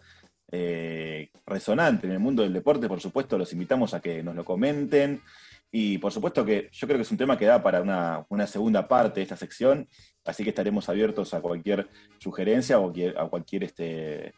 eh, 0.51 1.29
resonante 1.45 2.07
en 2.07 2.13
el 2.13 2.19
mundo 2.19 2.41
del 2.41 2.51
deporte, 2.51 2.87
por 2.87 2.99
supuesto, 2.99 3.37
los 3.37 3.53
invitamos 3.53 3.93
a 3.93 3.99
que 3.99 4.23
nos 4.23 4.33
lo 4.33 4.43
comenten. 4.43 5.21
Y 5.71 5.99
por 5.99 6.11
supuesto 6.11 6.43
que 6.43 6.69
yo 6.71 6.87
creo 6.87 6.97
que 6.97 7.03
es 7.03 7.11
un 7.11 7.17
tema 7.19 7.37
que 7.37 7.45
da 7.45 7.61
para 7.61 7.79
una, 7.79 8.47
segunda 8.47 8.87
parte 8.87 9.19
de 9.19 9.25
esta 9.25 9.37
sección, 9.37 9.87
así 10.25 10.43
que 10.43 10.49
estaremos 10.49 10.89
abiertos 10.89 11.35
a 11.35 11.41
cualquier 11.41 11.89
sugerencia 12.17 12.79
o 12.79 12.91
a 13.19 13.29
cualquier 13.29 13.65
este, 13.65 14.33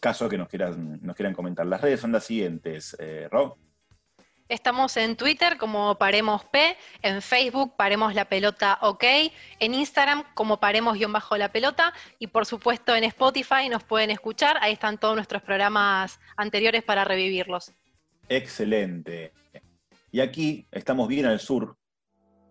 caso 0.00 0.26
que 0.30 0.38
nos 0.38 0.48
quieran, 0.48 1.00
nos 1.02 1.14
quieran 1.14 1.34
comentar. 1.34 1.66
Las 1.66 1.82
redes 1.82 2.00
son 2.00 2.12
las 2.12 2.24
siguientes, 2.24 2.96
eh, 2.98 3.28
Rob. 3.30 3.58
Estamos 4.48 4.96
en 4.96 5.16
Twitter 5.16 5.58
como 5.58 5.96
Paremos 5.96 6.44
P, 6.44 6.76
en 7.02 7.20
Facebook 7.20 7.74
Paremos 7.76 8.14
la 8.14 8.26
Pelota 8.26 8.78
OK, 8.80 9.02
en 9.58 9.74
Instagram 9.74 10.22
como 10.34 10.60
Paremos-la 10.60 11.50
Pelota 11.50 11.92
y 12.20 12.28
por 12.28 12.46
supuesto 12.46 12.94
en 12.94 13.02
Spotify 13.02 13.68
nos 13.68 13.82
pueden 13.82 14.12
escuchar, 14.12 14.56
ahí 14.60 14.72
están 14.72 14.98
todos 14.98 15.16
nuestros 15.16 15.42
programas 15.42 16.20
anteriores 16.36 16.84
para 16.84 17.04
revivirlos. 17.04 17.72
Excelente. 18.28 19.32
Y 20.12 20.20
aquí 20.20 20.68
estamos 20.70 21.08
bien 21.08 21.26
al 21.26 21.40
sur 21.40 21.76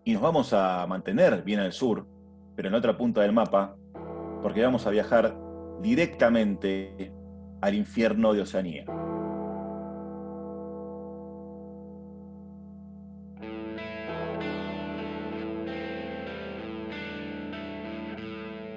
y 0.04 0.12
nos 0.12 0.20
vamos 0.20 0.52
a 0.52 0.86
mantener 0.86 1.42
bien 1.44 1.60
al 1.60 1.72
sur, 1.72 2.06
pero 2.54 2.68
en 2.68 2.74
otra 2.74 2.98
punta 2.98 3.22
del 3.22 3.32
mapa, 3.32 3.74
porque 4.42 4.62
vamos 4.62 4.86
a 4.86 4.90
viajar 4.90 5.34
directamente 5.80 7.10
al 7.62 7.74
infierno 7.74 8.34
de 8.34 8.42
Oceanía. 8.42 8.84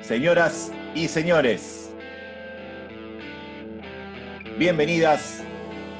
Señoras 0.09 0.71
y 0.95 1.07
señores, 1.07 1.91
bienvenidas, 4.57 5.43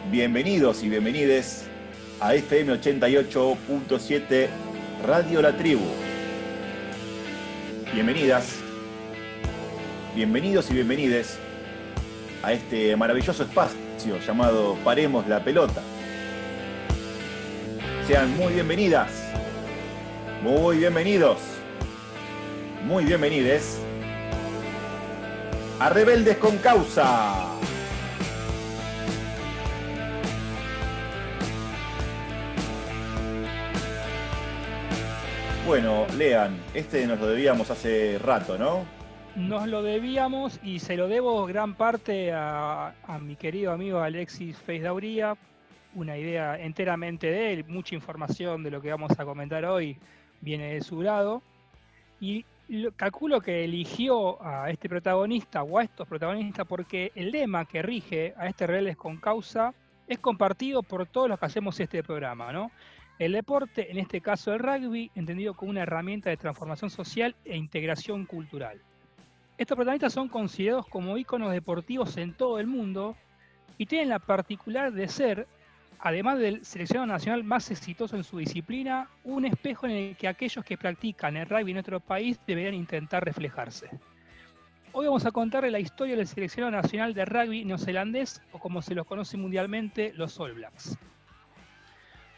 bienvenidos 0.10 0.82
y 0.82 0.90
bienvenides 0.90 1.68
a 2.20 2.34
FM 2.34 2.74
88.7 2.82 4.48
Radio 5.06 5.44
La 5.44 5.56
Tribu. 5.56 5.86
Bienvenidas, 7.94 8.56
bienvenidos 10.16 10.72
y 10.72 10.74
bienvenides 10.74 11.38
a 12.42 12.54
este 12.54 12.96
maravilloso 12.96 13.44
espacio 13.44 14.18
llamado 14.26 14.76
Paremos 14.84 15.28
la 15.28 15.44
Pelota. 15.44 15.84
Sean 18.08 18.36
muy 18.36 18.54
bienvenidas, 18.54 19.12
muy 20.42 20.78
bienvenidos, 20.78 21.38
muy 22.88 23.06
bienvenides 23.06 23.80
a 25.80 25.90
Rebeldes 25.90 26.38
con 26.38 26.58
Causa. 26.58 27.56
Bueno, 35.66 36.06
lean, 36.18 36.58
este 36.74 37.06
nos 37.08 37.20
lo 37.20 37.28
debíamos 37.28 37.70
hace 37.70 38.20
rato, 38.20 38.58
¿no? 38.58 38.84
Nos 39.36 39.68
lo 39.68 39.84
debíamos 39.84 40.60
y 40.64 40.80
se 40.80 40.98
lo 40.98 41.08
debo 41.08 41.46
gran 41.46 41.76
parte 41.76 42.32
a, 42.34 42.94
mi 43.22 43.36
querido 43.36 43.72
amigo 43.72 44.00
Alexis 44.00 44.58
Feisdauría, 44.58 45.38
una 45.96 46.18
idea 46.18 46.60
enteramente 46.60 47.28
de 47.28 47.54
él, 47.54 47.66
mucha 47.68 47.96
información 47.96 48.64
de 48.64 48.72
lo 48.72 48.82
que 48.82 48.90
vamos 48.90 49.18
a 49.18 49.24
comentar 49.24 49.64
hoy 49.66 49.98
viene 50.42 50.74
de 50.74 50.82
su 50.82 51.02
lado. 51.02 51.42
Y 52.20 52.46
calculo 52.96 53.42
que 53.42 53.64
eligió 53.64 54.42
a 54.46 54.70
este 54.70 54.88
protagonista 54.90 55.64
o 55.64 55.80
a 55.80 55.84
estos 55.84 56.08
protagonistas 56.08 56.68
porque 56.68 57.12
el 57.16 57.32
lema 57.32 57.66
que 57.66 57.82
rige 57.82 58.34
a 58.38 58.48
este 58.48 58.68
Rebeldes 58.68 58.98
con 58.98 59.18
Causa 59.18 59.74
es 60.08 60.20
compartido 60.20 60.84
por 60.84 61.08
todos 61.08 61.30
los 61.30 61.40
que 61.40 61.46
hacemos 61.46 61.80
este 61.80 62.04
programa, 62.04 62.52
¿no? 62.52 62.72
El 63.18 63.34
deporte, 63.34 63.92
en 63.92 63.98
este 63.98 64.22
caso 64.22 64.54
el 64.54 64.60
rugby, 64.60 65.12
entendido 65.14 65.54
como 65.54 65.72
una 65.72 65.82
herramienta 65.82 66.30
de 66.30 66.38
transformación 66.38 66.90
social 66.90 67.36
e 67.44 67.58
integración 67.58 68.26
cultural. 68.26 68.82
Estos 69.58 69.76
protagonistas 69.76 70.14
son 70.14 70.30
considerados 70.30 70.88
como 70.88 71.18
íconos 71.18 71.52
deportivos 71.52 72.16
en 72.18 72.34
todo 72.34 72.60
el 72.60 72.68
mundo 72.68 73.18
y 73.78 73.88
tienen 73.88 74.10
la 74.10 74.20
particular 74.20 74.94
de 74.94 75.08
ser 75.08 75.48
además 76.00 76.40
del 76.40 76.66
seleccionado 76.66 77.08
nacional 77.08 77.44
más 77.44 77.70
exitoso 77.72 78.16
en 78.16 78.24
su 78.24 78.38
disciplina, 78.38 79.10
un 79.24 79.46
espejo 79.46 79.86
en 79.86 79.92
el 79.92 80.18
que 80.18 80.28
aquellos 80.28 80.64
que 80.64 80.78
practican 80.78 81.38
el 81.38 81.48
rugby 81.48 81.72
en 81.72 81.76
nuestro 81.76 82.00
país 82.00 82.40
deberían 82.48 82.74
intentar 82.74 83.24
reflejarse. 83.24 83.90
Hoy 84.92 85.06
vamos 85.06 85.26
a 85.26 85.32
contarle 85.32 85.70
la 85.70 85.80
historia 85.80 86.16
del 86.16 86.28
seleccionado 86.28 86.72
nacional 86.72 87.14
de 87.14 87.26
rugby 87.26 87.66
neozelandés, 87.66 88.42
o 88.52 88.60
como 88.60 88.82
se 88.82 88.96
los 88.96 89.06
conoce 89.06 89.38
mundialmente, 89.38 90.14
los 90.16 90.40
All 90.40 90.54
Blacks. 90.54 90.98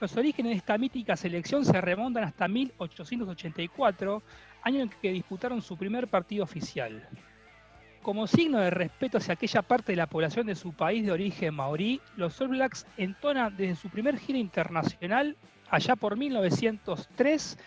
Los 0.01 0.17
orígenes 0.17 0.51
de 0.51 0.57
esta 0.57 0.77
mítica 0.77 1.15
selección 1.15 1.63
se 1.63 1.79
remontan 1.79 2.23
hasta 2.23 2.47
1884, 2.47 4.23
año 4.63 4.81
en 4.81 4.89
que 4.89 5.11
disputaron 5.11 5.61
su 5.61 5.77
primer 5.77 6.07
partido 6.07 6.43
oficial. 6.43 7.07
Como 8.01 8.25
signo 8.25 8.59
de 8.59 8.71
respeto 8.71 9.19
hacia 9.19 9.35
aquella 9.35 9.61
parte 9.61 9.91
de 9.91 9.97
la 9.97 10.07
población 10.07 10.47
de 10.47 10.55
su 10.55 10.73
país 10.73 11.05
de 11.05 11.11
origen 11.11 11.53
maorí, 11.53 12.01
los 12.17 12.41
All 12.41 12.47
Blacks 12.47 12.87
entonan 12.97 13.55
desde 13.55 13.75
su 13.75 13.89
primer 13.89 14.17
gira 14.17 14.39
internacional, 14.39 15.37
allá 15.69 15.95
por 15.95 16.17
1903, 16.17 17.57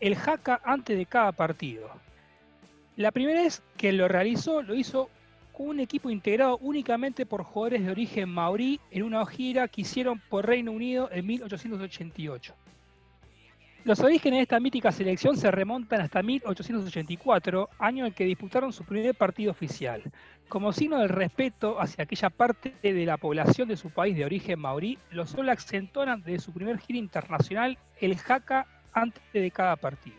el 0.00 0.14
haka 0.14 0.60
antes 0.64 0.98
de 0.98 1.06
cada 1.06 1.30
partido. 1.30 1.88
La 2.96 3.12
primera 3.12 3.42
vez 3.42 3.62
que 3.76 3.92
lo 3.92 4.08
realizó, 4.08 4.60
lo 4.60 4.74
hizo 4.74 5.08
con 5.52 5.68
un 5.68 5.80
equipo 5.80 6.10
integrado 6.10 6.58
únicamente 6.62 7.24
por 7.24 7.44
jugadores 7.44 7.84
de 7.84 7.92
origen 7.92 8.28
maorí 8.28 8.80
en 8.90 9.04
una 9.04 9.24
gira 9.24 9.68
que 9.68 9.82
hicieron 9.82 10.20
por 10.28 10.46
Reino 10.46 10.72
Unido 10.72 11.08
en 11.12 11.26
1888. 11.26 12.54
Los 13.86 14.00
orígenes 14.00 14.38
de 14.38 14.42
esta 14.42 14.58
mítica 14.58 14.90
selección 14.90 15.36
se 15.36 15.48
remontan 15.48 16.00
hasta 16.00 16.20
1884, 16.20 17.70
año 17.78 18.04
en 18.04 18.12
que 18.12 18.24
disputaron 18.24 18.72
su 18.72 18.82
primer 18.82 19.14
partido 19.14 19.52
oficial. 19.52 20.02
Como 20.48 20.72
signo 20.72 20.98
del 20.98 21.08
respeto 21.08 21.80
hacia 21.80 22.02
aquella 22.02 22.30
parte 22.30 22.74
de 22.82 23.06
la 23.06 23.16
población 23.16 23.68
de 23.68 23.76
su 23.76 23.90
país 23.90 24.16
de 24.16 24.24
origen 24.24 24.58
maorí, 24.58 24.98
los 25.12 25.36
All 25.36 25.56
se 25.58 25.76
entonan 25.76 26.20
desde 26.24 26.40
su 26.40 26.52
primer 26.52 26.80
gira 26.80 26.98
internacional 26.98 27.78
el 28.00 28.16
jaca 28.16 28.66
antes 28.92 29.22
de 29.32 29.52
cada 29.52 29.76
partido. 29.76 30.18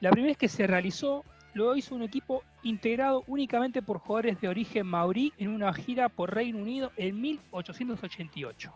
La 0.00 0.10
primera 0.10 0.30
vez 0.30 0.38
que 0.38 0.48
se 0.48 0.66
realizó, 0.66 1.22
lo 1.52 1.76
hizo 1.76 1.94
un 1.94 2.02
equipo 2.02 2.44
integrado 2.62 3.24
únicamente 3.26 3.82
por 3.82 3.98
jugadores 3.98 4.40
de 4.40 4.48
origen 4.48 4.86
maorí 4.86 5.34
en 5.36 5.50
una 5.50 5.70
gira 5.74 6.08
por 6.08 6.34
Reino 6.34 6.60
Unido 6.60 6.92
en 6.96 7.20
1888. 7.20 8.72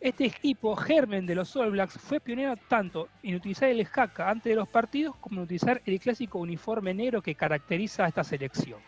Este 0.00 0.24
equipo, 0.24 0.74
germen 0.76 1.26
de 1.26 1.34
los 1.34 1.54
All 1.56 1.72
Blacks, 1.72 1.98
fue 1.98 2.20
pionero 2.20 2.56
tanto 2.56 3.08
en 3.22 3.34
utilizar 3.34 3.68
el 3.68 3.84
jaca 3.84 4.30
antes 4.30 4.48
de 4.48 4.56
los 4.56 4.66
partidos 4.66 5.14
como 5.16 5.36
en 5.36 5.42
utilizar 5.42 5.82
el 5.84 6.00
clásico 6.00 6.38
uniforme 6.38 6.94
negro 6.94 7.20
que 7.20 7.34
caracteriza 7.34 8.06
a 8.06 8.08
esta 8.08 8.24
selección. 8.24 8.80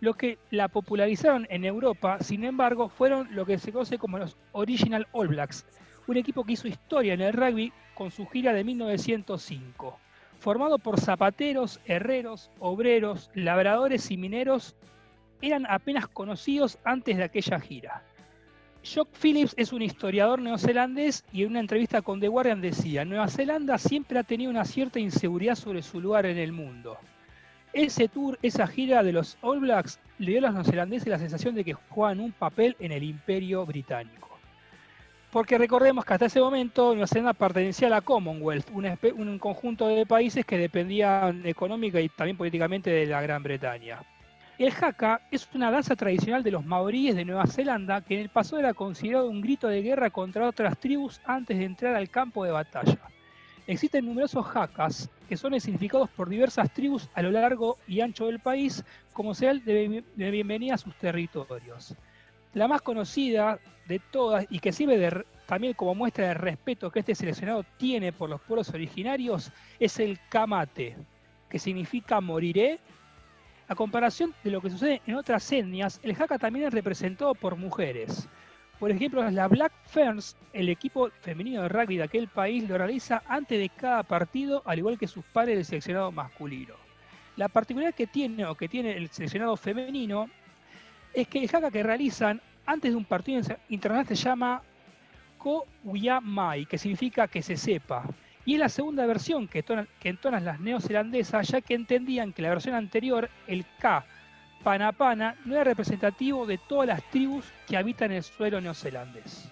Lo 0.00 0.14
que 0.14 0.38
la 0.50 0.68
popularizaron 0.68 1.46
en 1.50 1.66
Europa, 1.66 2.16
sin 2.22 2.44
embargo, 2.44 2.88
fueron 2.88 3.28
lo 3.36 3.44
que 3.44 3.58
se 3.58 3.70
conoce 3.70 3.98
como 3.98 4.16
los 4.16 4.34
Original 4.52 5.06
All 5.12 5.28
Blacks, 5.28 5.66
un 6.06 6.16
equipo 6.16 6.42
que 6.42 6.54
hizo 6.54 6.68
historia 6.68 7.12
en 7.12 7.20
el 7.20 7.34
rugby 7.34 7.70
con 7.94 8.10
su 8.10 8.26
gira 8.26 8.54
de 8.54 8.64
1905, 8.64 9.98
formado 10.38 10.78
por 10.78 11.00
zapateros, 11.00 11.80
herreros, 11.84 12.50
obreros, 12.60 13.30
labradores 13.34 14.10
y 14.10 14.16
mineros, 14.16 14.74
eran 15.42 15.66
apenas 15.68 16.08
conocidos 16.08 16.78
antes 16.82 17.18
de 17.18 17.24
aquella 17.24 17.60
gira. 17.60 18.02
Jock 18.84 19.08
Phillips 19.12 19.54
es 19.56 19.72
un 19.72 19.80
historiador 19.80 20.40
neozelandés 20.40 21.24
y 21.32 21.42
en 21.42 21.50
una 21.50 21.60
entrevista 21.60 22.02
con 22.02 22.18
The 22.18 22.26
Guardian 22.26 22.60
decía, 22.60 23.04
Nueva 23.04 23.28
Zelanda 23.28 23.78
siempre 23.78 24.18
ha 24.18 24.24
tenido 24.24 24.50
una 24.50 24.64
cierta 24.64 24.98
inseguridad 24.98 25.54
sobre 25.54 25.82
su 25.82 26.00
lugar 26.00 26.26
en 26.26 26.36
el 26.36 26.50
mundo. 26.50 26.98
Ese 27.72 28.08
tour, 28.08 28.38
esa 28.42 28.66
gira 28.66 29.04
de 29.04 29.12
los 29.12 29.38
All 29.40 29.60
Blacks, 29.60 30.00
le 30.18 30.32
dio 30.32 30.38
a 30.38 30.42
los 30.42 30.54
neozelandeses 30.54 31.08
la 31.08 31.18
sensación 31.18 31.54
de 31.54 31.64
que 31.64 31.74
jugaban 31.74 32.18
un 32.18 32.32
papel 32.32 32.76
en 32.80 32.90
el 32.90 33.04
imperio 33.04 33.64
británico. 33.64 34.28
Porque 35.30 35.58
recordemos 35.58 36.04
que 36.04 36.14
hasta 36.14 36.26
ese 36.26 36.40
momento 36.40 36.90
Nueva 36.90 37.06
Zelanda 37.06 37.34
pertenecía 37.34 37.86
a 37.86 37.90
la 37.92 38.00
Commonwealth, 38.00 38.68
un 38.72 39.38
conjunto 39.38 39.86
de 39.86 40.04
países 40.06 40.44
que 40.44 40.58
dependían 40.58 41.46
económica 41.46 42.00
y 42.00 42.08
también 42.08 42.36
políticamente 42.36 42.90
de 42.90 43.06
la 43.06 43.22
Gran 43.22 43.44
Bretaña. 43.44 44.00
El 44.62 44.72
haka 44.80 45.20
es 45.32 45.48
una 45.54 45.72
danza 45.72 45.96
tradicional 45.96 46.44
de 46.44 46.52
los 46.52 46.64
maoríes 46.64 47.16
de 47.16 47.24
Nueva 47.24 47.48
Zelanda 47.48 48.00
que 48.00 48.14
en 48.14 48.20
el 48.20 48.28
pasado 48.28 48.60
era 48.60 48.72
considerado 48.72 49.28
un 49.28 49.40
grito 49.40 49.66
de 49.66 49.82
guerra 49.82 50.10
contra 50.10 50.46
otras 50.46 50.78
tribus 50.78 51.20
antes 51.24 51.58
de 51.58 51.64
entrar 51.64 51.96
al 51.96 52.08
campo 52.08 52.44
de 52.44 52.52
batalla. 52.52 53.00
Existen 53.66 54.06
numerosos 54.06 54.46
hakas 54.54 55.10
que 55.28 55.36
son 55.36 55.60
significados 55.60 56.08
por 56.10 56.28
diversas 56.28 56.72
tribus 56.72 57.08
a 57.14 57.22
lo 57.22 57.32
largo 57.32 57.76
y 57.88 58.02
ancho 58.02 58.26
del 58.26 58.38
país 58.38 58.84
como 59.12 59.34
señal 59.34 59.64
de, 59.64 60.04
bienvenida 60.14 60.74
a 60.74 60.78
sus 60.78 60.94
territorios. 60.94 61.96
La 62.54 62.68
más 62.68 62.82
conocida 62.82 63.58
de 63.88 63.98
todas 63.98 64.46
y 64.48 64.60
que 64.60 64.70
sirve 64.70 65.24
también 65.44 65.74
como 65.74 65.96
muestra 65.96 66.28
de 66.28 66.34
respeto 66.34 66.88
que 66.88 67.00
este 67.00 67.16
seleccionado 67.16 67.64
tiene 67.78 68.12
por 68.12 68.30
los 68.30 68.40
pueblos 68.40 68.68
originarios 68.68 69.50
es 69.80 69.98
el 69.98 70.20
kamate, 70.28 70.96
que 71.48 71.58
significa 71.58 72.20
moriré 72.20 72.78
A 73.68 73.74
comparación 73.74 74.34
de 74.44 74.50
lo 74.50 74.60
que 74.60 74.70
sucede 74.70 75.00
en 75.06 75.14
otras 75.14 75.50
etnias, 75.50 76.00
el 76.02 76.12
haka 76.12 76.38
también 76.38 76.66
es 76.66 76.74
representado 76.74 77.34
por 77.34 77.56
mujeres. 77.56 78.28
Por 78.78 78.90
ejemplo, 78.90 79.28
la 79.30 79.46
Black 79.46 79.72
Ferns, 79.86 80.36
el 80.52 80.68
equipo 80.68 81.08
femenino 81.20 81.62
de 81.62 81.68
rugby 81.68 81.96
de 81.96 82.02
aquel 82.02 82.28
país, 82.28 82.68
lo 82.68 82.76
realiza 82.76 83.22
antes 83.28 83.58
de 83.58 83.68
cada 83.68 84.02
partido, 84.02 84.62
al 84.66 84.78
igual 84.78 84.98
que 84.98 85.06
sus 85.06 85.24
pares 85.24 85.54
del 85.54 85.64
seleccionado 85.64 86.10
masculino. 86.10 86.74
La 87.36 87.48
particularidad 87.48 87.94
que 87.94 88.08
tiene 88.08 88.44
o 88.44 88.56
que 88.56 88.68
tiene 88.68 88.96
el 88.96 89.08
seleccionado 89.10 89.56
femenino 89.56 90.28
es 91.14 91.28
que 91.28 91.38
el 91.38 91.48
haka 91.54 91.70
que 91.70 91.82
realizan 91.82 92.40
antes 92.66 92.90
de 92.90 92.96
un 92.96 93.04
partido 93.04 93.40
internacional 93.68 94.06
se 94.06 94.14
llama 94.16 94.62
Ko 95.38 95.66
Mai, 96.22 96.66
que 96.66 96.78
significa 96.78 97.28
que 97.28 97.42
se 97.42 97.56
sepa. 97.56 98.04
Y 98.44 98.54
es 98.54 98.60
la 98.60 98.68
segunda 98.68 99.06
versión 99.06 99.46
que, 99.46 99.64
entonan 100.02 100.44
las 100.44 100.60
neozelandesas, 100.60 101.48
ya 101.48 101.60
que 101.60 101.74
entendían 101.74 102.32
que 102.32 102.42
la 102.42 102.48
versión 102.48 102.74
anterior, 102.74 103.30
el 103.46 103.64
K, 103.78 104.04
Panapana, 104.64 105.36
no 105.44 105.54
era 105.54 105.64
representativo 105.64 106.46
de 106.46 106.58
todas 106.58 106.88
las 106.88 107.10
tribus 107.10 107.44
que 107.68 107.76
habitan 107.76 108.10
el 108.10 108.22
suelo 108.22 108.60
neozelandés. 108.60 109.48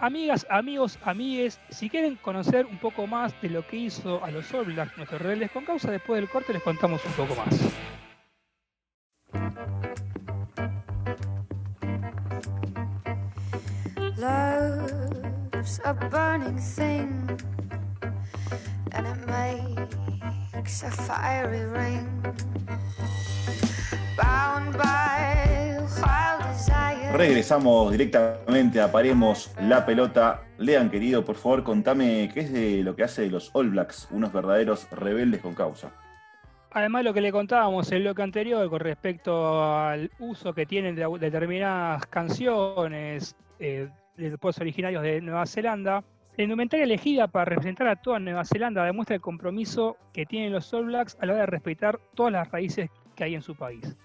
Amigas, 0.00 0.46
amigos, 0.50 0.98
amigues, 1.04 1.60
si 1.70 1.88
quieren 1.88 2.16
conocer 2.16 2.66
un 2.66 2.78
poco 2.78 3.06
más 3.06 3.40
de 3.40 3.50
lo 3.50 3.66
que 3.66 3.76
hizo 3.76 4.22
a 4.24 4.30
los 4.30 4.52
All 4.52 4.64
Blacks 4.64 4.96
nuestros 4.96 5.22
rebeldes 5.22 5.50
con 5.50 5.64
causa, 5.64 5.90
después 5.90 6.20
del 6.20 6.28
corte 6.28 6.52
les 6.52 6.62
contamos 6.62 7.02
un 7.04 7.12
poco 7.12 7.34
más. 7.36 7.58
thing 16.76 17.61
Regresamos 27.12 27.92
directamente 27.92 28.80
a 28.80 28.90
Paremos 28.90 29.54
la 29.60 29.84
pelota. 29.84 30.44
Lean, 30.58 30.90
querido, 30.90 31.24
por 31.24 31.36
favor, 31.36 31.62
contame 31.62 32.30
qué 32.32 32.40
es 32.40 32.52
de 32.52 32.82
lo 32.82 32.96
que 32.96 33.04
hace 33.04 33.22
de 33.22 33.30
los 33.30 33.50
All 33.54 33.70
Blacks, 33.70 34.08
unos 34.10 34.32
verdaderos 34.32 34.90
rebeldes 34.90 35.42
con 35.42 35.54
causa. 35.54 35.92
Además, 36.70 37.04
lo 37.04 37.12
que 37.12 37.20
le 37.20 37.30
contábamos 37.30 37.90
en 37.90 37.98
el 37.98 38.02
bloque 38.04 38.22
anterior 38.22 38.70
con 38.70 38.80
respecto 38.80 39.62
al 39.62 40.10
uso 40.20 40.54
que 40.54 40.64
tienen 40.64 40.96
de 40.96 41.06
determinadas 41.20 42.06
canciones 42.06 43.36
eh, 43.58 43.88
de 44.16 44.38
pueblos 44.38 44.58
originarios 44.58 45.02
de 45.02 45.20
Nueva 45.20 45.44
Zelanda, 45.44 46.02
la 46.36 46.44
indumentaria 46.44 46.84
elegida 46.84 47.28
para 47.28 47.44
representar 47.44 47.88
a 47.88 47.96
toda 47.96 48.18
Nueva 48.18 48.44
Zelanda 48.46 48.84
demuestra 48.84 49.16
el 49.16 49.20
compromiso 49.20 49.98
que 50.14 50.24
tienen 50.24 50.52
los 50.52 50.72
All 50.72 50.86
Blacks 50.86 51.18
a 51.20 51.26
la 51.26 51.34
hora 51.34 51.42
de 51.42 51.46
respetar 51.46 52.00
todas 52.14 52.32
las 52.32 52.50
raíces 52.50 52.88
que 53.14 53.24
hay 53.24 53.34
en 53.34 53.42
su 53.42 53.54
país. 53.54 53.96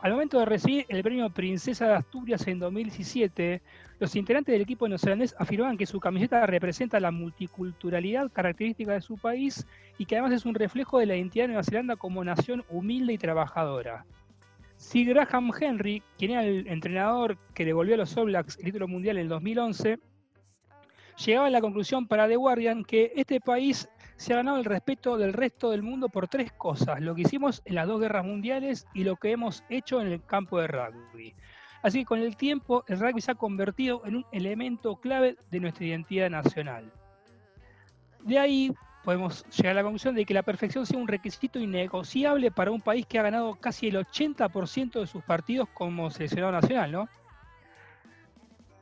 Al 0.00 0.12
momento 0.12 0.38
de 0.38 0.44
recibir 0.44 0.84
el 0.88 1.02
premio 1.02 1.30
Princesa 1.30 1.86
de 1.86 1.94
Asturias 1.94 2.46
en 2.46 2.58
2017, 2.58 3.62
los 3.98 4.14
integrantes 4.14 4.52
del 4.52 4.62
equipo 4.62 4.88
neozelandés 4.88 5.34
afirmaban 5.38 5.78
que 5.78 5.86
su 5.86 6.00
camiseta 6.00 6.44
representa 6.46 7.00
la 7.00 7.10
multiculturalidad 7.10 8.30
característica 8.30 8.92
de 8.92 9.00
su 9.00 9.16
país 9.16 9.66
y 9.96 10.04
que 10.04 10.16
además 10.16 10.32
es 10.32 10.44
un 10.44 10.54
reflejo 10.54 10.98
de 10.98 11.06
la 11.06 11.16
identidad 11.16 11.44
de 11.44 11.48
Nueva 11.48 11.64
Zelanda 11.64 11.96
como 11.96 12.24
nación 12.24 12.62
humilde 12.68 13.14
y 13.14 13.18
trabajadora. 13.18 14.04
Sir 14.76 15.08
Graham 15.08 15.50
Henry, 15.58 16.02
quien 16.18 16.30
era 16.32 16.44
el 16.44 16.66
entrenador 16.66 17.36
que 17.54 17.66
devolvió 17.66 17.94
a 17.94 17.98
los 17.98 18.16
All 18.16 18.26
Blacks 18.26 18.58
el 18.58 18.64
título 18.64 18.88
mundial 18.88 19.16
en 19.18 19.24
el 19.24 19.28
2011, 19.28 19.98
llegaba 21.26 21.46
a 21.46 21.50
la 21.50 21.60
conclusión 21.60 22.06
para 22.06 22.28
The 22.28 22.36
Guardian 22.36 22.84
que 22.84 23.12
este 23.14 23.40
país 23.40 23.88
se 24.16 24.32
ha 24.32 24.36
ganado 24.36 24.58
el 24.58 24.64
respeto 24.64 25.16
del 25.16 25.32
resto 25.32 25.70
del 25.70 25.82
mundo 25.82 26.08
por 26.08 26.28
tres 26.28 26.52
cosas, 26.52 27.00
lo 27.00 27.14
que 27.14 27.22
hicimos 27.22 27.62
en 27.64 27.74
las 27.74 27.86
dos 27.86 28.00
guerras 28.00 28.24
mundiales 28.24 28.86
y 28.94 29.04
lo 29.04 29.16
que 29.16 29.32
hemos 29.32 29.64
hecho 29.68 30.00
en 30.00 30.08
el 30.08 30.24
campo 30.24 30.60
de 30.60 30.66
rugby. 30.66 31.34
Así 31.82 32.00
que 32.00 32.04
con 32.04 32.20
el 32.20 32.36
tiempo 32.36 32.84
el 32.88 33.00
rugby 33.00 33.20
se 33.20 33.30
ha 33.30 33.34
convertido 33.34 34.02
en 34.04 34.16
un 34.16 34.26
elemento 34.32 34.96
clave 34.96 35.36
de 35.50 35.60
nuestra 35.60 35.86
identidad 35.86 36.28
nacional. 36.28 36.92
De 38.22 38.38
ahí 38.38 38.72
podemos 39.02 39.44
llegar 39.56 39.72
a 39.72 39.74
la 39.76 39.82
conclusión 39.82 40.14
de 40.14 40.26
que 40.26 40.34
la 40.34 40.42
perfección 40.42 40.84
sea 40.84 40.98
un 40.98 41.08
requisito 41.08 41.58
innegociable 41.58 42.50
para 42.50 42.70
un 42.70 42.82
país 42.82 43.06
que 43.06 43.18
ha 43.18 43.22
ganado 43.22 43.54
casi 43.54 43.88
el 43.88 43.96
80% 43.96 45.00
de 45.00 45.06
sus 45.06 45.22
partidos 45.22 45.68
como 45.72 46.10
seleccionado 46.10 46.52
nacional, 46.52 46.92
¿no? 46.92 47.08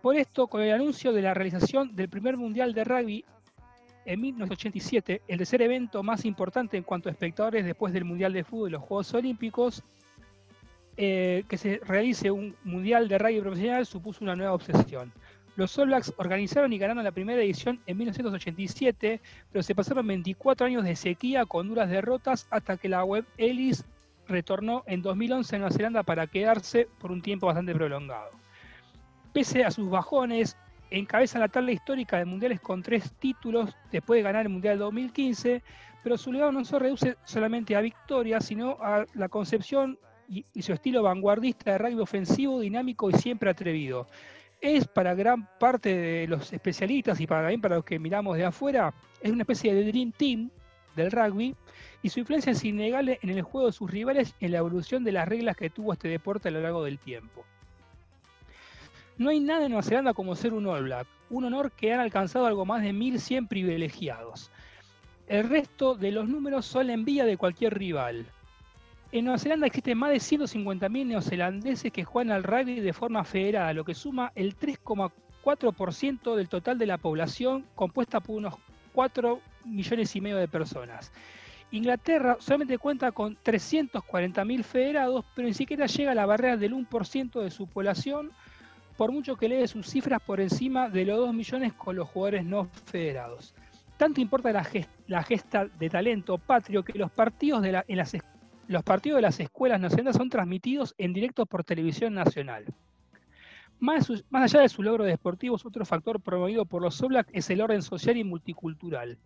Por 0.03 0.17
esto, 0.17 0.47
con 0.47 0.63
el 0.63 0.73
anuncio 0.73 1.13
de 1.13 1.23
la 1.23 1.35
realización 1.35 1.95
del 1.97 2.09
primer 2.09 2.37
Mundial 2.37 2.73
de 2.73 2.85
Rugby 2.85 3.25
en 4.05 4.21
1987, 4.21 5.23
el 5.27 5.39
tercer 5.39 5.61
evento 5.61 6.03
más 6.03 6.25
importante 6.25 6.77
en 6.77 6.85
cuanto 6.85 7.09
a 7.09 7.13
espectadores 7.13 7.65
después 7.65 7.93
del 7.93 8.05
Mundial 8.05 8.33
de 8.33 8.45
Fútbol 8.45 8.69
y 8.69 8.73
los 8.73 8.83
Juegos 8.83 9.13
Olímpicos, 9.15 9.83
eh, 10.97 11.45
que 11.49 11.59
se 11.59 11.81
realice 11.85 12.31
un 12.31 12.57
Mundial 12.65 13.09
de 13.09 13.19
Rugby 13.19 13.41
profesional 13.41 13.87
supuso 13.87 14.25
una 14.25 14.37
nueva 14.37 14.55
obsesión. 14.55 15.13
Los 15.57 15.77
All 15.77 15.89
Blacks 15.89 16.15
organizaron 16.17 16.73
y 16.73 16.79
ganaron 16.79 17.03
la 17.03 17.11
primera 17.11 17.43
edición 17.43 17.81
en 17.87 17.99
1987, 17.99 19.21
pero 19.51 19.63
se 19.65 19.75
pasaron 19.75 20.07
24 20.07 20.69
años 20.69 20.85
de 20.85 20.95
sequía 20.95 21.45
con 21.47 21.67
duras 21.67 21.91
derrotas 21.91 22.47
hasta 22.51 22.77
que 22.77 22.89
la 22.89 23.03
web 23.03 23.25
Ellis 23.37 23.85
retornó 24.29 24.85
en 24.87 25.03
2011 25.03 25.57
a 25.57 25.59
Nueva 25.59 25.75
Zelanda 25.75 26.03
para 26.05 26.29
quedarse 26.29 26.87
por 27.01 27.11
un 27.11 27.21
tiempo 27.23 27.49
bastante 27.49 27.75
prolongado. 27.75 28.31
Pese 29.39 29.63
a 29.65 29.71
sus 29.71 29.89
bajones, 29.89 30.57
encabeza 30.91 31.39
la 31.39 31.47
tabla 31.47 31.71
histórica 31.71 32.19
de 32.19 32.25
mundiales 32.25 32.61
con 32.61 32.83
tres 32.83 33.13
títulos 33.21 33.73
después 33.93 34.19
de 34.19 34.25
ganar 34.25 34.47
el 34.47 34.49
Mundial 34.49 34.81
2015, 34.81 35.63
pero 36.03 36.19
su 36.19 36.33
legado 36.33 36.51
no 36.51 36.65
se 36.65 36.77
reduce 36.77 37.17
solamente 37.23 37.77
a 37.77 37.81
victorias, 37.81 38.45
sino 38.45 38.79
a 38.83 39.07
la 39.15 39.29
concepción 39.29 39.97
y, 40.29 40.45
su 40.61 40.73
estilo 40.73 41.05
vanguardista 41.05 41.71
de 41.71 41.79
rugby 41.79 42.01
ofensivo, 42.01 42.59
dinámico 42.59 43.11
y 43.11 43.13
siempre 43.13 43.49
atrevido. 43.49 44.09
Es 44.61 44.89
para 44.89 45.15
gran 45.15 45.49
parte 45.61 45.97
de 45.97 46.27
los 46.27 46.53
especialistas 46.53 47.21
y 47.21 47.29
para, 47.29 47.43
también 47.43 47.61
para 47.61 47.77
los 47.77 47.85
que 47.85 48.01
miramos 48.01 48.37
de 48.37 48.45
afuera, 48.45 48.93
es 49.21 49.31
una 49.31 49.43
especie 49.43 49.73
de 49.73 49.85
Dream 49.85 50.11
Team 50.11 50.51
del 50.97 51.13
rugby 51.13 51.55
y 52.03 52.09
su 52.09 52.19
influencia 52.19 52.51
es 52.51 52.65
innegable 52.65 53.21
en 53.23 53.31
el 53.31 53.43
juego 53.43 53.69
de 53.69 53.73
sus 53.73 53.89
rivales 53.89 54.35
y 54.41 54.47
en 54.47 54.51
la 54.51 54.59
evolución 54.59 55.05
de 55.05 55.13
las 55.13 55.29
reglas 55.29 55.57
que 55.57 55.71
tuvo 55.71 55.93
este 55.93 56.09
deporte 56.09 56.49
a 56.49 56.51
lo 56.51 56.61
largo 56.61 56.83
del 56.83 56.99
tiempo. 56.99 57.45
No 59.19 59.31
hay 59.31 59.41
nada 59.41 59.65
en 59.65 59.73
Nueva 59.73 59.83
Zelanda 59.83 60.15
como 60.15 60.37
ser 60.37 60.55
un 60.55 60.67
All 60.67 60.85
Black, 60.85 61.09
un 61.29 61.45
honor 61.45 61.73
que 61.73 61.93
han 61.93 61.99
alcanzado 61.99 62.47
algo 62.47 62.65
más 62.65 62.83
de 62.83 62.93
1.100 62.93 63.49
privilegiados. 63.49 64.53
El 65.27 65.49
resto 65.49 65.97
de 65.97 66.13
los 66.13 66.29
números 66.29 66.67
son 66.67 66.87
la 66.87 66.93
envidia 66.93 67.25
de 67.25 67.37
cualquier 67.37 67.77
rival. 67.77 68.27
En 69.11 69.25
Nueva 69.25 69.41
Zelanda 69.41 69.67
existen 69.67 69.99
más 69.99 70.11
de 70.11 70.19
150.000 70.19 71.07
neozelandeses 71.07 71.91
que 71.91 72.05
juegan 72.05 72.31
al 72.31 72.45
rugby 72.45 72.79
de 72.79 72.93
forma 72.93 73.25
federada, 73.25 73.73
lo 73.73 73.85
que 73.85 73.95
suma 73.95 74.31
el 74.37 74.57
3,4% 74.57 76.37
del 76.37 76.49
total 76.49 76.79
de 76.79 76.87
la 76.87 76.99
población, 76.99 77.65
compuesta 77.75 78.21
por 78.21 78.37
unos 78.37 78.55
4 78.93 79.41
millones 79.65 80.15
y 80.15 80.21
medio 80.21 80.37
de 80.37 80.47
personas. 80.47 81.11
Inglaterra 81.73 82.37
solamente 82.39 82.79
cuenta 82.79 83.11
con 83.11 83.37
340.000 83.37 84.63
federados, 84.63 85.25
pero 85.35 85.49
ni 85.49 85.55
siquiera 85.55 85.87
llega 85.87 86.13
a 86.13 86.15
la 86.15 86.25
barrera 86.25 86.57
del 86.57 86.73
1% 86.73 87.43
de 87.43 87.51
su 87.51 87.67
población, 87.67 88.31
por 88.99 89.13
mucho 89.13 89.37
que 89.37 89.49
lee 89.49 89.69
sus 89.69 89.87
cifras 89.87 90.21
por 90.21 90.41
encima 90.41 90.91
de 90.91 91.05
los 91.05 91.19
2 91.19 91.33
millones 91.33 91.73
con 91.73 91.95
los 91.95 92.09
jugadores 92.09 92.45
no 92.45 92.69
federados. 92.87 93.55
Tanto 93.97 94.21
importa 94.21 94.53
la, 94.53 95.23
gesta 95.23 95.67
de 95.67 95.89
talento 95.89 96.37
patrio 96.37 96.83
que 96.83 96.99
los 96.99 97.09
partidos 97.09 97.63
de, 97.63 97.71
las, 97.71 98.17
los 98.67 98.83
partidos 98.83 99.19
de 99.19 99.23
las 99.23 99.39
escuelas 99.39 99.81
nacionales 99.81 100.17
son 100.17 100.29
transmitidos 100.29 100.97
en 100.99 101.13
directo 101.13 101.47
por 101.47 101.63
televisión 101.63 102.13
nacional. 102.13 102.65
Más, 103.79 104.11
allá 104.33 104.63
de 104.63 104.69
su 104.69 104.83
logro 104.83 105.05
deportivos, 105.05 105.65
otro 105.65 105.85
factor 105.85 106.21
promovido 106.21 106.65
por 106.65 106.83
los 106.83 107.01
Oblak 107.01 107.29
es 107.33 107.49
el 107.51 107.61
orden 107.61 107.83
social 107.83 108.17
y 108.17 108.25
multicultural. 108.25 109.17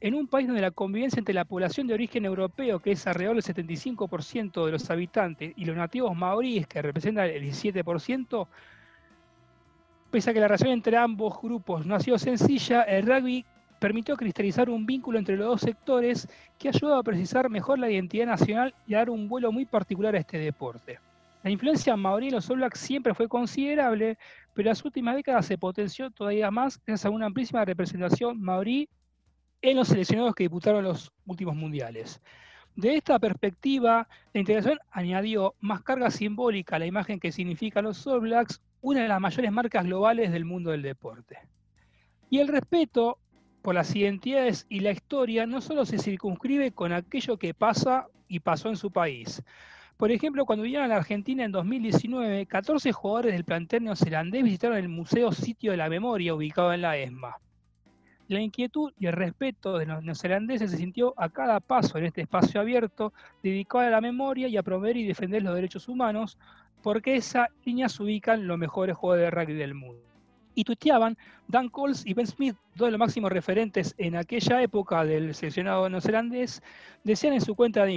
En 0.00 0.14
un 0.14 0.28
país 0.28 0.46
donde 0.46 0.62
la 0.62 0.70
convivencia 0.70 1.18
entre 1.18 1.34
la 1.34 1.44
población 1.44 1.88
de 1.88 1.94
origen 1.94 2.24
europeo, 2.24 2.78
que 2.78 2.92
es 2.92 3.04
alrededor 3.08 3.42
del 3.42 3.56
75% 3.56 4.64
de 4.64 4.70
los 4.70 4.88
habitantes, 4.90 5.54
y 5.56 5.64
los 5.64 5.76
nativos 5.76 6.16
maoríes, 6.16 6.68
que 6.68 6.80
representan 6.80 7.26
el 7.26 7.42
17%, 7.42 8.46
Pese 10.18 10.30
a 10.30 10.34
que 10.34 10.40
la 10.40 10.48
relación 10.48 10.72
entre 10.72 10.96
ambos 10.96 11.40
grupos 11.40 11.86
no 11.86 11.94
ha 11.94 12.00
sido 12.00 12.18
sencilla, 12.18 12.82
el 12.82 13.06
rugby 13.06 13.44
permitió 13.78 14.16
cristalizar 14.16 14.68
un 14.68 14.84
vínculo 14.84 15.16
entre 15.16 15.36
los 15.36 15.46
dos 15.46 15.60
sectores 15.60 16.28
que 16.58 16.70
ayudó 16.70 16.96
a 16.96 17.04
precisar 17.04 17.48
mejor 17.48 17.78
la 17.78 17.88
identidad 17.88 18.26
nacional 18.26 18.74
y 18.88 18.94
a 18.94 18.98
dar 18.98 19.10
un 19.10 19.28
vuelo 19.28 19.52
muy 19.52 19.64
particular 19.64 20.16
a 20.16 20.18
este 20.18 20.36
deporte. 20.38 20.98
La 21.44 21.50
influencia 21.50 21.94
maorí 21.94 22.26
en 22.26 22.34
los 22.34 22.50
All 22.50 22.56
Blacks 22.56 22.80
siempre 22.80 23.14
fue 23.14 23.28
considerable, 23.28 24.18
pero 24.54 24.66
en 24.66 24.70
las 24.70 24.84
últimas 24.84 25.14
décadas 25.14 25.46
se 25.46 25.56
potenció 25.56 26.10
todavía 26.10 26.50
más 26.50 26.80
gracias 26.84 27.06
a 27.06 27.10
una 27.10 27.26
amplísima 27.26 27.64
representación 27.64 28.42
maorí 28.42 28.88
en 29.62 29.76
los 29.76 29.86
seleccionados 29.86 30.34
que 30.34 30.42
disputaron 30.42 30.82
los 30.82 31.12
últimos 31.26 31.54
mundiales. 31.54 32.20
De 32.74 32.96
esta 32.96 33.20
perspectiva, 33.20 34.08
la 34.32 34.40
integración 34.40 34.80
añadió 34.90 35.54
más 35.60 35.82
carga 35.82 36.10
simbólica 36.10 36.74
a 36.74 36.80
la 36.80 36.86
imagen 36.86 37.20
que 37.20 37.30
significan 37.30 37.84
los 37.84 38.04
All 38.04 38.18
Blacks, 38.18 38.60
una 38.80 39.02
de 39.02 39.08
las 39.08 39.20
mayores 39.20 39.52
marcas 39.52 39.84
globales 39.84 40.32
del 40.32 40.44
mundo 40.44 40.70
del 40.70 40.82
deporte. 40.82 41.38
Y 42.30 42.38
el 42.38 42.48
respeto 42.48 43.18
por 43.62 43.74
las 43.74 43.94
identidades 43.94 44.66
y 44.68 44.80
la 44.80 44.92
historia 44.92 45.46
no 45.46 45.60
solo 45.60 45.84
se 45.84 45.98
circunscribe 45.98 46.72
con 46.72 46.92
aquello 46.92 47.38
que 47.38 47.54
pasa 47.54 48.06
y 48.28 48.40
pasó 48.40 48.68
en 48.68 48.76
su 48.76 48.90
país. 48.90 49.42
Por 49.96 50.12
ejemplo, 50.12 50.46
cuando 50.46 50.62
vinieron 50.62 50.84
a 50.86 50.88
la 50.88 50.96
Argentina 50.96 51.44
en 51.44 51.50
2019, 51.50 52.46
14 52.46 52.92
jugadores 52.92 53.32
del 53.32 53.44
plantel 53.44 53.82
neozelandés 53.82 54.44
visitaron 54.44 54.78
el 54.78 54.88
Museo 54.88 55.32
Sitio 55.32 55.72
de 55.72 55.76
la 55.76 55.88
Memoria 55.88 56.34
ubicado 56.34 56.72
en 56.72 56.82
la 56.82 56.96
ESMA. 56.96 57.36
La 58.28 58.40
inquietud 58.40 58.92
y 58.98 59.06
el 59.06 59.14
respeto 59.14 59.78
de 59.78 59.86
los 59.86 60.04
neozelandeses 60.04 60.70
se 60.70 60.76
sintió 60.76 61.14
a 61.16 61.30
cada 61.30 61.58
paso 61.60 61.98
en 61.98 62.04
este 62.04 62.20
espacio 62.20 62.60
abierto 62.60 63.12
dedicado 63.42 63.86
a 63.86 63.90
la 63.90 64.00
memoria 64.00 64.46
y 64.48 64.56
a 64.56 64.62
promover 64.62 64.98
y 64.98 65.06
defender 65.06 65.42
los 65.42 65.54
derechos 65.54 65.88
humanos, 65.88 66.38
porque 66.82 67.16
esa 67.16 67.48
línea 67.64 67.88
se 67.88 68.02
ubican 68.02 68.46
los 68.46 68.58
mejores 68.58 68.96
jugadores 68.96 69.26
de 69.26 69.30
rugby 69.30 69.54
del 69.54 69.74
mundo. 69.74 70.02
Y 70.54 70.64
tuiteaban, 70.64 71.16
Dan 71.46 71.68
Coles 71.68 72.04
y 72.04 72.14
Ben 72.14 72.26
Smith, 72.26 72.56
dos 72.74 72.88
de 72.88 72.92
los 72.92 72.98
máximos 72.98 73.30
referentes 73.30 73.94
en 73.98 74.16
aquella 74.16 74.60
época 74.62 75.04
del 75.04 75.34
seleccionado 75.34 75.88
neozelandés, 75.88 76.62
decían 77.04 77.34
en 77.34 77.40
su 77.40 77.54
cuenta 77.54 77.84
de 77.84 77.92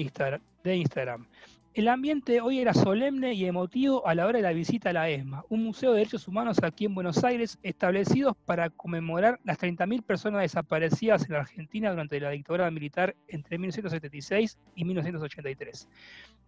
Instagram 0.75 1.25
el 1.73 1.87
ambiente 1.87 2.41
hoy 2.41 2.59
era 2.59 2.73
solemne 2.73 3.33
y 3.33 3.45
emotivo 3.45 4.05
a 4.05 4.13
la 4.13 4.25
hora 4.25 4.39
de 4.39 4.43
la 4.43 4.51
visita 4.51 4.89
a 4.89 4.93
la 4.93 5.09
ESMA, 5.09 5.45
un 5.47 5.63
museo 5.63 5.91
de 5.91 5.99
derechos 5.99 6.27
humanos 6.27 6.57
aquí 6.63 6.83
en 6.83 6.93
Buenos 6.93 7.23
Aires, 7.23 7.57
establecidos 7.63 8.35
para 8.45 8.69
conmemorar 8.69 9.39
las 9.45 9.57
30.000 9.57 10.03
personas 10.03 10.41
desaparecidas 10.41 11.25
en 11.25 11.33
la 11.33 11.39
Argentina 11.39 11.89
durante 11.91 12.19
la 12.19 12.31
dictadura 12.31 12.69
militar 12.71 13.15
entre 13.29 13.57
1976 13.57 14.57
y 14.75 14.83
1983. 14.83 15.87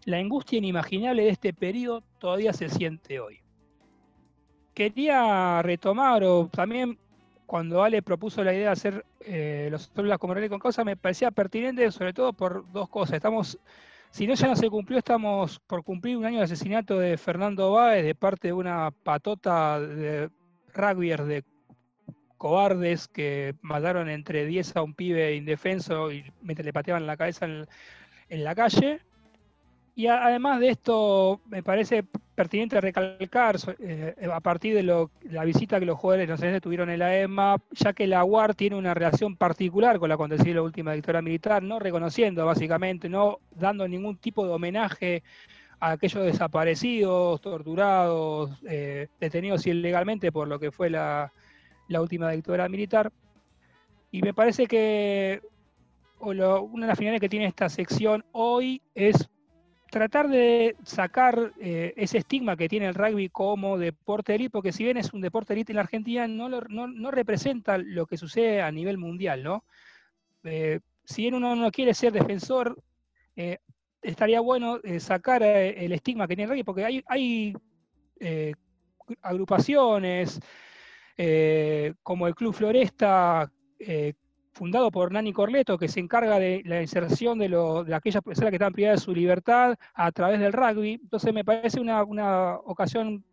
La 0.05 0.17
angustia 0.17 0.57
inimaginable 0.57 1.23
de 1.23 1.29
este 1.29 1.53
periodo 1.53 2.03
todavía 2.19 2.51
se 2.51 2.67
siente 2.67 3.21
hoy. 3.21 3.39
Quería 4.73 5.61
retomar, 5.61 6.23
o 6.25 6.49
también 6.49 6.97
cuando 7.45 7.81
Ale 7.81 8.01
propuso 8.01 8.43
la 8.43 8.53
idea 8.53 8.65
de 8.65 8.71
hacer 8.71 9.05
eh, 9.21 9.69
los 9.71 9.83
células 9.83 10.17
como 10.17 10.33
con 10.49 10.59
causa, 10.59 10.83
me 10.83 10.97
parecía 10.97 11.31
pertinente 11.31 11.89
sobre 11.91 12.11
todo 12.11 12.33
por 12.33 12.69
dos 12.73 12.89
cosas. 12.89 13.15
Estamos 13.15 13.57
si 14.13 14.27
no 14.27 14.35
ya 14.35 14.47
no 14.47 14.55
se 14.55 14.69
cumplió, 14.69 14.99
estamos 14.99 15.59
por 15.61 15.83
cumplir 15.83 16.17
un 16.17 16.25
año 16.25 16.37
de 16.37 16.43
asesinato 16.43 16.99
de 16.99 17.17
Fernando 17.17 17.71
Báez 17.71 18.05
de 18.05 18.13
parte 18.13 18.49
de 18.49 18.53
una 18.53 18.91
patota 18.91 19.79
de 19.79 20.29
rugbyers 20.71 21.25
de 21.25 21.43
cobardes 22.37 23.07
que 23.07 23.55
mataron 23.63 24.09
entre 24.09 24.45
10 24.45 24.75
a 24.75 24.83
un 24.83 24.93
pibe 24.93 25.35
indefenso 25.35 26.11
y 26.11 26.31
mientras 26.43 26.63
le 26.63 26.73
pateaban 26.73 27.07
la 27.07 27.17
cabeza 27.17 27.47
en 27.47 28.43
la 28.43 28.53
calle. 28.53 29.01
Y 29.95 30.05
además 30.05 30.59
de 30.59 30.69
esto, 30.69 31.41
me 31.47 31.63
parece 31.63 32.03
pertinente 32.35 32.81
recalcar, 32.81 33.57
eh, 33.79 34.15
a 34.31 34.39
partir 34.39 34.75
de 34.75 34.83
la 34.83 35.43
visita 35.45 35.79
que 35.79 35.85
los 35.85 35.97
jugadores 35.97 36.41
no 36.41 36.61
tuvieron 36.61 36.89
en 36.89 36.99
la 36.99 37.17
EMA, 37.17 37.57
ya 37.71 37.93
que 37.93 38.07
la 38.07 38.23
UAR 38.23 38.55
tiene 38.55 38.75
una 38.75 38.93
relación 38.93 39.35
particular 39.35 39.99
con 39.99 40.09
la 40.09 40.15
acontecida 40.15 40.49
en 40.49 40.55
la 40.55 40.61
última 40.63 40.93
dictadura 40.93 41.21
militar, 41.21 41.61
no 41.61 41.79
reconociendo 41.79 42.45
básicamente, 42.45 43.07
no 43.07 43.39
dando 43.51 43.87
ningún 43.87 44.17
tipo 44.17 44.45
de 44.45 44.53
homenaje 44.53 45.23
a 45.79 45.91
aquellos 45.91 46.25
desaparecidos, 46.25 47.41
torturados, 47.41 48.51
eh, 48.67 49.07
detenidos 49.19 49.67
ilegalmente 49.67 50.31
por 50.31 50.47
lo 50.47 50.59
que 50.59 50.71
fue 50.71 50.89
la, 50.89 51.31
la 51.87 52.01
última 52.01 52.31
dictadura 52.31 52.67
militar. 52.67 53.11
Y 54.11 54.21
me 54.21 54.33
parece 54.33 54.65
que 54.65 55.41
una 56.19 56.85
de 56.85 56.87
las 56.87 56.97
finales 56.97 57.19
que 57.19 57.29
tiene 57.29 57.45
esta 57.45 57.69
sección 57.69 58.23
hoy 58.31 58.81
es 58.95 59.29
tratar 59.93 60.27
de 60.27 60.75
sacar 60.83 61.53
eh, 61.59 61.93
ese 61.97 62.17
estigma 62.17 62.57
que 62.57 62.67
tiene 62.67 62.87
el 62.87 62.95
rugby 62.95 63.29
como 63.29 63.77
deporte 63.77 64.33
elite, 64.33 64.49
porque 64.49 64.71
si 64.71 64.83
bien 64.83 64.97
es 64.97 65.13
un 65.13 65.21
deporte 65.21 65.53
elite 65.53 65.71
en 65.71 65.75
la 65.75 65.83
Argentina, 65.83 66.27
no, 66.27 66.49
no, 66.49 67.11
representa 67.11 67.77
lo 67.77 68.07
que 68.07 68.17
sucede 68.17 68.63
a 68.63 68.71
nivel 68.71 68.97
mundial, 68.97 69.43
¿no? 69.43 69.63
Eh, 70.45 70.79
si 71.05 71.21
bien 71.21 71.35
uno 71.35 71.55
no 71.55 71.69
quiere 71.69 71.93
ser 71.93 72.11
defensor, 72.11 72.81
eh, 73.35 73.59
estaría 74.01 74.39
bueno 74.39 74.79
sacar 74.97 75.43
el 75.43 75.91
estigma 75.91 76.27
que 76.27 76.35
tiene 76.35 76.45
el 76.45 76.49
rugby, 76.49 76.63
porque 76.63 76.85
hay, 76.85 77.03
hay 77.05 77.53
agrupaciones 79.21 80.39
como 82.01 82.27
el 82.27 82.33
Club 82.33 82.55
Floresta, 82.55 83.51
fundado 84.53 84.91
por 84.91 85.11
Nani 85.11 85.33
Corleto, 85.33 85.77
que 85.77 85.87
se 85.87 85.99
encarga 85.99 86.39
de 86.39 86.61
la 86.65 86.81
inserción 86.81 87.39
de, 87.39 87.47
aquellas 87.93 88.23
personas 88.23 88.51
que 88.51 88.55
están 88.55 88.71
privadas 88.71 89.01
de 89.01 89.05
su 89.05 89.13
libertad 89.13 89.75
a 89.93 90.11
través 90.11 90.39
del 90.39 90.53
rugby. 90.53 90.99
Entonces 91.01 91.33
me 91.33 91.43
parece 91.43 91.79
una, 91.79 92.55
ocasión 92.65 93.23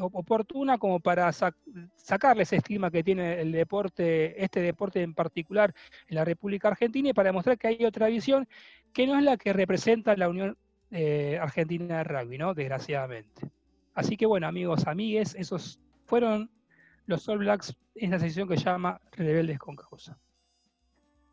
oportuna 0.00 0.76
como 0.76 1.00
para 1.00 1.32
sacarle 1.32 2.42
ese 2.42 2.56
estigma 2.56 2.90
que 2.90 3.02
tiene 3.02 3.40
el 3.40 3.52
deporte, 3.52 4.42
este 4.42 4.60
deporte 4.60 5.02
en 5.02 5.14
particular 5.14 5.74
en 6.08 6.16
la 6.16 6.24
República 6.24 6.68
Argentina 6.68 7.08
y 7.08 7.12
para 7.14 7.30
demostrar 7.30 7.58
que 7.58 7.68
hay 7.68 7.84
otra 7.86 8.08
visión 8.08 8.46
que 8.92 9.06
no 9.06 9.18
es 9.18 9.24
la 9.24 9.38
que 9.38 9.52
representa 9.52 10.14
la 10.14 10.28
Unión 10.28 10.58
eh, 10.90 11.38
Argentina 11.40 11.98
de 11.98 12.04
Rugby, 12.04 12.38
¿no? 12.38 12.54
Desgraciadamente. 12.54 13.48
Así 13.94 14.16
que 14.16 14.26
bueno, 14.26 14.46
amigos, 14.46 14.86
amigues, 14.86 15.34
esos 15.34 15.80
fueron 16.04 16.50
los 17.06 17.26
All 17.28 17.38
Blacks 17.38 17.74
en 17.94 18.12
esa 18.12 18.26
sesión 18.26 18.46
que 18.46 18.58
se 18.58 18.64
llama 18.64 19.00
Rebeldes 19.12 19.58
con 19.58 19.74
Causa. 19.74 20.18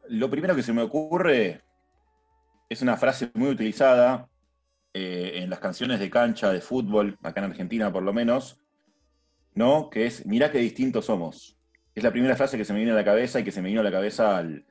Lo 0.10 0.30
primero 0.30 0.56
que 0.56 0.64
se 0.64 0.74
me 0.74 0.82
ocurre 0.82 1.62
es 2.70 2.82
una 2.82 2.98
frase 2.98 3.32
muy 3.34 3.50
utilizada 3.50 4.30
eh, 4.94 5.44
en 5.44 5.50
las 5.50 5.60
canciones 5.60 6.00
de 6.00 6.10
cancha 6.10 6.52
de 6.52 6.62
fútbol, 6.62 7.18
acá 7.22 7.42
en 7.42 7.52
Argentina 7.52 7.92
por 7.92 8.04
lo 8.04 8.14
menos, 8.14 8.62
¿no? 9.54 9.90
Que 9.90 10.06
es, 10.06 10.26
mirá 10.26 10.52
qué 10.52 10.60
distintos 10.60 11.06
somos. 11.06 11.58
Es 11.94 12.04
la 12.04 12.12
primera 12.12 12.36
frase 12.36 12.58
que 12.58 12.66
se 12.66 12.74
me 12.74 12.80
vino 12.80 12.92
a 12.92 12.96
la 12.96 13.06
cabeza 13.06 13.40
y 13.40 13.44
que 13.44 13.52
se 13.52 13.62
me 13.62 13.70
vino 13.70 13.82
a 13.82 13.84
la 13.84 13.92
cabeza 13.92 14.38
al, 14.38 14.66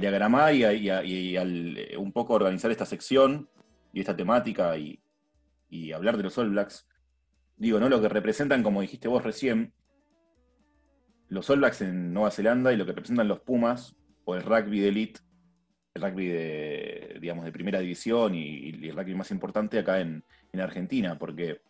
diagramar 0.00 0.54
y, 0.54 0.64
al 0.88 1.78
eh, 1.78 1.96
un 1.96 2.12
poco 2.12 2.34
organizar 2.34 2.70
esta 2.70 2.86
sección 2.86 3.48
y 3.92 4.00
esta 4.00 4.16
temática 4.16 4.76
y, 4.76 5.02
y 5.68 5.92
hablar 5.92 6.16
de 6.16 6.24
los 6.24 6.38
All 6.38 6.50
Blacks. 6.50 6.86
Digo, 7.56 7.78
¿no? 7.80 7.88
Lo 7.88 8.00
que 8.00 8.08
representan, 8.08 8.62
como 8.62 8.80
dijiste 8.80 9.08
vos 9.08 9.22
recién, 9.22 9.72
los 11.28 11.48
All 11.50 11.58
Blacks 11.58 11.82
en 11.82 12.12
Nueva 12.12 12.30
Zelanda 12.30 12.72
y 12.72 12.76
lo 12.76 12.86
que 12.86 12.92
representan 12.92 13.28
los 13.28 13.40
Pumas 13.40 13.96
el 14.26 14.42
rugby 14.42 14.80
de 14.80 14.88
elite, 14.88 15.20
el 15.94 16.02
rugby 16.02 16.26
de, 16.28 17.18
digamos, 17.20 17.44
de 17.44 17.52
primera 17.52 17.80
división 17.80 18.34
y, 18.34 18.88
el 18.88 18.96
rugby 18.96 19.14
más 19.14 19.30
importante 19.30 19.78
acá 19.78 20.00
en, 20.00 20.24
Argentina, 20.60 21.16
porque 21.16 21.60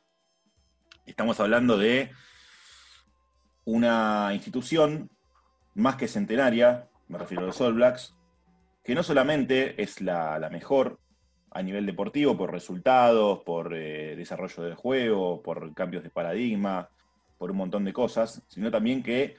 estamos 1.05 1.39
hablando 1.39 1.77
de 1.77 2.11
una 3.67 4.31
institución 4.33 5.11
más 5.75 5.97
que 5.97 6.09
centenaria, 6.09 6.89
me 7.09 7.19
refiero 7.19 7.43
a 7.43 7.47
los 7.47 7.61
All 7.61 7.75
Blacks, 7.75 8.15
que 8.83 8.95
no 8.95 9.03
solamente 9.03 9.81
es 9.83 10.01
la, 10.01 10.49
mejor 10.51 10.99
a 11.51 11.63
nivel 11.63 11.85
deportivo 11.85 12.39
por 12.39 12.53
resultados, 12.53 13.41
por 13.45 13.75
eh, 13.75 14.17
desarrollo 14.17 14.63
del 14.63 14.75
juego, 14.77 15.43
por 15.43 15.75
cambios 15.75 16.03
de 16.03 16.11
paradigma, 16.11 16.89
por 17.37 17.51
un 17.51 17.59
montón 17.59 17.85
de 17.85 17.93
cosas, 17.93 18.43
sino 18.49 18.71
también 18.71 19.03
que 19.03 19.37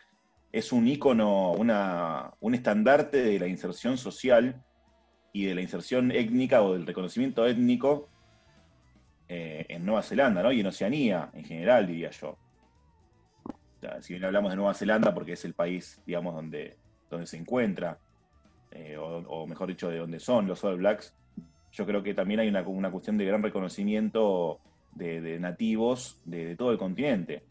es 0.52 0.72
un 0.72 0.88
ícono, 0.88 1.52
un 1.52 2.56
estandarte 2.56 3.24
de 3.24 3.39
la 3.39 3.47
inserción 3.47 3.97
social 3.97 4.64
y 5.34 5.45
de 5.45 5.56
la 5.56 5.62
inserción 5.62 6.12
étnica 6.12 6.62
o 6.62 6.74
del 6.74 6.86
reconocimiento 6.86 7.45
étnico 7.45 8.10
eh, 9.30 9.66
en 9.70 9.86
Nueva 9.86 10.04
Zelanda, 10.04 10.43
¿no? 10.43 10.52
Y 10.52 10.60
en 10.60 10.68
Oceanía 10.68 11.30
en 11.34 11.45
general, 11.45 11.88
diría 11.88 12.10
yo. 12.10 12.38
si 14.02 14.14
bien 14.14 14.26
hablamos 14.26 14.52
de 14.52 14.58
Nueva 14.58 14.74
Zelanda 14.74 15.14
porque 15.14 15.34
es 15.34 15.45
el 15.45 15.54
país, 15.54 16.02
digamos, 16.06 16.36
donde, 16.36 16.78
donde 17.10 17.26
se 17.26 17.38
encuentra, 17.38 17.97
eh, 18.72 18.97
o, 18.97 19.47
mejor 19.47 19.70
dicho, 19.70 19.89
de 19.89 19.99
donde 19.99 20.20
son 20.20 20.47
los 20.47 20.64
All 20.64 20.78
Blacks, 20.78 21.16
yo 21.72 21.86
creo 21.86 22.04
que 22.04 22.14
también 22.14 22.41
hay 22.41 22.49
una, 22.49 22.91
cuestión 22.91 23.18
de 23.18 23.26
gran 23.26 23.41
reconocimiento 23.41 24.60
de, 24.93 25.39
nativos 25.39 26.22
de 26.26 26.58
todo 26.58 26.72
el 26.72 26.78
continente. 26.78 27.43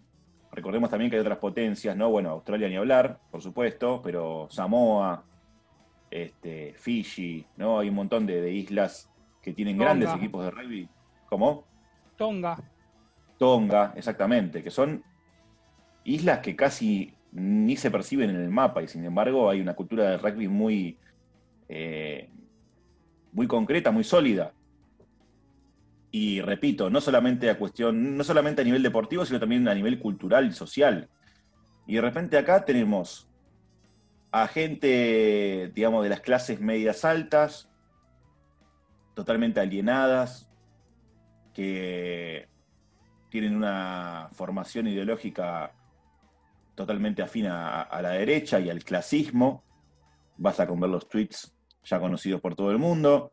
Recordemos 0.53 0.91
también 0.91 1.11
que 1.11 1.17
hay 1.17 1.21
otras 1.21 1.39
potencias, 1.39 1.97
¿no? 1.97 2.11
Bueno, 2.11 2.31
Australia 2.31 2.69
ni 2.69 2.77
hablar, 2.77 3.21
por 3.31 3.41
supuesto, 3.41 4.01
pero 4.03 4.49
Samoa, 4.51 5.25
este, 6.11 6.75
Fiji, 6.75 7.47
¿no? 7.57 7.79
Hay 7.79 7.89
un 7.89 7.95
montón 7.95 8.27
de, 8.27 8.53
islas 8.53 9.09
que 9.43 9.53
tienen 9.53 9.79
grandes 9.79 10.13
equipos 10.15 10.45
de 10.45 10.51
rugby. 10.51 10.89
¿Cómo? 11.29 11.65
Tonga. 12.17 12.59
Tonga, 13.39 13.93
exactamente, 13.97 14.63
que 14.63 14.71
son 14.71 15.03
islas 16.05 16.41
que 16.41 16.57
casi 16.57 17.15
ni 17.33 17.77
se 17.77 17.91
perciben 17.91 18.31
en 18.31 18.37
el 18.37 18.51
mapa 18.51 18.83
y 18.83 18.89
sin 18.89 19.05
embargo 19.05 19.49
hay 19.49 19.61
una 19.61 19.75
cultura 19.75 20.11
de 20.11 20.19
rugby 20.19 20.49
muy, 20.49 20.99
eh, 21.69 22.29
muy 23.33 23.47
concreta, 23.47 23.91
muy 23.93 24.05
sólida. 24.05 24.53
Y 26.13 26.41
repito, 26.41 26.91
no 26.91 27.01
solamente 27.01 27.51
a 27.51 27.59
cuestión, 27.59 28.17
no 28.17 28.25
solamente 28.25 28.63
a 28.63 28.65
nivel 28.65 28.83
deportivo, 28.83 29.25
sino 29.25 29.39
también 29.39 29.69
a 29.69 29.75
nivel 29.75 30.01
cultural 30.01 30.47
y 30.47 30.53
social. 30.53 31.09
Y 31.87 31.95
de 31.95 32.01
repente 32.01 32.37
acá 32.37 32.65
tenemos 32.65 33.29
a 34.33 34.49
gente, 34.49 35.71
digamos, 35.75 36.03
de 36.03 36.09
las 36.09 36.21
clases 36.21 36.61
medias 36.61 37.05
altas, 37.05 37.69
totalmente 39.15 39.61
alienadas, 39.61 40.49
que 41.55 42.49
tienen 43.29 43.57
una 43.57 44.29
formación 44.33 44.89
ideológica 44.89 45.75
totalmente 46.75 47.23
afín 47.23 47.47
a, 47.47 47.83
a, 47.83 48.03
la 48.03 48.11
derecha 48.11 48.59
y 48.59 48.71
al 48.71 48.83
clasismo. 48.83 49.63
Basta 50.37 50.67
con 50.67 50.81
ver 50.81 50.91
los 50.91 51.09
tweets 51.09 51.55
ya 51.85 52.01
conocidos 52.01 52.41
por 52.41 52.57
todo 52.57 52.71
el 52.71 52.79
mundo 52.79 53.33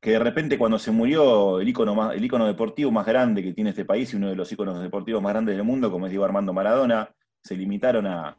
que 0.00 0.10
de 0.10 0.18
repente 0.18 0.58
cuando 0.58 0.78
se 0.78 0.90
murió 0.90 1.60
el 1.60 1.68
ícono, 1.68 2.12
el 2.12 2.28
deportivo 2.28 2.90
más 2.90 3.06
grande 3.06 3.42
que 3.42 3.52
tiene 3.52 3.70
este 3.70 3.84
país 3.84 4.12
y 4.12 4.16
uno 4.16 4.28
de 4.28 4.36
los 4.36 4.50
íconos 4.52 4.80
deportivos 4.80 5.22
más 5.22 5.32
grandes 5.32 5.56
del 5.56 5.64
mundo, 5.64 5.90
como 5.90 6.06
es 6.06 6.10
Diego 6.10 6.24
Armando 6.24 6.52
Maradona, 6.52 7.10
se 7.42 7.56
limitaron 7.56 8.06
a, 8.06 8.36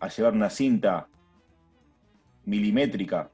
a 0.00 0.08
llevar 0.08 0.32
una 0.32 0.50
cinta 0.50 1.08
milimétrica 2.44 3.30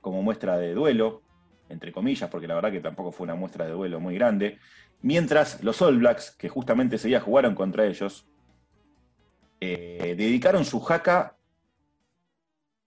como 0.00 0.22
muestra 0.22 0.58
de 0.58 0.74
duelo, 0.74 1.22
entre 1.68 1.92
comillas, 1.92 2.28
porque 2.28 2.46
la 2.46 2.54
verdad 2.54 2.72
que 2.72 2.80
tampoco 2.80 3.12
fue 3.12 3.24
una 3.24 3.34
muestra 3.34 3.64
de 3.64 3.72
duelo 3.72 4.00
muy 4.00 4.14
grande, 4.14 4.58
mientras 5.00 5.62
los 5.62 5.80
All 5.80 5.98
Blacks, 5.98 6.32
que 6.32 6.48
justamente 6.48 6.96
ese 6.96 7.08
día 7.08 7.20
jugaron 7.20 7.54
contra 7.54 7.86
ellos, 7.86 8.26
eh, 9.60 10.14
dedicaron 10.16 10.64
su 10.64 10.80
jaca 10.80 11.36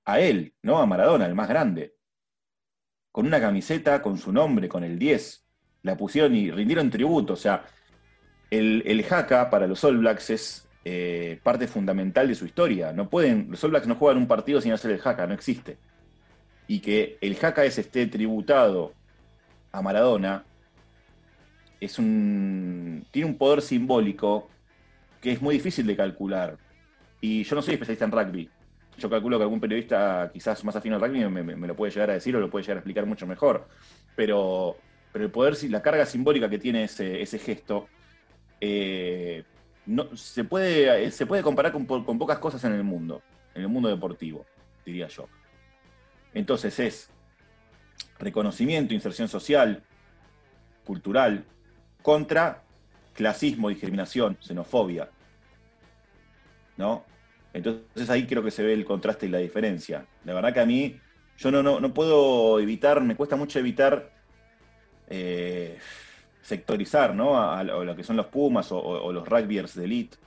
a 0.03 0.19
él, 0.19 0.53
¿no? 0.61 0.77
A 0.77 0.85
Maradona, 0.85 1.25
el 1.25 1.33
más 1.33 1.47
grande. 1.47 1.94
Con 3.15 3.27
una 3.27 3.39
camiseta, 3.39 4.01
con 4.01 4.17
su 4.17 4.33
nombre, 4.33 4.67
con 4.67 4.83
el 4.83 4.99
10. 4.99 5.45
La 5.83 5.95
pusieron 5.95 6.35
y 6.35 6.51
rindieron 6.51 6.89
tributo. 6.89 7.31
O 7.31 7.37
sea, 7.37 7.63
el, 8.51 8.83
el 8.85 9.05
para 9.49 9.67
los 9.67 9.81
All 9.85 9.99
Blacks 9.99 10.31
es 10.31 10.67
eh, 10.83 11.39
parte 11.41 11.69
fundamental 11.69 12.27
de 12.27 12.35
su 12.35 12.45
historia. 12.45 12.91
No 12.91 13.09
pueden, 13.09 13.47
los 13.49 13.63
All 13.63 13.69
Blacks 13.69 13.87
no 13.87 13.95
juegan 13.95 14.17
un 14.17 14.27
partido 14.27 14.59
sin 14.59 14.73
hacer 14.73 14.91
el 14.91 14.99
jaca, 14.99 15.27
no 15.27 15.33
existe. 15.33 15.77
Y 16.67 16.81
que 16.81 17.17
el 17.21 17.37
jaca 17.37 17.63
es 17.63 17.77
esté 17.77 18.05
tributado 18.07 18.91
a 19.71 19.81
Maradona 19.81 20.43
es 21.79 21.97
un, 21.97 23.07
tiene 23.11 23.29
un 23.29 23.37
poder 23.37 23.61
simbólico 23.61 24.49
que 25.21 25.31
es 25.31 25.41
muy 25.41 25.55
difícil 25.55 25.87
de 25.87 25.95
calcular. 25.95 26.57
Y 27.21 27.45
yo 27.45 27.55
no 27.55 27.61
soy 27.61 27.75
especialista 27.75 28.03
en 28.03 28.11
rugby, 28.11 28.49
yo 28.97 29.09
calculo 29.09 29.37
que 29.37 29.43
algún 29.43 29.59
periodista 29.59 30.29
quizás 30.33 30.63
más 30.63 30.75
afín 30.75 30.93
al 30.93 31.01
rugby 31.01 31.27
me, 31.27 31.67
lo 31.67 31.75
puede 31.75 31.91
llegar 31.91 32.09
a 32.09 32.13
decir 32.13 32.35
o 32.35 32.39
lo 32.39 32.49
puede 32.49 32.63
llegar 32.63 32.77
a 32.77 32.79
explicar 32.79 33.05
mucho 33.05 33.27
mejor. 33.27 33.67
Pero, 34.15 34.77
pero 35.11 35.25
el 35.25 35.31
poder, 35.31 35.55
la 35.69 35.81
carga 35.81 36.05
simbólica 36.05 36.49
que 36.49 36.59
tiene 36.59 36.83
ese, 36.83 37.39
gesto, 37.39 37.87
eh, 38.61 39.43
no, 39.85 40.15
se, 40.15 40.43
puede, 40.43 41.11
se 41.11 41.25
puede 41.25 41.43
comparar 41.43 41.71
con, 41.71 41.85
con 41.85 42.17
pocas 42.17 42.39
cosas 42.39 42.63
en 42.63 42.73
el 42.73 42.83
mundo, 42.83 43.21
en 43.53 43.63
el 43.63 43.67
mundo 43.67 43.89
deportivo, 43.89 44.45
diría 44.85 45.07
yo. 45.07 45.27
Entonces 46.33 46.79
es 46.79 47.09
reconocimiento, 48.19 48.93
inserción 48.93 49.27
social, 49.27 49.83
cultural, 50.85 51.45
contra 52.01 52.63
clasismo, 53.13 53.69
discriminación, 53.69 54.37
xenofobia. 54.41 55.09
¿No? 56.77 57.05
Entonces 57.55 58.09
ahí 58.09 58.27
creo 58.27 58.43
que 58.43 58.51
se 58.51 58.63
ve 58.63 58.73
el 58.73 58.83
contraste 58.83 59.27
y 59.27 59.29
la 59.29 59.37
diferencia. 59.37 60.05
La 60.25 60.33
verdad 60.33 60.53
que 60.53 60.59
a 60.59 60.65
mí, 60.65 60.99
yo 61.37 61.51
no, 61.51 61.63
no, 61.63 61.93
puedo 61.93 62.59
evitar, 62.59 63.01
me 63.01 63.15
cuesta 63.15 63.37
mucho 63.37 63.59
evitar 63.59 64.11
eh, 65.07 65.77
sectorizar 66.41 67.15
¿no? 67.15 67.41
A, 67.41 67.63
lo 67.63 67.95
que 67.95 68.03
son 68.03 68.17
los 68.17 68.25
Pumas 68.25 68.73
o, 68.73 69.09
los 69.13 69.25
rugbyers 69.25 69.73
de 69.73 69.85
elite, 69.85 70.17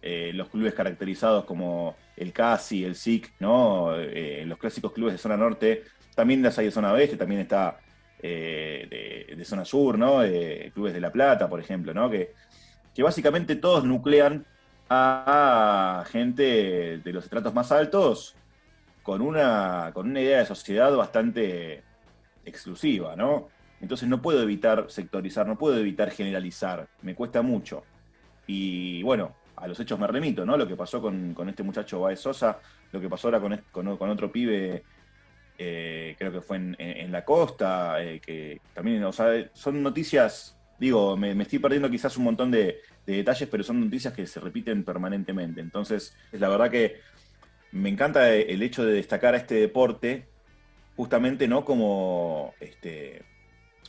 eh, 0.00 0.30
los 0.32 0.48
clubes 0.48 0.74
caracterizados 0.74 1.44
como 1.44 1.96
el 2.16 2.32
CASI, 2.32 2.84
el 2.84 2.94
SIC, 2.94 3.32
¿no? 3.40 3.92
Eh, 3.96 4.44
los 4.46 4.56
clásicos 4.58 4.92
clubes 4.92 5.14
de 5.14 5.18
zona 5.18 5.36
norte, 5.36 5.82
también 6.14 6.40
las 6.40 6.56
hay 6.56 6.66
de 6.66 6.70
zona 6.70 6.92
oeste, 6.92 7.16
también 7.16 7.40
está 7.40 7.80
de, 8.22 9.42
zona 9.44 9.64
sur, 9.64 9.98
¿no? 9.98 10.20
clubes 10.72 10.94
de 10.94 11.00
La 11.00 11.10
Plata, 11.10 11.48
por 11.48 11.58
ejemplo, 11.58 11.92
¿no? 11.92 12.08
que, 12.08 12.32
que 12.94 13.02
básicamente 13.02 13.56
todos 13.56 13.84
nuclean 13.84 14.46
a 14.88 16.04
gente 16.10 16.98
de 16.98 17.12
los 17.12 17.24
estratos 17.24 17.54
más 17.54 17.72
altos 17.72 18.36
con 19.02 19.20
una, 19.20 19.90
con 19.92 20.08
una 20.10 20.20
idea 20.20 20.38
de 20.38 20.46
sociedad 20.46 20.94
bastante 20.96 21.82
exclusiva, 22.44 23.16
¿no? 23.16 23.48
Entonces 23.80 24.08
no 24.08 24.22
puedo 24.22 24.42
evitar 24.42 24.86
sectorizar, 24.88 25.46
no 25.46 25.58
puedo 25.58 25.78
evitar 25.78 26.10
generalizar, 26.10 26.88
me 27.02 27.14
cuesta 27.14 27.42
mucho. 27.42 27.84
Y 28.46 29.02
bueno, 29.02 29.34
a 29.56 29.68
los 29.68 29.78
hechos 29.80 29.98
me 29.98 30.06
remito, 30.06 30.46
¿no? 30.46 30.56
Lo 30.56 30.66
que 30.66 30.76
pasó 30.76 31.00
con, 31.00 31.34
este 31.48 31.62
muchacho 31.62 32.00
Baez 32.00 32.20
Sosa, 32.20 32.58
lo 32.92 33.00
que 33.00 33.08
pasó 33.08 33.28
ahora 33.28 33.40
con, 33.40 33.96
con, 33.96 34.10
otro 34.10 34.32
pibe, 34.32 34.84
eh, 35.58 36.16
creo 36.18 36.32
que 36.32 36.40
fue 36.40 36.56
en, 36.56 37.12
la 37.12 37.24
costa, 37.24 38.02
eh, 38.02 38.20
que 38.20 38.60
también, 38.72 39.04
o 39.04 39.12
sea, 39.12 39.50
son 39.52 39.82
noticias, 39.82 40.56
digo, 40.78 41.16
me 41.16 41.32
estoy 41.42 41.58
perdiendo 41.58 41.90
quizás 41.90 42.16
un 42.16 42.24
montón 42.24 42.50
de, 42.50 42.80
de 43.06 43.16
detalles, 43.16 43.48
pero 43.48 43.62
son 43.62 43.80
noticias 43.80 44.14
que 44.14 44.26
se 44.26 44.40
repiten 44.40 44.84
permanentemente. 44.84 45.60
Entonces, 45.60 46.16
es 46.32 46.40
la 46.40 46.48
verdad 46.48 46.70
que 46.70 47.00
me 47.72 47.88
encanta 47.88 48.32
el 48.32 48.62
hecho 48.62 48.84
de 48.84 48.94
destacar 48.94 49.34
a 49.34 49.38
este 49.38 49.56
deporte 49.56 50.28
justamente 50.96 51.48
no 51.48 51.64
como, 51.64 52.54
este, 52.60 53.24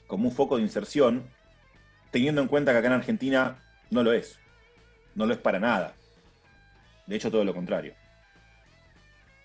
como 0.07 0.30
un 0.30 0.36
foco 0.36 0.57
de 0.57 0.63
inserción, 0.63 1.30
teniendo 2.11 2.41
en 2.41 2.47
cuenta 2.47 2.72
que 2.72 2.80
acá 2.80 2.88
en 2.88 2.93
Argentina 2.93 3.63
no 3.91 4.03
lo 4.03 4.11
es. 4.11 4.39
No 5.13 5.26
lo 5.26 5.34
es 5.34 5.39
para 5.39 5.59
nada. 5.59 5.93
De 7.05 7.16
hecho, 7.16 7.32
todo 7.32 7.45
lo 7.45 7.53
contrario. 7.53 7.93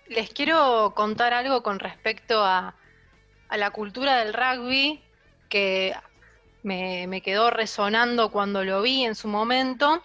Les 0.07 0.33
quiero 0.33 0.93
contar 0.95 1.33
algo 1.33 1.63
con 1.63 1.79
respecto 1.79 2.43
a 2.43 2.75
la 3.55 3.71
cultura 3.71 4.23
del 4.23 4.33
rugby, 4.33 5.01
que 5.49 5.93
me, 6.63 7.21
quedó 7.21 7.49
resonando 7.49 8.31
cuando 8.31 8.63
lo 8.63 8.81
vi 8.81 9.03
en 9.03 9.15
su 9.15 9.27
momento. 9.27 10.01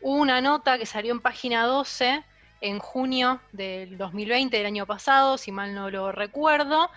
Una 0.00 0.40
nota 0.40 0.78
que 0.78 0.86
salió 0.86 1.12
en 1.12 1.20
página 1.20 1.64
12 1.64 2.22
en 2.60 2.78
junio 2.78 3.40
del 3.52 3.98
2020, 3.98 4.56
del 4.56 4.66
año 4.66 4.86
pasado, 4.86 5.38
si 5.38 5.52
mal 5.52 5.74
no 5.74 5.90
lo 5.90 6.12
recuerdo, 6.12 6.90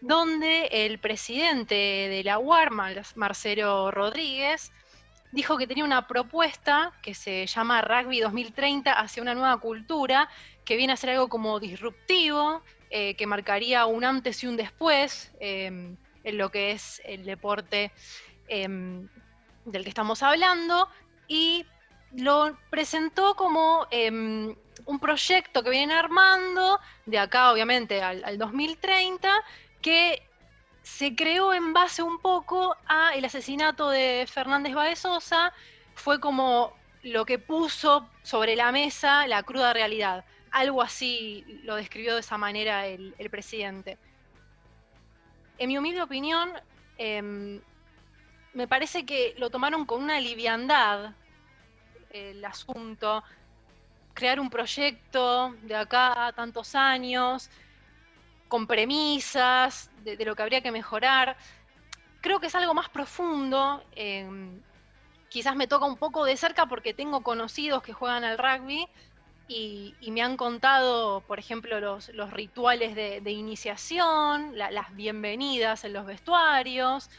donde 0.00 0.66
el 0.70 0.98
presidente 0.98 1.74
de 1.74 2.22
la 2.24 2.38
UAR, 2.38 2.70
Marcelo 2.70 3.90
Rodríguez, 3.90 4.72
dijo 5.32 5.56
que 5.58 5.66
tenía 5.66 5.84
una 5.84 6.06
propuesta 6.06 6.92
que 7.02 7.14
se 7.14 7.46
llama 7.46 7.82
Rugby 7.82 8.20
2030 8.20 8.92
hacia 8.92 9.22
una 9.22 9.34
nueva 9.34 9.58
cultura, 9.58 10.28
que 10.64 10.76
viene 10.76 10.92
a 10.92 10.96
ser 10.96 11.10
algo 11.10 11.28
como 11.28 11.60
disruptivo, 11.60 12.62
eh, 12.90 13.14
que 13.14 13.26
marcaría 13.26 13.86
un 13.86 14.04
antes 14.04 14.42
y 14.42 14.46
un 14.46 14.56
después 14.56 15.32
eh, 15.40 15.96
en 16.26 16.38
lo 16.38 16.50
que 16.50 16.72
es 16.72 17.00
el 17.04 17.24
deporte 17.24 17.92
Em, 18.48 19.08
del 19.64 19.82
que 19.82 19.88
estamos 19.88 20.22
hablando 20.22 20.88
y 21.26 21.66
lo 22.12 22.56
presentó 22.70 23.34
como 23.34 23.86
em, 23.90 24.54
un 24.84 25.00
proyecto 25.00 25.62
que 25.62 25.70
vienen 25.70 25.96
armando 25.96 26.78
de 27.04 27.18
acá 27.18 27.52
obviamente 27.52 28.00
al, 28.00 28.38
2030 28.38 29.28
que 29.82 30.22
se 30.82 31.16
creó 31.16 31.52
en 31.52 31.72
base 31.72 32.02
un 32.02 32.20
poco 32.20 32.76
a 32.86 33.14
el 33.16 33.24
asesinato 33.24 33.90
de 33.90 34.24
Fernández 34.30 34.72
Baezosa, 34.72 35.52
fue 35.94 36.20
como 36.20 36.72
lo 37.02 37.24
que 37.26 37.40
puso 37.40 38.08
sobre 38.22 38.54
la 38.54 38.70
mesa 38.70 39.26
la 39.26 39.42
cruda 39.42 39.72
realidad. 39.72 40.24
Algo 40.52 40.80
así 40.82 41.44
lo 41.64 41.74
describió 41.74 42.14
de 42.14 42.20
esa 42.20 42.38
manera 42.38 42.86
el, 42.86 43.14
presidente. 43.30 43.98
En 45.58 45.68
mi 45.68 45.76
humilde 45.76 46.02
opinión, 46.02 46.52
em, 46.98 47.60
me 48.56 48.66
parece 48.66 49.04
que 49.04 49.34
lo 49.36 49.50
tomaron 49.50 49.84
con 49.84 50.02
una 50.02 50.18
liviandad 50.18 51.12
el 52.10 52.42
asunto, 52.42 53.22
crear 54.14 54.40
un 54.40 54.48
proyecto 54.48 55.54
de 55.62 55.76
acá 55.76 56.28
a 56.28 56.32
tantos 56.32 56.74
años, 56.74 57.50
con 58.48 58.66
premisas 58.66 59.90
de, 60.02 60.24
lo 60.24 60.34
que 60.34 60.42
habría 60.42 60.62
que 60.62 60.72
mejorar. 60.72 61.36
Creo 62.22 62.40
que 62.40 62.46
es 62.46 62.54
algo 62.54 62.72
más 62.72 62.88
profundo. 62.88 63.84
Em, 63.94 64.62
quizás 65.28 65.54
me 65.54 65.66
toca 65.66 65.84
un 65.84 65.98
poco 65.98 66.24
de 66.24 66.38
cerca 66.38 66.64
porque 66.64 66.94
tengo 66.94 67.22
conocidos 67.22 67.82
que 67.82 67.92
juegan 67.92 68.24
al 68.24 68.38
rugby 68.38 68.88
y, 69.48 69.94
me 70.10 70.22
han 70.22 70.38
contado, 70.38 71.20
por 71.20 71.38
ejemplo, 71.38 71.78
los, 71.78 72.08
rituales 72.30 72.94
de, 72.94 73.30
iniciación, 73.30 74.56
las 74.56 74.96
bienvenidas 74.96 75.84
en 75.84 75.92
los 75.92 76.06
vestuarios, 76.06 77.10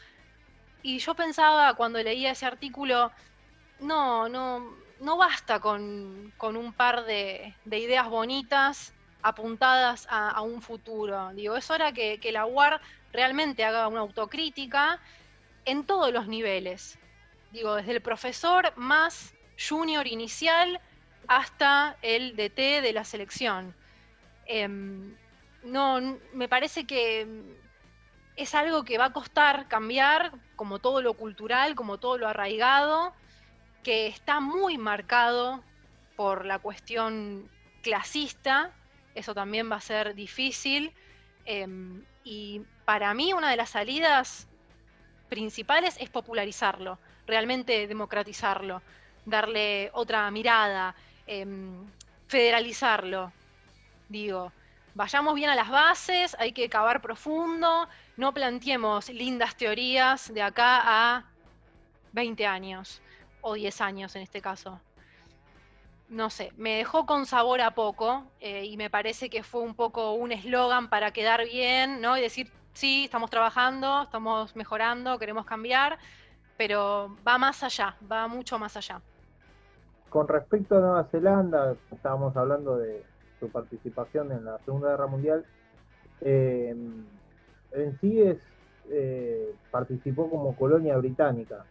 y 0.88 1.00
yo 1.00 1.14
pensaba 1.14 1.74
cuando 1.74 2.02
leía 2.02 2.30
ese 2.30 2.46
artículo, 2.46 3.12
no, 3.78 4.26
no, 4.30 4.74
no 5.00 5.18
basta 5.18 5.60
con, 5.60 6.32
un 6.40 6.72
par 6.72 7.04
de, 7.04 7.54
ideas 7.70 8.08
bonitas 8.08 8.94
apuntadas 9.20 10.06
a, 10.08 10.40
un 10.40 10.62
futuro. 10.62 11.30
Digo, 11.34 11.58
es 11.58 11.70
hora 11.70 11.92
que, 11.92 12.18
que 12.20 12.32
la 12.32 12.46
UAR 12.46 12.80
realmente 13.12 13.66
haga 13.66 13.86
una 13.86 14.00
autocrítica 14.00 14.98
en 15.66 15.84
todos 15.84 16.10
los 16.10 16.26
niveles. 16.26 16.98
Digo, 17.52 17.74
desde 17.74 17.92
el 17.92 18.00
profesor 18.00 18.72
más 18.76 19.34
junior 19.58 20.06
inicial 20.06 20.80
hasta 21.26 21.98
el 22.00 22.34
DT 22.34 22.80
de 22.80 22.92
la 22.94 23.04
selección. 23.04 23.74
Em, 24.46 25.14
no, 25.64 26.00
me 26.32 26.48
parece 26.48 26.86
que 26.86 27.26
es 28.38 28.54
algo 28.54 28.84
que 28.84 28.98
va 28.98 29.06
a 29.06 29.12
costar 29.12 29.66
cambiar, 29.66 30.30
como 30.54 30.78
todo 30.78 31.02
lo 31.02 31.14
cultural, 31.14 31.74
como 31.74 31.98
todo 31.98 32.18
lo 32.18 32.28
arraigado, 32.28 33.12
que 33.82 34.06
está 34.06 34.38
muy 34.38 34.78
marcado 34.78 35.60
por 36.14 36.46
la 36.46 36.60
cuestión 36.60 37.50
clasista, 37.82 38.70
eso 39.16 39.34
también 39.34 39.68
va 39.70 39.76
a 39.76 39.80
ser 39.80 40.14
difícil, 40.14 40.94
em, 41.46 42.04
y 42.22 42.62
para 42.84 43.12
mí 43.12 43.32
una 43.32 43.50
de 43.50 43.56
las 43.56 43.70
salidas 43.70 44.46
principales 45.28 45.96
es 45.98 46.08
popularizarlo, 46.08 47.00
realmente 47.26 47.88
democratizarlo, 47.88 48.82
darle 49.26 49.90
otra 49.94 50.30
mirada, 50.30 50.94
em, 51.26 51.90
federalizarlo. 52.28 53.32
Digo, 54.08 54.52
vayamos 54.94 55.34
bien 55.34 55.50
a 55.50 55.56
las 55.56 55.70
bases, 55.70 56.36
hay 56.38 56.52
que 56.52 56.68
cavar 56.68 57.00
profundo, 57.02 57.88
no 58.18 58.34
planteemos 58.34 59.08
lindas 59.10 59.56
teorías 59.56 60.34
de 60.34 60.42
acá 60.42 60.80
a 60.84 61.24
20 62.12 62.46
años, 62.46 63.00
o 63.42 63.54
10 63.54 63.80
años 63.80 64.16
en 64.16 64.22
este 64.22 64.42
caso. 64.42 64.80
No 66.08 66.28
sé, 66.28 66.52
me 66.56 66.78
dejó 66.78 67.06
con 67.06 67.26
sabor 67.26 67.60
a 67.60 67.70
poco 67.74 68.24
eh, 68.40 68.64
y 68.64 68.76
me 68.76 68.90
parece 68.90 69.30
que 69.30 69.44
fue 69.44 69.60
un 69.60 69.74
poco 69.74 70.14
un 70.14 70.32
eslogan 70.32 70.90
para 70.90 71.12
quedar 71.12 71.44
bien, 71.44 72.00
¿no? 72.00 72.18
Y 72.18 72.20
decir, 72.20 72.50
sí, 72.72 73.04
estamos 73.04 73.30
trabajando, 73.30 74.02
estamos 74.02 74.56
mejorando, 74.56 75.16
queremos 75.20 75.46
cambiar, 75.46 75.96
pero 76.56 77.16
va 77.26 77.38
más 77.38 77.62
allá, 77.62 77.94
va 78.10 78.26
mucho 78.26 78.58
más 78.58 78.76
allá. 78.76 79.00
Con 80.08 80.26
respecto 80.26 80.76
a 80.76 80.80
Nueva 80.80 81.04
Zelanda, 81.04 81.76
estábamos 81.92 82.36
hablando 82.36 82.78
de 82.78 83.04
su 83.38 83.48
participación 83.48 84.32
en 84.32 84.44
la 84.44 84.58
Segunda 84.64 84.90
Guerra 84.90 85.06
Mundial. 85.06 85.46
Eh, 86.20 86.74
en 87.72 87.98
sí 88.00 88.22
es, 88.22 88.38
eh, 88.90 89.54
participó 89.70 90.30
como 90.30 90.56
colonia 90.56 90.96
británica, 90.96 91.64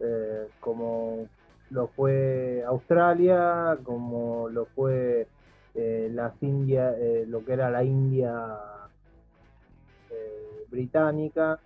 eh, 0.00 0.48
como 0.60 1.26
lo 1.70 1.88
fue 1.88 2.62
Australia, 2.66 3.78
como 3.82 4.48
lo 4.48 4.66
fue 4.66 5.26
las 5.74 6.40
Indias, 6.40 6.94
lo 7.26 7.44
que 7.44 7.52
era 7.54 7.68
la 7.68 7.82
India 7.82 8.56
británica. 10.70 11.58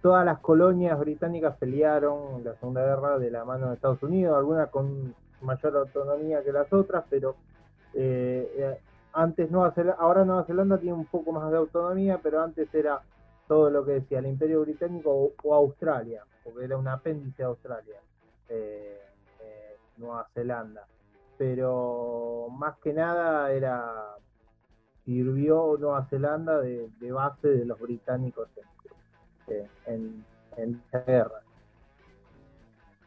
todas 0.00 0.24
las 0.24 0.38
colonias 0.38 0.96
británicas 1.00 1.56
pelearon 1.56 2.36
en 2.36 2.44
la 2.44 2.54
Segunda 2.54 2.84
Guerra 2.84 3.18
de 3.18 3.32
la 3.32 3.44
mano 3.44 3.68
de 3.68 3.74
Estados 3.74 4.00
Unidos, 4.04 4.36
algunas 4.36 4.68
con 4.68 5.14
mayor 5.40 5.76
autonomía 5.76 6.44
que 6.44 6.52
las 6.52 6.72
otras, 6.72 7.04
pero 7.10 7.34
eh, 7.94 8.78
antes 9.14 9.50
Nueva 9.50 9.70
Zelanda, 9.72 10.00
ahora 10.00 10.24
Nueva 10.24 10.44
Zelanda 10.44 10.78
tiene 10.78 10.96
un 10.96 11.06
poco 11.06 11.32
más 11.32 11.50
de 11.50 11.56
autonomía, 11.56 12.18
pero 12.22 12.42
antes 12.42 12.72
era 12.74 13.00
todo 13.46 13.70
lo 13.70 13.84
que 13.84 13.92
decía 13.92 14.18
el 14.18 14.26
Imperio 14.26 14.62
Británico 14.62 15.32
o, 15.42 15.54
Australia, 15.54 16.24
porque 16.42 16.64
era 16.64 16.76
un 16.76 16.88
apéndice 16.88 17.42
de 17.42 17.44
Australia, 17.44 18.00
eh, 18.48 19.00
eh, 19.40 19.76
Nueva 19.98 20.26
Zelanda. 20.34 20.86
Pero 21.38 22.48
más 22.58 22.76
que 22.82 22.92
nada 22.92 23.52
era 23.52 24.16
sirvió 25.04 25.76
Nueva 25.78 26.06
Zelanda 26.06 26.60
de, 26.60 26.90
base 27.12 27.48
de 27.48 27.64
los 27.66 27.78
británicos 27.78 28.48
en, 29.86 30.24
en, 30.56 30.82
guerra. 31.06 31.40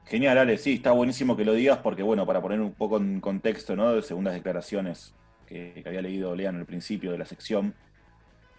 Genial, 0.05 0.37
Ale, 0.37 0.57
sí, 0.57 0.75
está 0.75 0.91
buenísimo 0.91 1.35
que 1.35 1.43
lo 1.43 1.53
digas 1.53 1.79
porque, 1.79 2.03
bueno, 2.03 2.25
para 2.25 2.41
poner 2.41 2.61
un 2.61 2.73
poco 2.73 2.97
en 2.97 3.19
contexto, 3.19 3.75
¿no? 3.75 3.91
De 3.93 4.01
segundas 4.01 4.35
declaraciones 4.35 5.13
que, 5.47 5.83
había 5.85 6.01
leído 6.01 6.35
Lean 6.35 6.55
al 6.57 6.65
principio 6.65 7.11
de 7.11 7.17
la 7.17 7.25
sección, 7.25 7.73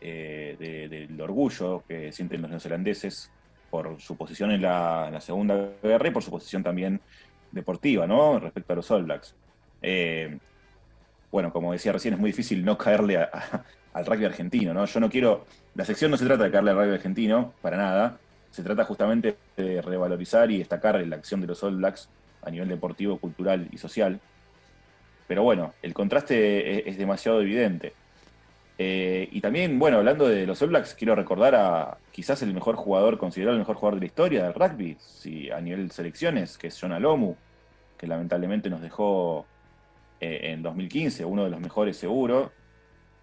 eh, 0.00 0.56
del 0.88 1.20
orgullo 1.20 1.82
que 1.88 2.12
sienten 2.12 2.42
los 2.42 2.50
neozelandeses 2.50 3.30
por 3.70 4.00
su 4.00 4.16
posición 4.16 4.50
en 4.52 4.62
la, 4.62 5.18
Segunda 5.20 5.70
Guerra 5.82 6.08
y 6.08 6.10
por 6.10 6.22
su 6.22 6.30
posición 6.30 6.62
también 6.62 7.00
deportiva, 7.52 8.06
¿no? 8.06 8.38
Respecto 8.38 8.72
a 8.72 8.76
los 8.76 8.90
All 8.90 9.04
Blacks. 9.04 9.34
Eh, 9.82 10.38
bueno, 11.30 11.52
como 11.52 11.72
decía 11.72 11.92
recién, 11.92 12.14
es 12.14 12.20
muy 12.20 12.30
difícil 12.30 12.64
no 12.64 12.78
caerle 12.78 13.18
al 13.92 14.06
rugby 14.06 14.24
argentino, 14.24 14.72
¿no? 14.72 14.84
Yo 14.86 15.00
no 15.00 15.10
quiero. 15.10 15.46
La 15.74 15.84
sección 15.84 16.10
no 16.10 16.16
se 16.16 16.24
trata 16.24 16.44
de 16.44 16.50
caerle 16.50 16.70
al 16.70 16.78
rugby 16.78 16.94
argentino, 16.94 17.52
para 17.60 17.76
nada 17.76 18.18
se 18.50 18.62
trata 18.62 18.84
justamente 18.84 19.36
de 19.56 19.82
revalorizar 19.82 20.50
y 20.50 20.58
destacar 20.58 21.00
la 21.06 21.16
acción 21.16 21.40
de 21.40 21.46
los 21.46 21.62
All 21.62 21.76
Blacks 21.76 22.08
a 22.42 22.50
nivel 22.50 22.68
deportivo, 22.68 23.18
cultural 23.18 23.68
y 23.70 23.78
social. 23.78 24.20
Pero 25.28 25.42
bueno, 25.42 25.74
el 25.82 25.94
contraste 25.94 26.88
es, 26.88 26.96
demasiado 26.96 27.40
evidente. 27.42 27.92
Eh, 28.78 29.28
y 29.30 29.40
también, 29.42 29.78
bueno, 29.78 29.98
hablando 29.98 30.26
de 30.26 30.46
los 30.46 30.60
All 30.62 30.70
Blacks, 30.70 30.94
quiero 30.94 31.14
recordar 31.14 31.54
a 31.54 31.98
quizás 32.10 32.40
el 32.42 32.54
mejor 32.54 32.76
jugador, 32.76 33.18
considerado 33.18 33.54
el 33.54 33.60
mejor 33.60 33.76
jugador 33.76 33.96
de 33.96 34.00
la 34.00 34.06
historia 34.06 34.44
del 34.44 34.54
rugby, 34.54 34.96
si, 34.98 35.50
a 35.50 35.60
nivel 35.60 35.90
selecciones, 35.90 36.56
que 36.56 36.68
es 36.68 36.80
John 36.80 36.92
Alomu, 36.92 37.36
que 37.98 38.06
lamentablemente 38.06 38.70
nos 38.70 38.80
dejó 38.80 39.46
eh, 40.18 40.52
en 40.52 40.62
2015, 40.62 41.26
uno 41.26 41.44
de 41.44 41.50
los 41.50 41.60
mejores 41.60 41.98
seguro. 41.98 42.50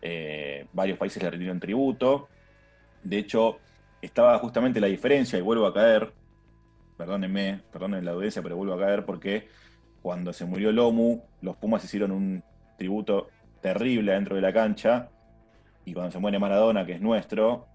Eh, 0.01 0.67
varios 0.73 0.99
países 0.99 1.23
le 1.23 1.31
rindieron 1.31 1.59
tributo. 1.59 2.29
De 3.03 3.17
hecho, 3.17 3.57
estaba 3.99 4.37
justamente 4.37 4.79
la 4.79 4.87
diferencia, 4.87 5.39
y 5.39 5.41
vuelvo 5.41 5.65
a 5.65 5.73
caer, 5.73 6.11
perdónenme, 6.97 7.61
perdonen 7.71 8.05
la 8.05 8.11
audiencia, 8.11 8.43
pero 8.43 8.57
vuelvo 8.57 8.75
a 8.75 8.79
caer 8.79 9.05
porque 9.05 9.47
cuando 10.05 10.33
se 10.33 10.45
murió 10.45 10.71
Lomu, 10.71 11.19
los 11.41 11.57
Pumas 11.57 11.83
hicieron 11.83 12.11
un 12.11 12.43
tributo 12.77 13.29
terrible 13.59 14.11
dentro 14.11 14.35
de 14.35 14.41
la 14.43 14.53
cancha, 14.53 15.09
y 15.83 15.95
cuando 15.95 16.11
se 16.11 16.19
muere 16.19 16.37
Maradona, 16.37 16.85
que 16.85 16.93
es 16.93 17.01
nuestro, 17.01 17.65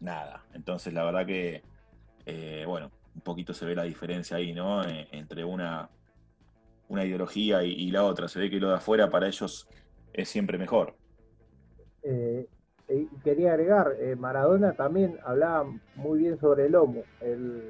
nada. 0.00 0.46
Entonces 0.54 0.94
la 0.94 1.04
verdad 1.04 1.26
que, 1.26 1.62
eh, 2.24 2.64
bueno, 2.66 2.90
un 3.14 3.20
poquito 3.20 3.52
se 3.52 3.66
ve 3.66 3.74
la 3.74 3.82
diferencia 3.82 4.38
ahí, 4.38 4.54
¿no? 4.54 4.82
Eh, 4.82 5.08
entre 5.12 5.44
una, 5.44 5.90
una 6.88 7.04
ideología 7.04 7.62
y, 7.62 7.90
la 7.90 8.04
otra. 8.04 8.28
Se 8.28 8.38
ve 8.38 8.48
que 8.48 8.58
lo 8.58 8.70
de 8.70 8.76
afuera 8.76 9.10
para 9.10 9.26
ellos 9.26 9.68
es 10.14 10.30
siempre 10.30 10.56
mejor. 10.56 10.96
Eh, 12.02 12.48
quería 13.22 13.50
agregar, 13.50 13.92
eh, 14.00 14.16
Maradona 14.16 14.72
también 14.72 15.18
hablaba 15.22 15.70
muy 15.96 16.20
bien 16.20 16.38
sobre 16.38 16.64
el 16.64 16.72
lomo, 16.72 17.02
él 17.20 17.62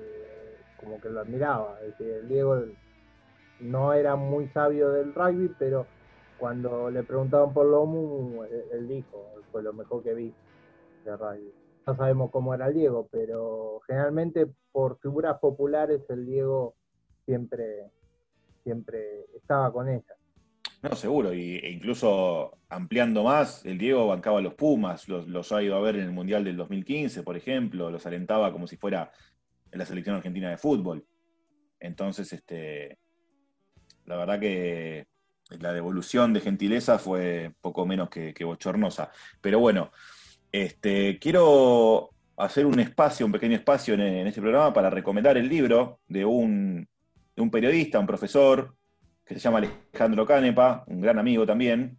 como 0.76 1.00
que 1.00 1.08
lo 1.08 1.18
admiraba, 1.18 1.80
el 1.98 2.28
Diego 2.28 2.64
no 3.62 3.92
era 3.92 4.16
muy 4.16 4.48
sabio 4.48 4.90
del 4.90 5.14
rugby, 5.14 5.54
pero 5.58 5.86
cuando 6.38 6.90
le 6.90 7.02
preguntaban 7.04 7.52
por 7.54 7.66
Lomu, 7.66 8.42
él 8.72 8.88
dijo, 8.88 9.32
fue 9.50 9.62
lo 9.62 9.72
mejor 9.72 10.02
que 10.02 10.14
vi 10.14 10.34
de 11.04 11.16
rugby. 11.16 11.52
No 11.86 11.96
sabemos 11.96 12.30
cómo 12.30 12.54
era 12.54 12.68
el 12.68 12.74
Diego, 12.74 13.08
pero 13.10 13.80
generalmente 13.86 14.46
por 14.70 14.98
figuras 14.98 15.38
populares 15.38 16.02
el 16.08 16.26
Diego 16.26 16.74
siempre, 17.24 17.90
siempre 18.64 19.26
estaba 19.36 19.72
con 19.72 19.88
ella. 19.88 20.14
No, 20.82 20.96
seguro, 20.96 21.32
y, 21.32 21.58
e 21.58 21.70
incluso 21.70 22.58
ampliando 22.68 23.22
más, 23.22 23.64
el 23.64 23.78
Diego 23.78 24.08
bancaba 24.08 24.40
a 24.40 24.42
los 24.42 24.54
Pumas, 24.54 25.08
los, 25.08 25.52
ha 25.52 25.62
ido 25.62 25.76
a 25.76 25.80
ver 25.80 25.94
en 25.94 26.02
el 26.02 26.12
Mundial 26.12 26.42
del 26.42 26.56
2015, 26.56 27.22
por 27.22 27.36
ejemplo, 27.36 27.88
los 27.88 28.04
alentaba 28.04 28.52
como 28.52 28.66
si 28.66 28.76
fuera 28.76 29.12
en 29.70 29.78
la 29.78 29.86
selección 29.86 30.16
argentina 30.16 30.50
de 30.50 30.56
fútbol. 30.56 31.06
Entonces, 31.78 32.32
este, 32.32 32.98
la 34.06 34.16
verdad 34.16 34.40
que 34.40 35.06
la 35.60 35.72
devolución 35.72 36.32
de 36.32 36.40
gentileza 36.40 36.98
fue 36.98 37.52
poco 37.60 37.86
menos 37.86 38.08
que, 38.08 38.44
bochornosa. 38.44 39.10
Pero 39.40 39.58
bueno, 39.58 39.90
este, 40.50 41.18
quiero 41.18 42.10
hacer 42.36 42.66
un 42.66 42.80
espacio, 42.80 43.26
un 43.26 43.32
pequeño 43.32 43.56
espacio 43.56 43.94
en, 43.94 44.26
este 44.26 44.40
programa 44.40 44.72
para 44.72 44.90
recomendar 44.90 45.36
el 45.36 45.48
libro 45.48 46.00
de 46.08 46.24
un, 46.24 46.88
de 47.36 47.42
un 47.42 47.50
periodista, 47.50 47.98
un 47.98 48.06
profesor, 48.06 48.74
que 49.24 49.34
se 49.34 49.40
llama 49.40 49.58
Alejandro 49.58 50.26
Canepa, 50.26 50.84
un 50.86 51.00
gran 51.00 51.18
amigo 51.18 51.46
también, 51.46 51.98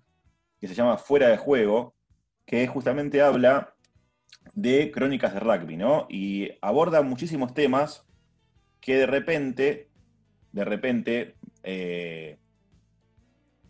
que 0.60 0.68
se 0.68 0.76
llama 0.76 0.98
Fuera 0.98 1.30
de 1.30 1.38
Juego, 1.38 1.96
que 2.46 2.68
justamente 2.68 3.22
habla 3.22 3.74
de 4.54 4.92
crónicas 4.92 5.34
de 5.34 5.40
rugby, 5.40 5.78
¿no? 5.78 6.08
Y 6.10 6.50
aborda 6.62 7.02
muchísimos 7.02 7.54
temas 7.54 8.06
que 8.82 8.98
de 8.98 9.06
repente, 9.06 9.90
de 10.52 10.66
repente, 10.66 11.36
eh, 11.64 12.38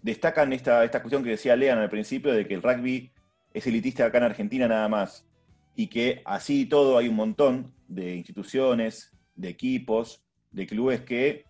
destacan 0.01 0.51
esta, 0.53 0.83
esta 0.83 1.01
cuestión 1.01 1.23
que 1.23 1.31
decía 1.31 1.55
Lean 1.55 1.79
al 1.79 1.89
principio 1.89 2.33
de 2.33 2.47
que 2.47 2.53
el 2.53 2.61
rugby 2.61 3.11
es 3.53 3.67
elitista 3.67 4.05
acá 4.05 4.17
en 4.17 4.25
Argentina 4.25 4.67
nada 4.67 4.87
más, 4.89 5.27
y 5.75 5.87
que 5.87 6.21
así 6.25 6.61
y 6.61 6.65
todo 6.65 6.97
hay 6.97 7.07
un 7.07 7.15
montón 7.15 7.73
de 7.87 8.15
instituciones, 8.15 9.11
de 9.35 9.49
equipos, 9.49 10.23
de 10.51 10.67
clubes 10.67 11.01
que 11.01 11.45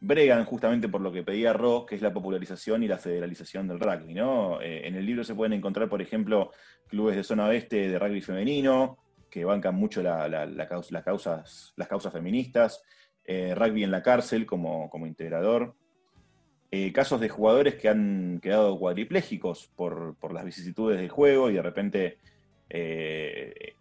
bregan 0.00 0.44
justamente 0.44 0.88
por 0.88 1.00
lo 1.02 1.12
que 1.12 1.22
pedía 1.22 1.52
Ro, 1.52 1.84
que 1.86 1.94
es 1.94 2.02
la 2.02 2.12
popularización 2.12 2.82
y 2.82 2.88
la 2.88 2.98
federalización 2.98 3.68
del 3.68 3.80
rugby. 3.80 4.14
¿no? 4.14 4.60
Eh, 4.60 4.86
en 4.86 4.96
el 4.96 5.04
libro 5.04 5.24
se 5.24 5.34
pueden 5.34 5.52
encontrar, 5.52 5.88
por 5.88 6.00
ejemplo, 6.00 6.52
clubes 6.88 7.16
de 7.16 7.24
zona 7.24 7.46
oeste 7.46 7.88
de 7.88 7.98
rugby 7.98 8.22
femenino, 8.22 8.98
que 9.30 9.44
bancan 9.44 9.74
mucho 9.74 10.02
las, 10.02 10.68
causas, 11.04 11.72
las 11.76 11.86
causas 11.86 12.12
feministas, 12.12 12.82
eh, 13.24 13.54
rugby 13.54 13.84
en 13.84 13.90
la 13.90 14.02
cárcel 14.02 14.46
como, 14.46 14.88
como 14.90 15.06
integrador, 15.06 15.76
eh, 16.70 16.92
casos 16.92 17.20
de 17.20 17.28
jugadores 17.28 17.74
que 17.76 17.88
han 17.88 18.38
quedado 18.42 18.78
cuadriplégicos 18.78 19.70
por, 19.76 20.16
las 20.32 20.44
vicisitudes 20.44 20.98
del 20.98 21.08
juego 21.08 21.50
y 21.50 21.54
de 21.54 21.62
repente 21.62 22.18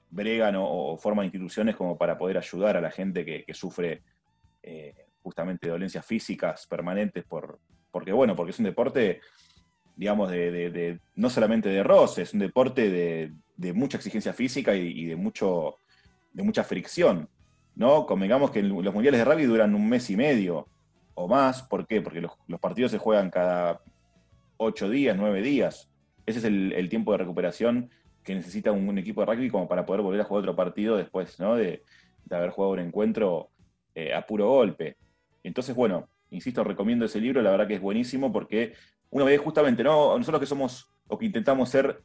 bregan 0.09 0.55
o, 0.57 0.97
forman 0.97 1.25
instituciones 1.25 1.75
como 1.75 1.97
para 1.97 2.17
poder 2.17 2.37
ayudar 2.37 2.75
a 2.75 2.81
la 2.81 2.89
gente 2.89 3.23
que, 3.23 3.53
sufre 3.53 4.01
justamente 5.21 5.69
dolencias 5.69 6.05
físicas 6.05 6.65
permanentes 6.65 7.23
por, 7.23 7.59
porque 7.91 8.11
bueno, 8.11 8.35
porque 8.35 8.51
es 8.51 8.59
un 8.59 8.65
deporte, 8.65 9.21
digamos, 9.95 10.31
de, 10.31 10.99
no 11.15 11.29
solamente 11.29 11.69
de 11.69 11.83
roce, 11.83 12.23
es 12.23 12.33
un 12.33 12.39
deporte 12.39 12.89
de, 12.89 13.73
mucha 13.73 13.97
exigencia 13.97 14.33
física 14.33 14.75
y, 14.75 15.05
de, 15.05 15.15
mucho, 15.15 15.77
de 16.33 16.43
mucha 16.43 16.63
fricción. 16.63 17.27
¿no? 17.75 18.05
Convengamos 18.05 18.51
que 18.51 18.61
los 18.61 18.93
mundiales 18.93 19.19
de 19.19 19.25
rugby 19.25 19.45
duran 19.45 19.75
un 19.75 19.87
mes 19.87 20.09
y 20.09 20.17
medio 20.17 20.67
o 21.19 21.27
más. 21.27 21.63
¿Por 21.63 21.85
qué? 21.85 22.01
Porque 22.01 22.21
los, 22.21 22.31
partidos 22.59 22.91
se 22.91 22.97
juegan 22.97 23.29
cada 23.29 23.81
ocho 24.57 24.89
días, 24.89 25.17
nueve 25.17 25.41
días. 25.41 25.91
Ese 26.25 26.39
es 26.39 26.45
el, 26.45 26.89
tiempo 26.89 27.11
de 27.11 27.17
recuperación 27.17 27.89
que 28.23 28.35
necesita 28.35 28.71
un, 28.71 28.97
equipo 28.97 29.21
de 29.21 29.27
rugby 29.27 29.49
como 29.49 29.67
para 29.67 29.85
poder 29.85 30.01
volver 30.01 30.21
a 30.21 30.23
jugar 30.23 30.41
otro 30.41 30.55
partido 30.55 30.95
después 30.95 31.39
¿no? 31.39 31.55
de, 31.55 31.83
haber 32.29 32.51
jugado 32.51 32.73
un 32.73 32.79
encuentro 32.79 33.49
eh, 33.95 34.13
a 34.13 34.25
puro 34.25 34.47
golpe. 34.47 34.97
Entonces, 35.43 35.75
bueno, 35.75 36.07
insisto, 36.29 36.63
recomiendo 36.63 37.05
ese 37.05 37.19
libro, 37.19 37.41
la 37.41 37.51
verdad 37.51 37.67
que 37.67 37.75
es 37.75 37.81
buenísimo 37.81 38.31
porque 38.31 38.73
una 39.09 39.25
vez 39.25 39.41
justamente, 39.41 39.83
¿no? 39.83 40.17
Nosotros 40.17 40.39
que 40.39 40.45
somos 40.45 40.89
o 41.07 41.17
que 41.17 41.25
intentamos 41.25 41.69
ser 41.69 42.03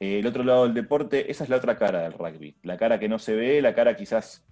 eh, 0.00 0.18
el 0.18 0.26
otro 0.26 0.42
lado 0.42 0.64
del 0.64 0.74
deporte, 0.74 1.30
esa 1.30 1.44
es 1.44 1.50
la 1.50 1.56
otra 1.56 1.76
cara 1.76 2.02
del 2.02 2.14
rugby. 2.14 2.56
La 2.62 2.76
cara 2.76 2.98
que 2.98 3.08
no 3.08 3.18
se 3.18 3.34
ve, 3.34 3.62
la 3.62 3.74
cara 3.74 3.94
quizás 3.94 4.44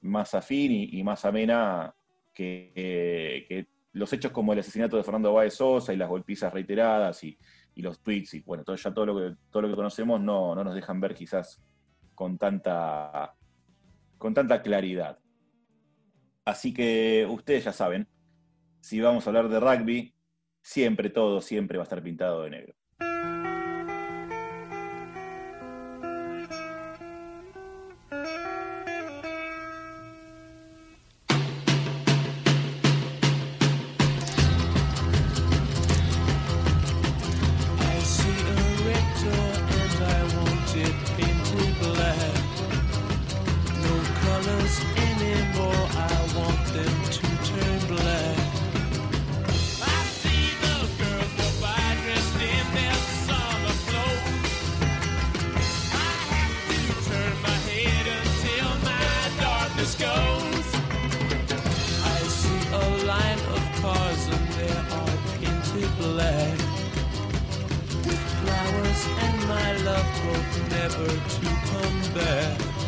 más 0.00 0.34
afín 0.34 0.72
y, 0.72 1.02
más 1.04 1.24
amena 1.24 1.94
eh, 2.36 3.44
que, 3.48 3.66
los 3.92 4.12
hechos 4.12 4.30
como 4.32 4.52
el 4.52 4.60
asesinato 4.60 4.96
de 4.96 5.02
Fernando 5.02 5.32
Báez 5.32 5.54
Sosa 5.54 5.92
y 5.92 5.96
las 5.96 6.08
golpizas 6.08 6.52
reiteradas 6.52 7.24
y, 7.24 7.38
los 7.76 8.02
tweets 8.02 8.34
y 8.34 8.40
bueno, 8.40 8.62
todo, 8.62 8.76
ya 8.76 8.92
todo 8.92 9.06
lo 9.06 9.16
que, 9.16 9.36
todo 9.50 9.62
lo 9.62 9.68
que 9.68 9.74
conocemos 9.74 10.20
no, 10.20 10.54
no 10.54 10.62
nos 10.62 10.74
dejan 10.74 11.00
ver 11.00 11.14
quizás 11.14 11.62
con 12.14 12.36
tanta, 12.36 13.34
con 14.18 14.34
tanta 14.34 14.60
claridad. 14.60 15.18
Así 16.44 16.74
que 16.74 17.26
ustedes 17.26 17.64
ya 17.64 17.72
saben, 17.72 18.06
si 18.80 19.00
vamos 19.00 19.26
a 19.26 19.30
hablar 19.30 19.48
de 19.48 19.60
rugby, 19.60 20.14
siempre 20.60 21.08
todo, 21.08 21.40
siempre 21.40 21.78
va 21.78 21.82
a 21.82 21.84
estar 21.84 22.02
pintado 22.02 22.42
de 22.42 22.50
negro. 22.50 22.74
neglect. 66.10 66.60
Flowers 68.42 69.06
and 69.20 69.48
my 69.48 69.76
love 69.84 70.04
hope 70.24 70.70
never 70.70 71.06
to 71.06 71.46
come 71.70 72.14
back. 72.14 72.79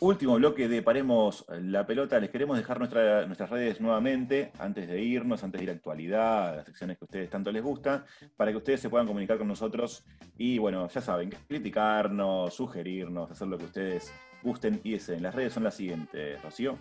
Último 0.00 0.34
bloque 0.34 0.66
de 0.66 0.82
Paremos 0.82 1.44
la 1.48 1.86
Pelota. 1.86 2.18
Les 2.18 2.30
queremos 2.30 2.56
dejar 2.56 2.80
nuestras 2.80 3.50
redes 3.50 3.80
nuevamente, 3.80 4.50
antes 4.58 4.88
de 4.88 5.00
irnos, 5.00 5.44
antes 5.44 5.60
de 5.60 5.64
ir 5.64 5.70
a 5.70 5.74
actualidad, 5.74 6.56
las 6.56 6.66
secciones 6.66 6.98
que 6.98 7.04
a 7.04 7.06
ustedes 7.06 7.30
tanto 7.30 7.52
les 7.52 7.62
gustan, 7.62 8.04
para 8.36 8.50
que 8.50 8.56
ustedes 8.56 8.80
se 8.80 8.90
puedan 8.90 9.06
comunicar 9.06 9.38
con 9.38 9.46
nosotros 9.46 10.04
y, 10.36 10.58
bueno, 10.58 10.88
ya 10.88 11.00
saben, 11.00 11.32
criticarnos, 11.46 12.52
sugerirnos, 12.52 13.30
hacer 13.30 13.46
lo 13.46 13.58
que 13.58 13.66
ustedes 13.66 14.12
gusten 14.42 14.80
y 14.82 14.90
deseen. 14.90 15.22
Las 15.22 15.36
redes 15.36 15.52
son 15.52 15.62
las 15.62 15.76
siguientes, 15.76 16.42
Rocío. 16.42 16.76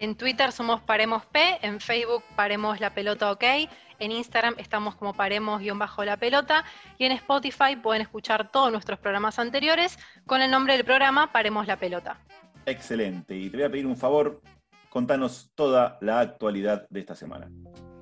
En 0.00 0.14
Twitter 0.14 0.52
somos 0.52 0.80
Paremos 0.80 1.26
P, 1.26 1.58
en 1.60 1.80
Facebook 1.80 2.22
Paremos 2.36 2.78
la 2.78 2.94
Pelota 2.94 3.32
OK, 3.32 3.42
en 3.98 4.12
Instagram 4.12 4.54
estamos 4.58 4.94
como 4.94 5.12
Paremos-la 5.12 6.16
Pelota 6.16 6.64
y 6.98 7.04
en 7.04 7.12
Spotify 7.12 7.74
pueden 7.82 8.02
escuchar 8.02 8.52
todos 8.52 8.70
nuestros 8.70 9.00
programas 9.00 9.40
anteriores 9.40 9.98
con 10.24 10.40
el 10.40 10.52
nombre 10.52 10.76
del 10.76 10.84
programa 10.84 11.32
Paremos 11.32 11.66
la 11.66 11.78
Pelota. 11.78 12.20
Excelente, 12.64 13.34
y 13.34 13.50
te 13.50 13.56
voy 13.56 13.66
a 13.66 13.70
pedir 13.70 13.86
un 13.86 13.96
favor, 13.96 14.40
contanos 14.88 15.50
toda 15.56 15.98
la 16.00 16.20
actualidad 16.20 16.86
de 16.90 17.00
esta 17.00 17.16
semana. 17.16 17.48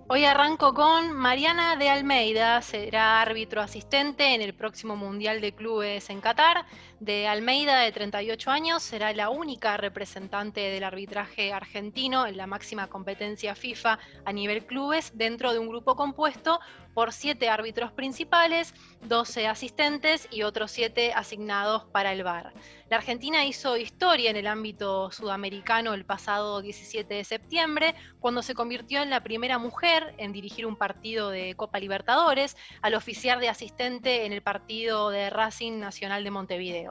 Hoy 0.09 0.25
arranco 0.25 0.73
con 0.73 1.11
Mariana 1.13 1.75
de 1.75 1.89
Almeida, 1.89 2.63
será 2.63 3.21
árbitro 3.21 3.61
asistente 3.61 4.37
en 4.37 4.41
el 4.41 4.55
próximo 4.55 4.95
Mundial 4.95 5.41
de 5.41 5.53
Clubes 5.53 6.11
en 6.11 6.21
Qatar. 6.21 6.65
De 7.01 7.29
Almeida, 7.29 7.81
de 7.81 7.93
38 7.93 8.51
años, 8.51 8.83
será 8.83 9.13
la 9.13 9.29
única 9.29 9.77
representante 9.77 10.61
del 10.61 10.83
arbitraje 10.83 11.53
argentino 11.53 12.27
en 12.27 12.39
la 12.39 12.47
máxima 12.47 12.87
competencia 12.87 13.55
FIFA 13.55 13.99
a 14.25 14.33
nivel 14.33 14.65
clubes 14.65 15.13
dentro 15.15 15.53
de 15.53 15.59
un 15.59 15.69
grupo 15.69 15.95
compuesto 15.95 16.59
por 16.95 17.13
siete 17.13 17.51
árbitros 17.51 17.93
principales, 17.93 18.73
12 19.03 19.47
asistentes 19.47 20.27
y 20.31 20.45
otros 20.45 20.71
siete 20.71 21.13
asignados 21.13 21.85
para 21.93 22.15
el 22.15 22.25
VAR. 22.25 22.55
La 22.89 22.97
Argentina 22.97 23.45
hizo 23.45 23.77
historia 23.77 24.31
en 24.31 24.37
el 24.37 24.47
ámbito 24.47 25.11
sudamericano 25.11 25.93
el 25.93 26.07
pasado 26.07 26.63
17 26.63 27.13
de 27.13 27.25
septiembre, 27.25 27.95
cuando 28.19 28.41
se 28.41 28.55
convirtió 28.55 29.03
en 29.03 29.11
la 29.11 29.23
primera 29.23 29.59
mujer 29.59 30.15
en 30.17 30.33
dirigir 30.33 30.65
un 30.65 30.77
partido 30.77 31.29
de 31.29 31.55
Copa 31.55 31.81
Libertadores, 31.81 32.57
al 32.81 32.95
oficiar 32.95 33.41
de 33.41 33.51
asistente 33.51 34.25
en 34.25 34.33
el 34.33 34.41
partido 34.43 35.11
de 35.11 35.29
Racing 35.29 35.79
Nacional 35.79 36.25
de 36.25 36.31
Montevideo. 36.31 36.86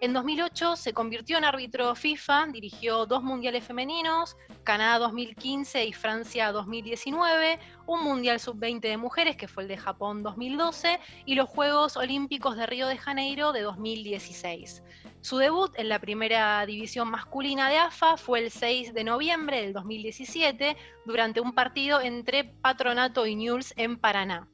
En 0.00 0.12
2008 0.12 0.76
se 0.76 0.92
convirtió 0.92 1.38
en 1.38 1.44
árbitro 1.44 1.92
FIFA, 1.96 2.46
dirigió 2.52 3.04
dos 3.04 3.20
mundiales 3.24 3.64
femeninos, 3.64 4.36
Canadá 4.62 5.00
2015 5.00 5.86
y 5.86 5.92
Francia 5.92 6.52
2019, 6.52 7.58
un 7.86 8.04
mundial 8.04 8.38
sub-20 8.38 8.80
de 8.80 8.96
mujeres 8.96 9.34
que 9.34 9.48
fue 9.48 9.64
el 9.64 9.68
de 9.68 9.76
Japón 9.76 10.22
2012 10.22 11.00
y 11.26 11.34
los 11.34 11.48
Juegos 11.48 11.96
Olímpicos 11.96 12.56
de 12.56 12.66
Río 12.66 12.86
de 12.86 12.96
Janeiro 12.96 13.52
de 13.52 13.62
2016. 13.62 14.84
Su 15.20 15.38
debut 15.38 15.72
en 15.76 15.88
la 15.88 15.98
primera 15.98 16.64
división 16.64 17.10
masculina 17.10 17.68
de 17.68 17.78
AFA 17.78 18.16
fue 18.16 18.38
el 18.38 18.52
6 18.52 18.94
de 18.94 19.02
noviembre 19.02 19.62
del 19.62 19.72
2017 19.72 20.76
durante 21.06 21.40
un 21.40 21.52
partido 21.54 22.00
entre 22.00 22.44
Patronato 22.44 23.26
y 23.26 23.34
Newell's 23.34 23.74
en 23.76 23.98
Paraná. 23.98 24.46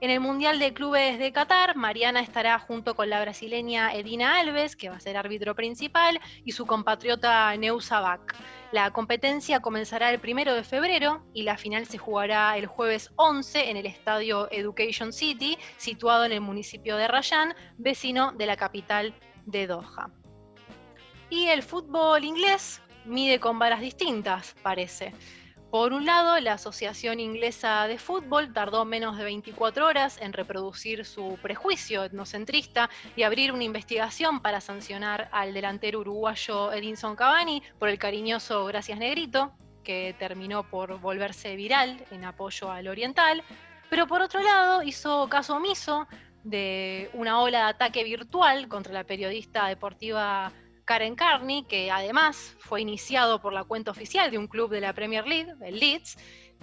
En 0.00 0.10
el 0.10 0.20
Mundial 0.20 0.60
de 0.60 0.72
Clubes 0.72 1.18
de 1.18 1.32
Qatar, 1.32 1.74
Mariana 1.74 2.20
estará 2.20 2.60
junto 2.60 2.94
con 2.94 3.10
la 3.10 3.20
brasileña 3.20 3.92
Edina 3.92 4.38
Alves, 4.38 4.76
que 4.76 4.88
va 4.88 4.94
a 4.94 5.00
ser 5.00 5.16
árbitro 5.16 5.56
principal, 5.56 6.20
y 6.44 6.52
su 6.52 6.66
compatriota 6.66 7.56
Neusa 7.56 7.98
Bak. 7.98 8.36
La 8.70 8.92
competencia 8.92 9.58
comenzará 9.58 10.12
el 10.12 10.20
primero 10.20 10.54
de 10.54 10.62
febrero 10.62 11.24
y 11.34 11.42
la 11.42 11.56
final 11.56 11.86
se 11.86 11.98
jugará 11.98 12.56
el 12.56 12.66
jueves 12.66 13.10
11 13.16 13.70
en 13.70 13.76
el 13.76 13.86
estadio 13.86 14.48
Education 14.52 15.12
City, 15.12 15.58
situado 15.78 16.24
en 16.24 16.30
el 16.30 16.42
municipio 16.42 16.96
de 16.96 17.08
Rayan, 17.08 17.56
vecino 17.76 18.30
de 18.30 18.46
la 18.46 18.56
capital 18.56 19.12
de 19.46 19.66
Doha. 19.66 20.12
Y 21.28 21.46
el 21.46 21.64
fútbol 21.64 22.22
inglés 22.22 22.80
mide 23.04 23.40
con 23.40 23.58
varas 23.58 23.80
distintas, 23.80 24.54
parece. 24.62 25.12
Por 25.70 25.92
un 25.92 26.06
lado, 26.06 26.40
la 26.40 26.54
Asociación 26.54 27.20
Inglesa 27.20 27.86
de 27.88 27.98
Fútbol 27.98 28.54
tardó 28.54 28.86
menos 28.86 29.18
de 29.18 29.24
24 29.24 29.86
horas 29.86 30.18
en 30.18 30.32
reproducir 30.32 31.04
su 31.04 31.38
prejuicio 31.42 32.04
etnocentrista 32.04 32.88
y 33.16 33.22
abrir 33.22 33.52
una 33.52 33.64
investigación 33.64 34.40
para 34.40 34.62
sancionar 34.62 35.28
al 35.30 35.52
delantero 35.52 36.00
uruguayo 36.00 36.72
Edinson 36.72 37.14
Cavani 37.16 37.62
por 37.78 37.90
el 37.90 37.98
cariñoso 37.98 38.64
Gracias 38.64 38.98
Negrito, 38.98 39.52
que 39.84 40.16
terminó 40.18 40.62
por 40.62 41.00
volverse 41.00 41.54
viral 41.54 42.02
en 42.10 42.24
apoyo 42.24 42.70
al 42.70 42.88
oriental. 42.88 43.44
Pero 43.90 44.06
por 44.06 44.22
otro 44.22 44.42
lado, 44.42 44.82
hizo 44.82 45.28
caso 45.28 45.56
omiso 45.56 46.08
de 46.44 47.10
una 47.12 47.42
ola 47.42 47.58
de 47.58 47.64
ataque 47.64 48.04
virtual 48.04 48.68
contra 48.68 48.94
la 48.94 49.04
periodista 49.04 49.66
deportiva 49.66 50.50
Karen 50.88 51.16
Carney, 51.16 51.64
que 51.64 51.90
además 51.90 52.56
fue 52.60 52.80
iniciado 52.80 53.42
por 53.42 53.52
la 53.52 53.64
cuenta 53.64 53.90
oficial 53.90 54.30
de 54.30 54.38
un 54.38 54.46
club 54.46 54.70
de 54.70 54.80
la 54.80 54.94
Premier 54.94 55.26
League, 55.26 55.52
el 55.60 55.78
Leeds, 55.78 56.16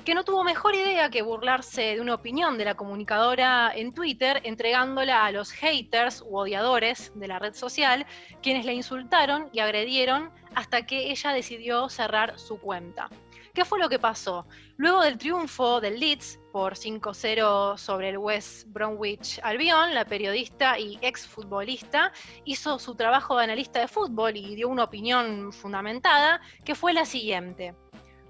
que 0.04 0.16
no 0.16 0.24
tuvo 0.24 0.44
mejor 0.44 0.74
idea 0.74 1.12
que 1.12 1.22
burlarse 1.22 1.94
de 1.94 2.02
una 2.02 2.16
opinión 2.16 2.58
de 2.58 2.66
la 2.66 2.74
comunicadora 2.74 3.72
en 3.76 3.94
Twitter, 3.94 4.42
entregándola 4.44 5.28
a 5.28 5.32
los 5.32 5.52
haters 5.52 6.24
u 6.26 6.40
odiadores 6.40 7.12
de 7.14 7.28
la 7.28 7.38
red 7.38 7.54
social, 7.54 8.08
quienes 8.42 8.66
la 8.66 8.74
insultaron 8.74 9.48
y 9.54 9.60
agredieron 9.60 10.32
hasta 10.56 10.88
que 10.88 11.12
ella 11.12 11.32
decidió 11.32 11.88
cerrar 11.88 12.40
su 12.40 12.60
cuenta. 12.60 13.12
¿Qué 13.56 13.64
fue 13.64 13.80
lo 13.80 13.88
que 13.88 14.00
pasó? 14.00 14.46
Luego 14.76 15.02
del 15.02 15.18
triunfo 15.18 15.80
del 15.80 15.98
Leeds 15.98 16.42
por 16.52 16.74
5-0 16.74 17.78
sobre 17.78 18.10
el 18.10 18.18
West 18.18 18.68
Bromwich 18.68 19.40
Albion, 19.44 19.94
la 19.94 20.04
periodista 20.04 20.78
y 20.78 21.00
exfutbolista 21.02 22.12
hizo 22.44 22.78
su 22.80 22.96
trabajo 22.96 23.38
de 23.38 23.46
analista 23.46 23.80
de 23.80 23.88
fútbol 23.88 24.36
y 24.36 24.56
dio 24.56 24.68
una 24.68 24.84
opinión 24.84 25.54
fundamentada, 25.54 26.42
que 26.66 26.76
fue 26.76 26.92
la 26.92 27.06
siguiente. 27.06 27.74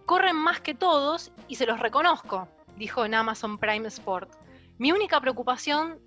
Corren 0.05 0.36
más 0.36 0.61
que 0.61 0.76
todos 0.76 1.32
y 1.47 1.55
se 1.55 1.65
los 1.65 1.80
reconozco, 1.80 2.47
dijo 2.78 3.03
en 3.03 3.15
Amazon 3.15 3.57
Prime 3.57 3.88
Sport. 3.88 4.32
Mi 4.78 4.91
única 4.91 5.19
preocupación 5.19 5.99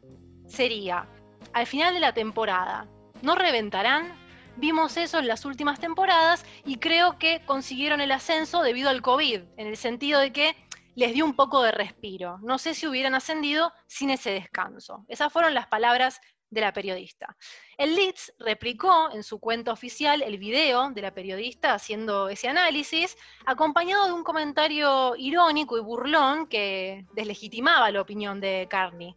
sería, 0.47 1.09
al 1.55 1.67
final 1.67 1.93
de 1.93 2.01
la 2.01 2.13
temporada, 2.13 2.87
¿no 3.23 3.35
reventarán? 3.35 4.28
Vimos 4.59 4.97
eso 4.97 5.21
en 5.21 5.29
las 5.29 5.45
últimas 5.45 5.79
temporadas 5.79 6.45
y 6.65 6.79
creo 6.79 7.17
que 7.17 7.45
consiguieron 7.47 8.01
el 8.01 8.11
ascenso 8.11 8.61
debido 8.61 8.91
al 8.91 9.03
COVID, 9.03 9.43
en 9.57 9.67
el 9.69 9.77
sentido 9.77 10.19
de 10.19 10.33
que 10.33 10.57
les 10.97 11.15
dio 11.15 11.25
un 11.25 11.37
poco 11.37 11.63
de 11.63 11.71
respiro. 11.71 12.39
No 12.43 12.59
sé 12.59 12.75
si 12.75 12.89
hubieran 12.89 13.15
ascendido 13.15 13.73
sin 13.87 14.11
ese 14.11 14.33
descanso. 14.33 15.05
Esas 15.07 15.33
fueron 15.33 15.55
las 15.55 15.69
palabras 15.69 16.21
de 16.51 16.61
la 16.61 16.73
periodista. 16.73 17.37
El 17.77 17.95
Leeds 17.95 18.33
replicó 18.41 19.13
en 19.13 19.23
su 19.23 19.39
cuenta 19.39 19.71
oficial 19.71 20.23
el 20.23 20.39
video 20.39 20.91
de 20.91 21.03
la 21.03 21.15
periodista 21.15 21.75
haciendo 21.75 22.29
ese 22.29 22.49
análisis, 22.49 23.17
acompañado 23.47 24.07
de 24.07 24.13
un 24.13 24.25
comentario 24.25 25.15
irónico 25.17 25.79
y 25.79 25.83
burlón 25.83 26.49
que 26.49 27.07
deslegitimaba 27.15 27.93
la 27.93 28.01
opinión 28.01 28.41
de 28.41 28.67
Carney. 28.69 29.15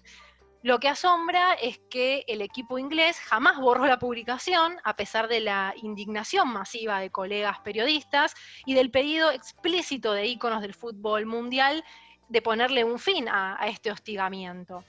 Lo 0.63 0.79
que 0.79 0.89
asombra 0.89 1.53
es 1.53 1.79
que 1.89 2.23
el 2.27 2.39
equipo 2.41 2.77
inglés 2.77 3.19
jamás 3.19 3.57
borró 3.57 3.87
la 3.87 3.97
publicación, 3.97 4.79
a 4.83 4.95
pesar 4.95 5.27
de 5.27 5.39
la 5.39 5.73
indignación 5.81 6.49
masiva 6.49 6.99
de 6.99 7.09
colegas 7.09 7.59
periodistas 7.61 8.35
y 8.63 8.75
del 8.75 8.91
pedido 8.91 9.31
explícito 9.31 10.13
de 10.13 10.27
íconos 10.27 10.61
del 10.61 10.75
fútbol 10.75 11.25
mundial 11.25 11.83
de 12.29 12.43
ponerle 12.43 12.83
un 12.83 12.99
fin 12.99 13.27
a, 13.27 13.57
este 13.65 13.91
hostigamiento. 13.91 14.83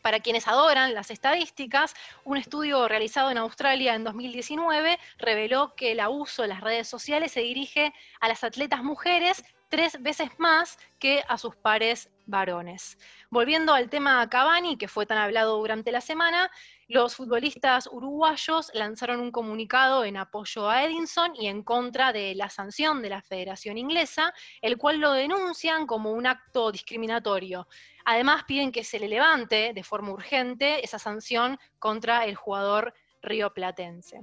Para 0.00 0.20
quienes 0.20 0.48
adoran 0.48 0.94
las 0.94 1.10
estadísticas, 1.10 1.94
un 2.24 2.38
estudio 2.38 2.88
realizado 2.88 3.30
en 3.30 3.36
Australia 3.36 3.94
en 3.94 4.04
2019 4.04 4.98
reveló 5.18 5.74
que 5.74 5.92
el 5.92 6.00
abuso 6.00 6.40
de 6.42 6.48
las 6.48 6.62
redes 6.62 6.88
sociales 6.88 7.32
se 7.32 7.40
dirige 7.40 7.92
a 8.20 8.28
las 8.28 8.44
atletas 8.44 8.82
mujeres 8.82 9.44
tres 9.68 10.00
veces 10.02 10.30
más 10.38 10.78
que 10.98 11.22
a 11.28 11.38
sus 11.38 11.56
pares 11.56 12.10
varones. 12.26 12.98
Volviendo 13.30 13.72
al 13.72 13.88
tema 13.88 14.28
Cavani, 14.28 14.76
que 14.76 14.88
fue 14.88 15.06
tan 15.06 15.18
hablado 15.18 15.58
durante 15.58 15.92
la 15.92 16.00
semana, 16.00 16.50
los 16.88 17.16
futbolistas 17.16 17.88
uruguayos 17.90 18.70
lanzaron 18.74 19.20
un 19.20 19.32
comunicado 19.32 20.04
en 20.04 20.16
apoyo 20.16 20.68
a 20.68 20.84
Edinson 20.84 21.34
y 21.34 21.48
en 21.48 21.62
contra 21.62 22.12
de 22.12 22.34
la 22.34 22.48
sanción 22.48 23.02
de 23.02 23.10
la 23.10 23.22
Federación 23.22 23.78
Inglesa, 23.78 24.32
el 24.60 24.76
cual 24.78 24.98
lo 24.98 25.12
denuncian 25.12 25.86
como 25.86 26.12
un 26.12 26.26
acto 26.26 26.70
discriminatorio. 26.70 27.66
Además, 28.04 28.44
piden 28.44 28.70
que 28.70 28.84
se 28.84 29.00
le 29.00 29.08
levante 29.08 29.72
de 29.74 29.82
forma 29.82 30.12
urgente 30.12 30.84
esa 30.84 30.98
sanción 30.98 31.58
contra 31.78 32.24
el 32.24 32.36
jugador 32.36 32.94
rioplatense. 33.22 34.20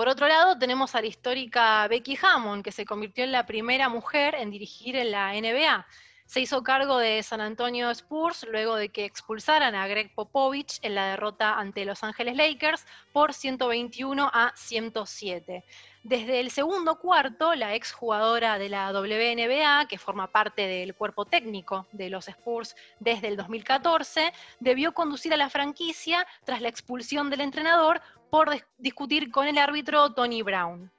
Por 0.00 0.08
otro 0.08 0.28
lado, 0.28 0.56
tenemos 0.56 0.94
a 0.94 1.02
la 1.02 1.08
histórica 1.08 1.86
Becky 1.86 2.18
Hammond, 2.22 2.64
que 2.64 2.72
se 2.72 2.86
convirtió 2.86 3.22
en 3.22 3.32
la 3.32 3.44
primera 3.44 3.90
mujer 3.90 4.34
en 4.34 4.50
dirigir 4.50 4.96
en 4.96 5.10
la 5.10 5.34
NBA. 5.34 5.86
Se 6.24 6.40
hizo 6.40 6.62
cargo 6.62 6.96
de 6.96 7.22
San 7.22 7.42
Antonio 7.42 7.90
Spurs 7.90 8.46
luego 8.50 8.76
de 8.76 8.88
que 8.88 9.04
expulsaran 9.04 9.74
a 9.74 9.86
Greg 9.88 10.14
Popovich 10.14 10.78
en 10.80 10.94
la 10.94 11.10
derrota 11.10 11.52
ante 11.58 11.84
Los 11.84 12.02
Ángeles 12.02 12.34
Lakers 12.34 12.86
por 13.12 13.34
121 13.34 14.30
a 14.32 14.54
107. 14.56 15.66
Desde 16.02 16.40
el 16.40 16.50
segundo 16.50 16.98
cuarto, 16.98 17.54
la 17.54 17.74
exjugadora 17.74 18.58
de 18.58 18.70
la 18.70 18.90
WNBA, 18.90 19.86
que 19.86 19.98
forma 19.98 20.28
parte 20.28 20.66
del 20.66 20.94
cuerpo 20.94 21.26
técnico 21.26 21.86
de 21.92 22.08
los 22.08 22.26
Spurs 22.26 22.74
desde 23.00 23.28
el 23.28 23.36
2014, 23.36 24.32
debió 24.60 24.94
conducir 24.94 25.34
a 25.34 25.36
la 25.36 25.50
franquicia 25.50 26.26
tras 26.44 26.62
la 26.62 26.70
expulsión 26.70 27.28
del 27.28 27.42
entrenador 27.42 28.00
por 28.30 28.48
discutir 28.78 29.30
con 29.30 29.46
el 29.46 29.58
árbitro 29.58 30.14
Tony 30.14 30.40
Brown. 30.40 30.90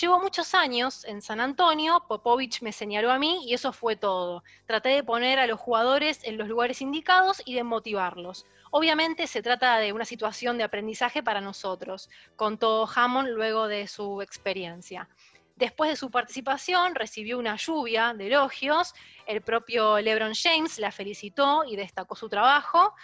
Llevo 0.00 0.18
muchos 0.20 0.54
años 0.54 1.04
en 1.04 1.20
San 1.20 1.38
Antonio, 1.38 2.04
Popovich 2.08 2.62
me 2.62 2.72
señaló 2.72 3.10
a 3.10 3.18
mí 3.18 3.46
y 3.46 3.52
eso 3.52 3.74
fue 3.74 3.94
todo. 3.94 4.42
Traté 4.64 4.88
de 4.88 5.04
poner 5.04 5.38
a 5.38 5.46
los 5.46 5.60
jugadores 5.60 6.20
en 6.24 6.38
los 6.38 6.48
lugares 6.48 6.80
indicados 6.80 7.42
y 7.44 7.54
de 7.54 7.62
motivarlos. 7.62 8.46
Obviamente 8.70 9.26
se 9.26 9.42
trata 9.42 9.76
de 9.76 9.92
una 9.92 10.06
situación 10.06 10.56
de 10.56 10.64
aprendizaje 10.64 11.22
para 11.22 11.42
nosotros, 11.42 12.08
contó 12.36 12.88
Hammond 12.92 13.28
luego 13.28 13.68
de 13.68 13.86
su 13.86 14.22
experiencia. 14.22 15.10
Después 15.56 15.90
de 15.90 15.96
su 15.96 16.10
participación 16.10 16.94
recibió 16.94 17.38
una 17.38 17.56
lluvia 17.56 18.14
de 18.14 18.28
elogios, 18.28 18.94
el 19.26 19.42
propio 19.42 20.00
LeBron 20.00 20.32
James 20.34 20.78
la 20.78 20.90
felicitó 20.90 21.64
y 21.64 21.76
destacó 21.76 22.16
su 22.16 22.30
trabajo, 22.30 22.94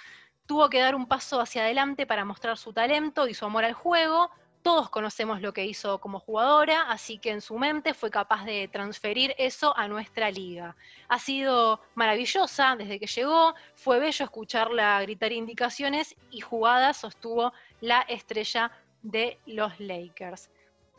tuvo 0.47 0.71
que 0.71 0.81
dar 0.81 0.95
un 0.95 1.07
paso 1.07 1.39
hacia 1.39 1.61
adelante 1.63 2.07
para 2.07 2.25
mostrar 2.25 2.57
su 2.57 2.73
talento 2.73 3.29
y 3.29 3.35
su 3.35 3.45
amor 3.45 3.67
al 3.67 3.75
juego, 3.75 4.31
todos 4.69 4.91
conocemos 4.91 5.41
lo 5.41 5.55
que 5.55 5.65
hizo 5.65 5.99
como 5.99 6.21
jugadora, 6.21 6.83
así 6.91 7.17
que 7.17 7.31
en 7.31 7.41
su 7.41 7.59
mente 7.59 7.95
fue 7.95 8.11
capaz 8.11 8.45
de 8.45 8.69
transferir 8.69 9.35
eso 9.39 9.75
a 9.75 9.89
nuestra 9.89 10.31
liga. 10.31 10.77
Ha 11.09 11.19
sido 11.19 11.81
maravillosa 11.95 12.77
desde 12.77 13.01
que 13.01 13.07
llegó, 13.07 13.55
fue 13.75 13.99
bello 13.99 14.27
escucharla 14.27 15.01
gritar 15.01 15.33
indicaciones 15.33 16.15
y 16.31 16.41
jugadas 16.41 16.99
sostuvo 16.99 17.55
la 17.81 18.03
estrella 18.03 18.71
de 19.01 19.39
los 19.47 19.73
Lakers. 19.81 20.51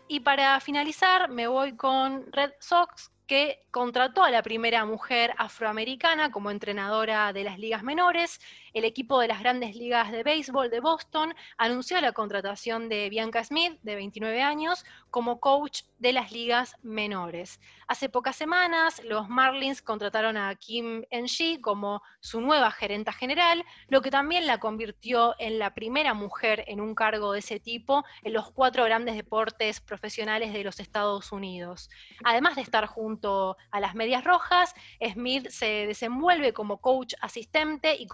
Y 0.07 0.22
para 0.22 0.59
finalizar, 0.61 1.30
me 1.30 1.45
voy 1.45 1.76
con 1.76 2.26
Red 2.32 2.53
Sox, 2.57 3.11
que 3.30 3.61
contrató 3.70 4.24
a 4.24 4.32
la 4.32 4.41
primera 4.41 4.84
mujer 4.86 5.36
afroamericana 5.38 6.32
como 6.32 6.49
entrenadora 6.49 7.32
de 7.32 7.43
las 7.43 7.59
ligas 7.59 7.84
menores. 7.84 8.41
El 8.74 8.86
equipo 8.86 9.20
de 9.20 9.28
las 9.28 9.39
grandes 9.39 9.76
ligas 9.76 10.11
de 10.11 10.24
béisbol 10.24 10.70
de 10.70 10.80
Boston 10.80 11.34
anunció 11.57 11.99
la 12.01 12.11
contratación 12.11 12.89
de 12.89 13.09
Bianca 13.09 13.43
Smith, 13.43 13.80
de 13.82 13.95
29 13.95 14.41
años, 14.41 14.86
como 15.09 15.39
coach 15.39 15.82
de 15.97 16.13
las 16.13 16.32
ligas 16.32 16.76
menores. 16.82 17.59
Hace 17.88 18.09
pocas 18.09 18.36
semanas, 18.36 19.01
los 19.03 19.28
Marlins 19.30 19.82
contrataron 19.82 20.38
a 20.38 20.53
Kim 20.55 21.03
Enshi 21.09 21.59
como 21.59 22.01
su 22.20 22.41
nueva 22.41 22.72
gerenta 22.72 23.11
general, 23.11 23.65
lo 23.88 24.01
que 24.01 24.11
también 24.11 24.45
la 24.45 24.59
convirtió 24.59 25.36
en 25.39 25.59
la 25.59 25.74
primera 25.74 26.13
mujer 26.13 26.63
en 26.67 26.80
un 26.80 26.95
cargo 26.95 27.34
de 27.34 27.39
ese 27.39 27.59
tipo 27.59 28.03
en 28.24 28.34
los 28.34 28.51
cuatro 28.51 28.84
grandes 28.86 29.15
deportes 29.15 29.82
profesionales 29.82 30.53
de 30.53 30.63
los 30.63 30.80
Estados 30.80 31.32
Unidos. 31.32 31.89
Además 32.24 32.55
de 32.55 32.61
estar 32.61 32.86
junto 32.86 33.57
a 33.72 33.80
las 33.80 33.95
Medias 33.95 34.24
Rojas, 34.24 34.76
Smith 35.13 35.47
se 35.49 35.88
desenvuelve 35.88 36.53
como 36.53 36.80
coach 36.80 37.15
asistente 37.22 37.95
y 37.95 38.07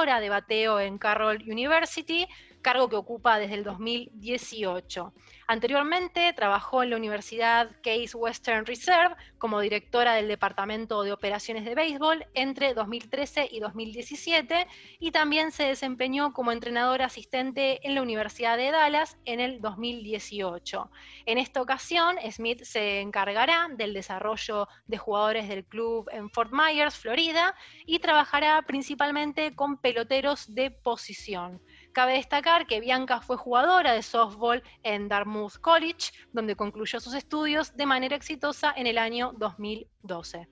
coordinadora 0.00 0.20
de 0.20 0.30
bateo 0.30 0.80
en 0.80 0.96
Carroll 0.98 1.42
University, 1.46 2.26
cargo 2.62 2.88
que 2.88 2.96
ocupa 2.96 3.38
desde 3.38 3.54
el 3.54 3.64
2018. 3.64 5.12
Anteriormente 5.46 6.32
trabajó 6.32 6.82
en 6.82 6.90
la 6.90 6.96
Universidad 6.96 7.70
Case 7.82 8.16
Western 8.16 8.64
Reserve 8.66 9.16
como 9.38 9.60
directora 9.60 10.14
del 10.14 10.28
Departamento 10.28 11.02
de 11.02 11.12
Operaciones 11.12 11.64
de 11.64 11.74
Béisbol 11.74 12.24
entre 12.34 12.72
2013 12.72 13.48
y 13.50 13.58
2017 13.58 14.68
y 15.00 15.10
también 15.10 15.50
se 15.50 15.64
desempeñó 15.64 16.32
como 16.32 16.52
entrenadora 16.52 17.06
asistente 17.06 17.84
en 17.86 17.96
la 17.96 18.02
Universidad 18.02 18.56
de 18.56 18.70
Dallas 18.70 19.16
en 19.24 19.40
el 19.40 19.60
2018. 19.60 20.90
En 21.26 21.38
esta 21.38 21.60
ocasión, 21.60 22.16
Smith 22.30 22.62
se 22.62 23.00
encargará 23.00 23.68
del 23.72 23.92
desarrollo 23.92 24.68
de 24.86 24.98
jugadores 24.98 25.48
del 25.48 25.64
club 25.64 26.08
en 26.12 26.30
Fort 26.30 26.52
Myers, 26.52 26.94
Florida, 26.94 27.56
y 27.86 27.98
trabajará 27.98 28.62
principalmente 28.62 29.54
con 29.56 29.78
peloteros 29.78 30.54
de 30.54 30.70
posición. 30.70 31.60
Cabe 31.92 32.12
destacar 32.14 32.66
que 32.66 32.80
Bianca 32.80 33.20
fue 33.20 33.36
jugadora 33.36 33.92
de 33.92 34.02
softball 34.02 34.62
en 34.84 35.08
Dartmouth 35.08 35.56
College, 35.60 36.12
donde 36.32 36.54
concluyó 36.54 37.00
sus 37.00 37.14
estudios 37.14 37.76
de 37.76 37.86
manera 37.86 38.14
exitosa 38.14 38.72
en 38.76 38.86
el 38.86 38.96
año 38.96 39.32
2012. 39.36 40.48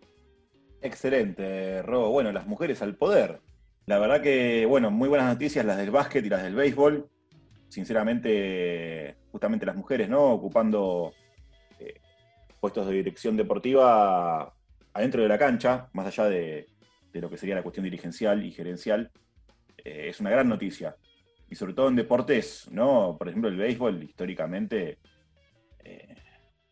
Excelente, 0.82 1.82
Robo. 1.82 2.10
Bueno, 2.10 2.32
las 2.32 2.46
mujeres 2.46 2.82
al 2.82 2.96
poder. 2.96 3.40
La 3.86 4.00
verdad 4.00 4.20
que, 4.20 4.66
bueno, 4.66 4.90
muy 4.90 5.08
buenas 5.08 5.28
noticias 5.28 5.64
las 5.64 5.76
del 5.76 5.92
básquet 5.92 6.24
y 6.26 6.28
las 6.28 6.42
del 6.42 6.56
béisbol. 6.56 7.08
Sinceramente, 7.68 9.16
justamente 9.30 9.64
las 9.64 9.76
mujeres, 9.76 10.08
¿no? 10.08 10.32
Ocupando 10.32 11.12
eh, 11.78 12.00
puestos 12.60 12.86
de 12.86 12.94
dirección 12.94 13.36
deportiva 13.36 14.52
adentro 14.92 15.22
de 15.22 15.28
la 15.28 15.38
cancha, 15.38 15.88
más 15.92 16.06
allá 16.06 16.28
de, 16.28 16.66
lo 17.12 17.30
que 17.30 17.36
sería 17.36 17.54
la 17.54 17.62
cuestión 17.62 17.84
dirigencial 17.84 18.44
y 18.44 18.50
gerencial. 18.50 19.10
eh, 19.84 20.08
es 20.08 20.18
una 20.18 20.30
gran 20.30 20.48
noticia. 20.48 20.96
Y 21.50 21.54
sobre 21.54 21.74
todo 21.74 21.88
en 21.88 21.96
deportes, 21.96 22.68
¿no? 22.70 23.16
Por 23.18 23.28
ejemplo, 23.28 23.48
el 23.48 23.56
béisbol, 23.56 24.02
históricamente, 24.02 24.98
eh, 25.82 26.14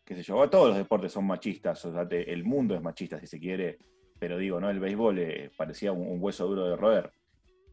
qué 0.05 0.15
sé 0.15 0.23
yo, 0.23 0.49
todos 0.49 0.69
los 0.69 0.77
deportes 0.77 1.11
son 1.11 1.25
machistas, 1.25 1.83
o 1.85 1.91
sea, 1.91 2.07
el 2.09 2.43
mundo 2.43 2.75
es 2.75 2.81
machista 2.81 3.19
si 3.19 3.27
se 3.27 3.39
quiere, 3.39 3.79
pero 4.19 4.37
digo, 4.37 4.59
¿no? 4.59 4.69
El 4.69 4.79
béisbol 4.79 5.19
eh, 5.19 5.51
parecía 5.55 5.91
un, 5.91 6.21
hueso 6.21 6.47
duro 6.47 6.69
de 6.69 6.75
roer. 6.75 7.11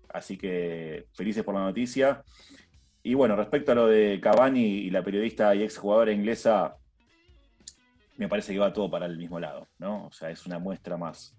Así 0.09 0.37
que 0.37 1.07
felices 1.13 1.43
por 1.43 1.55
la 1.55 1.63
noticia. 1.63 2.23
Y 3.03 3.15
bueno, 3.15 3.37
respecto 3.37 3.73
a 3.73 3.75
lo 3.75 3.87
de 3.87 4.21
Cavani 4.21 4.65
y 4.65 4.91
la 4.91 5.03
periodista 5.03 5.55
y 5.55 5.63
exjugadora 5.63 6.13
inglesa, 6.13 6.77
me 8.17 8.29
parece 8.29 8.53
que 8.53 8.59
va 8.59 8.73
todo 8.73 8.91
para 8.91 9.07
el 9.07 9.19
mismo 9.19 9.41
lado, 9.41 9.69
¿no? 9.79 10.07
O 10.07 10.13
sea, 10.13 10.31
es 10.31 10.47
una 10.47 10.59
muestra 10.59 10.97
más 10.97 11.37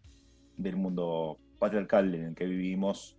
del 0.58 0.76
mundo 0.76 1.40
patriarcal 1.58 2.14
en 2.14 2.24
el 2.26 2.36
que 2.36 2.46
vivimos, 2.46 3.18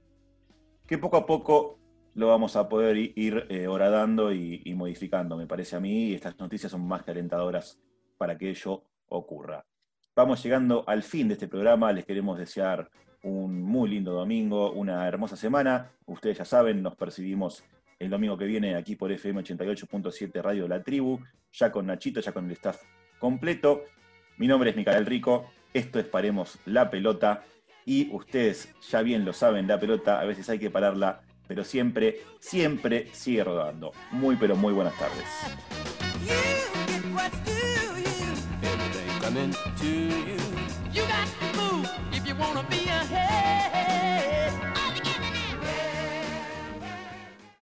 que 0.86 0.98
poco 0.98 1.16
a 1.16 1.26
poco 1.26 1.78
lo 2.16 2.28
vamos 2.28 2.56
a 2.56 2.66
poder 2.66 2.96
ir 2.96 3.46
eh, 3.50 3.66
horadando 3.68 4.32
y, 4.32 4.74
modificando, 4.74 5.36
me 5.36 5.46
parece 5.46 5.76
a 5.76 5.80
mí, 5.80 6.08
y 6.08 6.14
estas 6.14 6.38
noticias 6.38 6.72
son 6.72 6.88
más 6.88 7.02
que 7.02 7.10
alentadoras 7.10 7.78
para 8.16 8.38
que 8.38 8.48
ello 8.48 8.84
ocurra. 9.08 9.66
Vamos 10.14 10.42
llegando 10.42 10.82
al 10.86 11.02
fin 11.02 11.28
de 11.28 11.34
este 11.34 11.46
programa, 11.46 11.92
les 11.92 12.06
queremos 12.06 12.38
desear 12.38 12.90
un 13.22 13.62
muy 13.62 13.90
lindo 13.90 14.12
domingo, 14.12 14.72
una 14.72 15.06
hermosa 15.06 15.36
semana. 15.36 15.92
Ustedes 16.06 16.38
ya 16.38 16.46
saben, 16.46 16.82
nos 16.82 16.96
percibimos 16.96 17.62
el 17.98 18.08
domingo 18.08 18.38
que 18.38 18.46
viene 18.46 18.76
aquí 18.76 18.96
por 18.96 19.12
FM 19.12 19.42
88.7 19.42 20.40
Radio 20.40 20.66
La 20.68 20.82
Tribu, 20.82 21.20
ya 21.52 21.70
con 21.70 21.86
Nachito, 21.86 22.20
ya 22.20 22.32
con 22.32 22.46
el 22.46 22.52
staff 22.52 22.80
completo. 23.18 23.82
Mi 24.38 24.46
nombre 24.46 24.70
es 24.70 24.76
Micael 24.76 25.04
Rico, 25.04 25.50
esto 25.74 25.98
es 25.98 26.06
Paremos 26.06 26.58
la 26.64 26.88
Pelota 26.88 27.44
y 27.84 28.10
ustedes 28.12 28.74
ya 28.90 29.02
bien 29.02 29.26
lo 29.26 29.34
saben, 29.34 29.68
la 29.68 29.78
pelota 29.78 30.20
a 30.20 30.24
veces 30.24 30.48
hay 30.48 30.58
que 30.58 30.70
pararla, 30.70 31.22
pero 31.46 31.64
siempre, 31.64 32.22
siempre 32.40 33.08
sigue 33.12 33.44
rodando. 33.44 33.92
Muy, 34.10 34.36
pero 34.36 34.56
muy 34.56 34.72
buenas 34.72 34.94
tardes. 34.98 35.24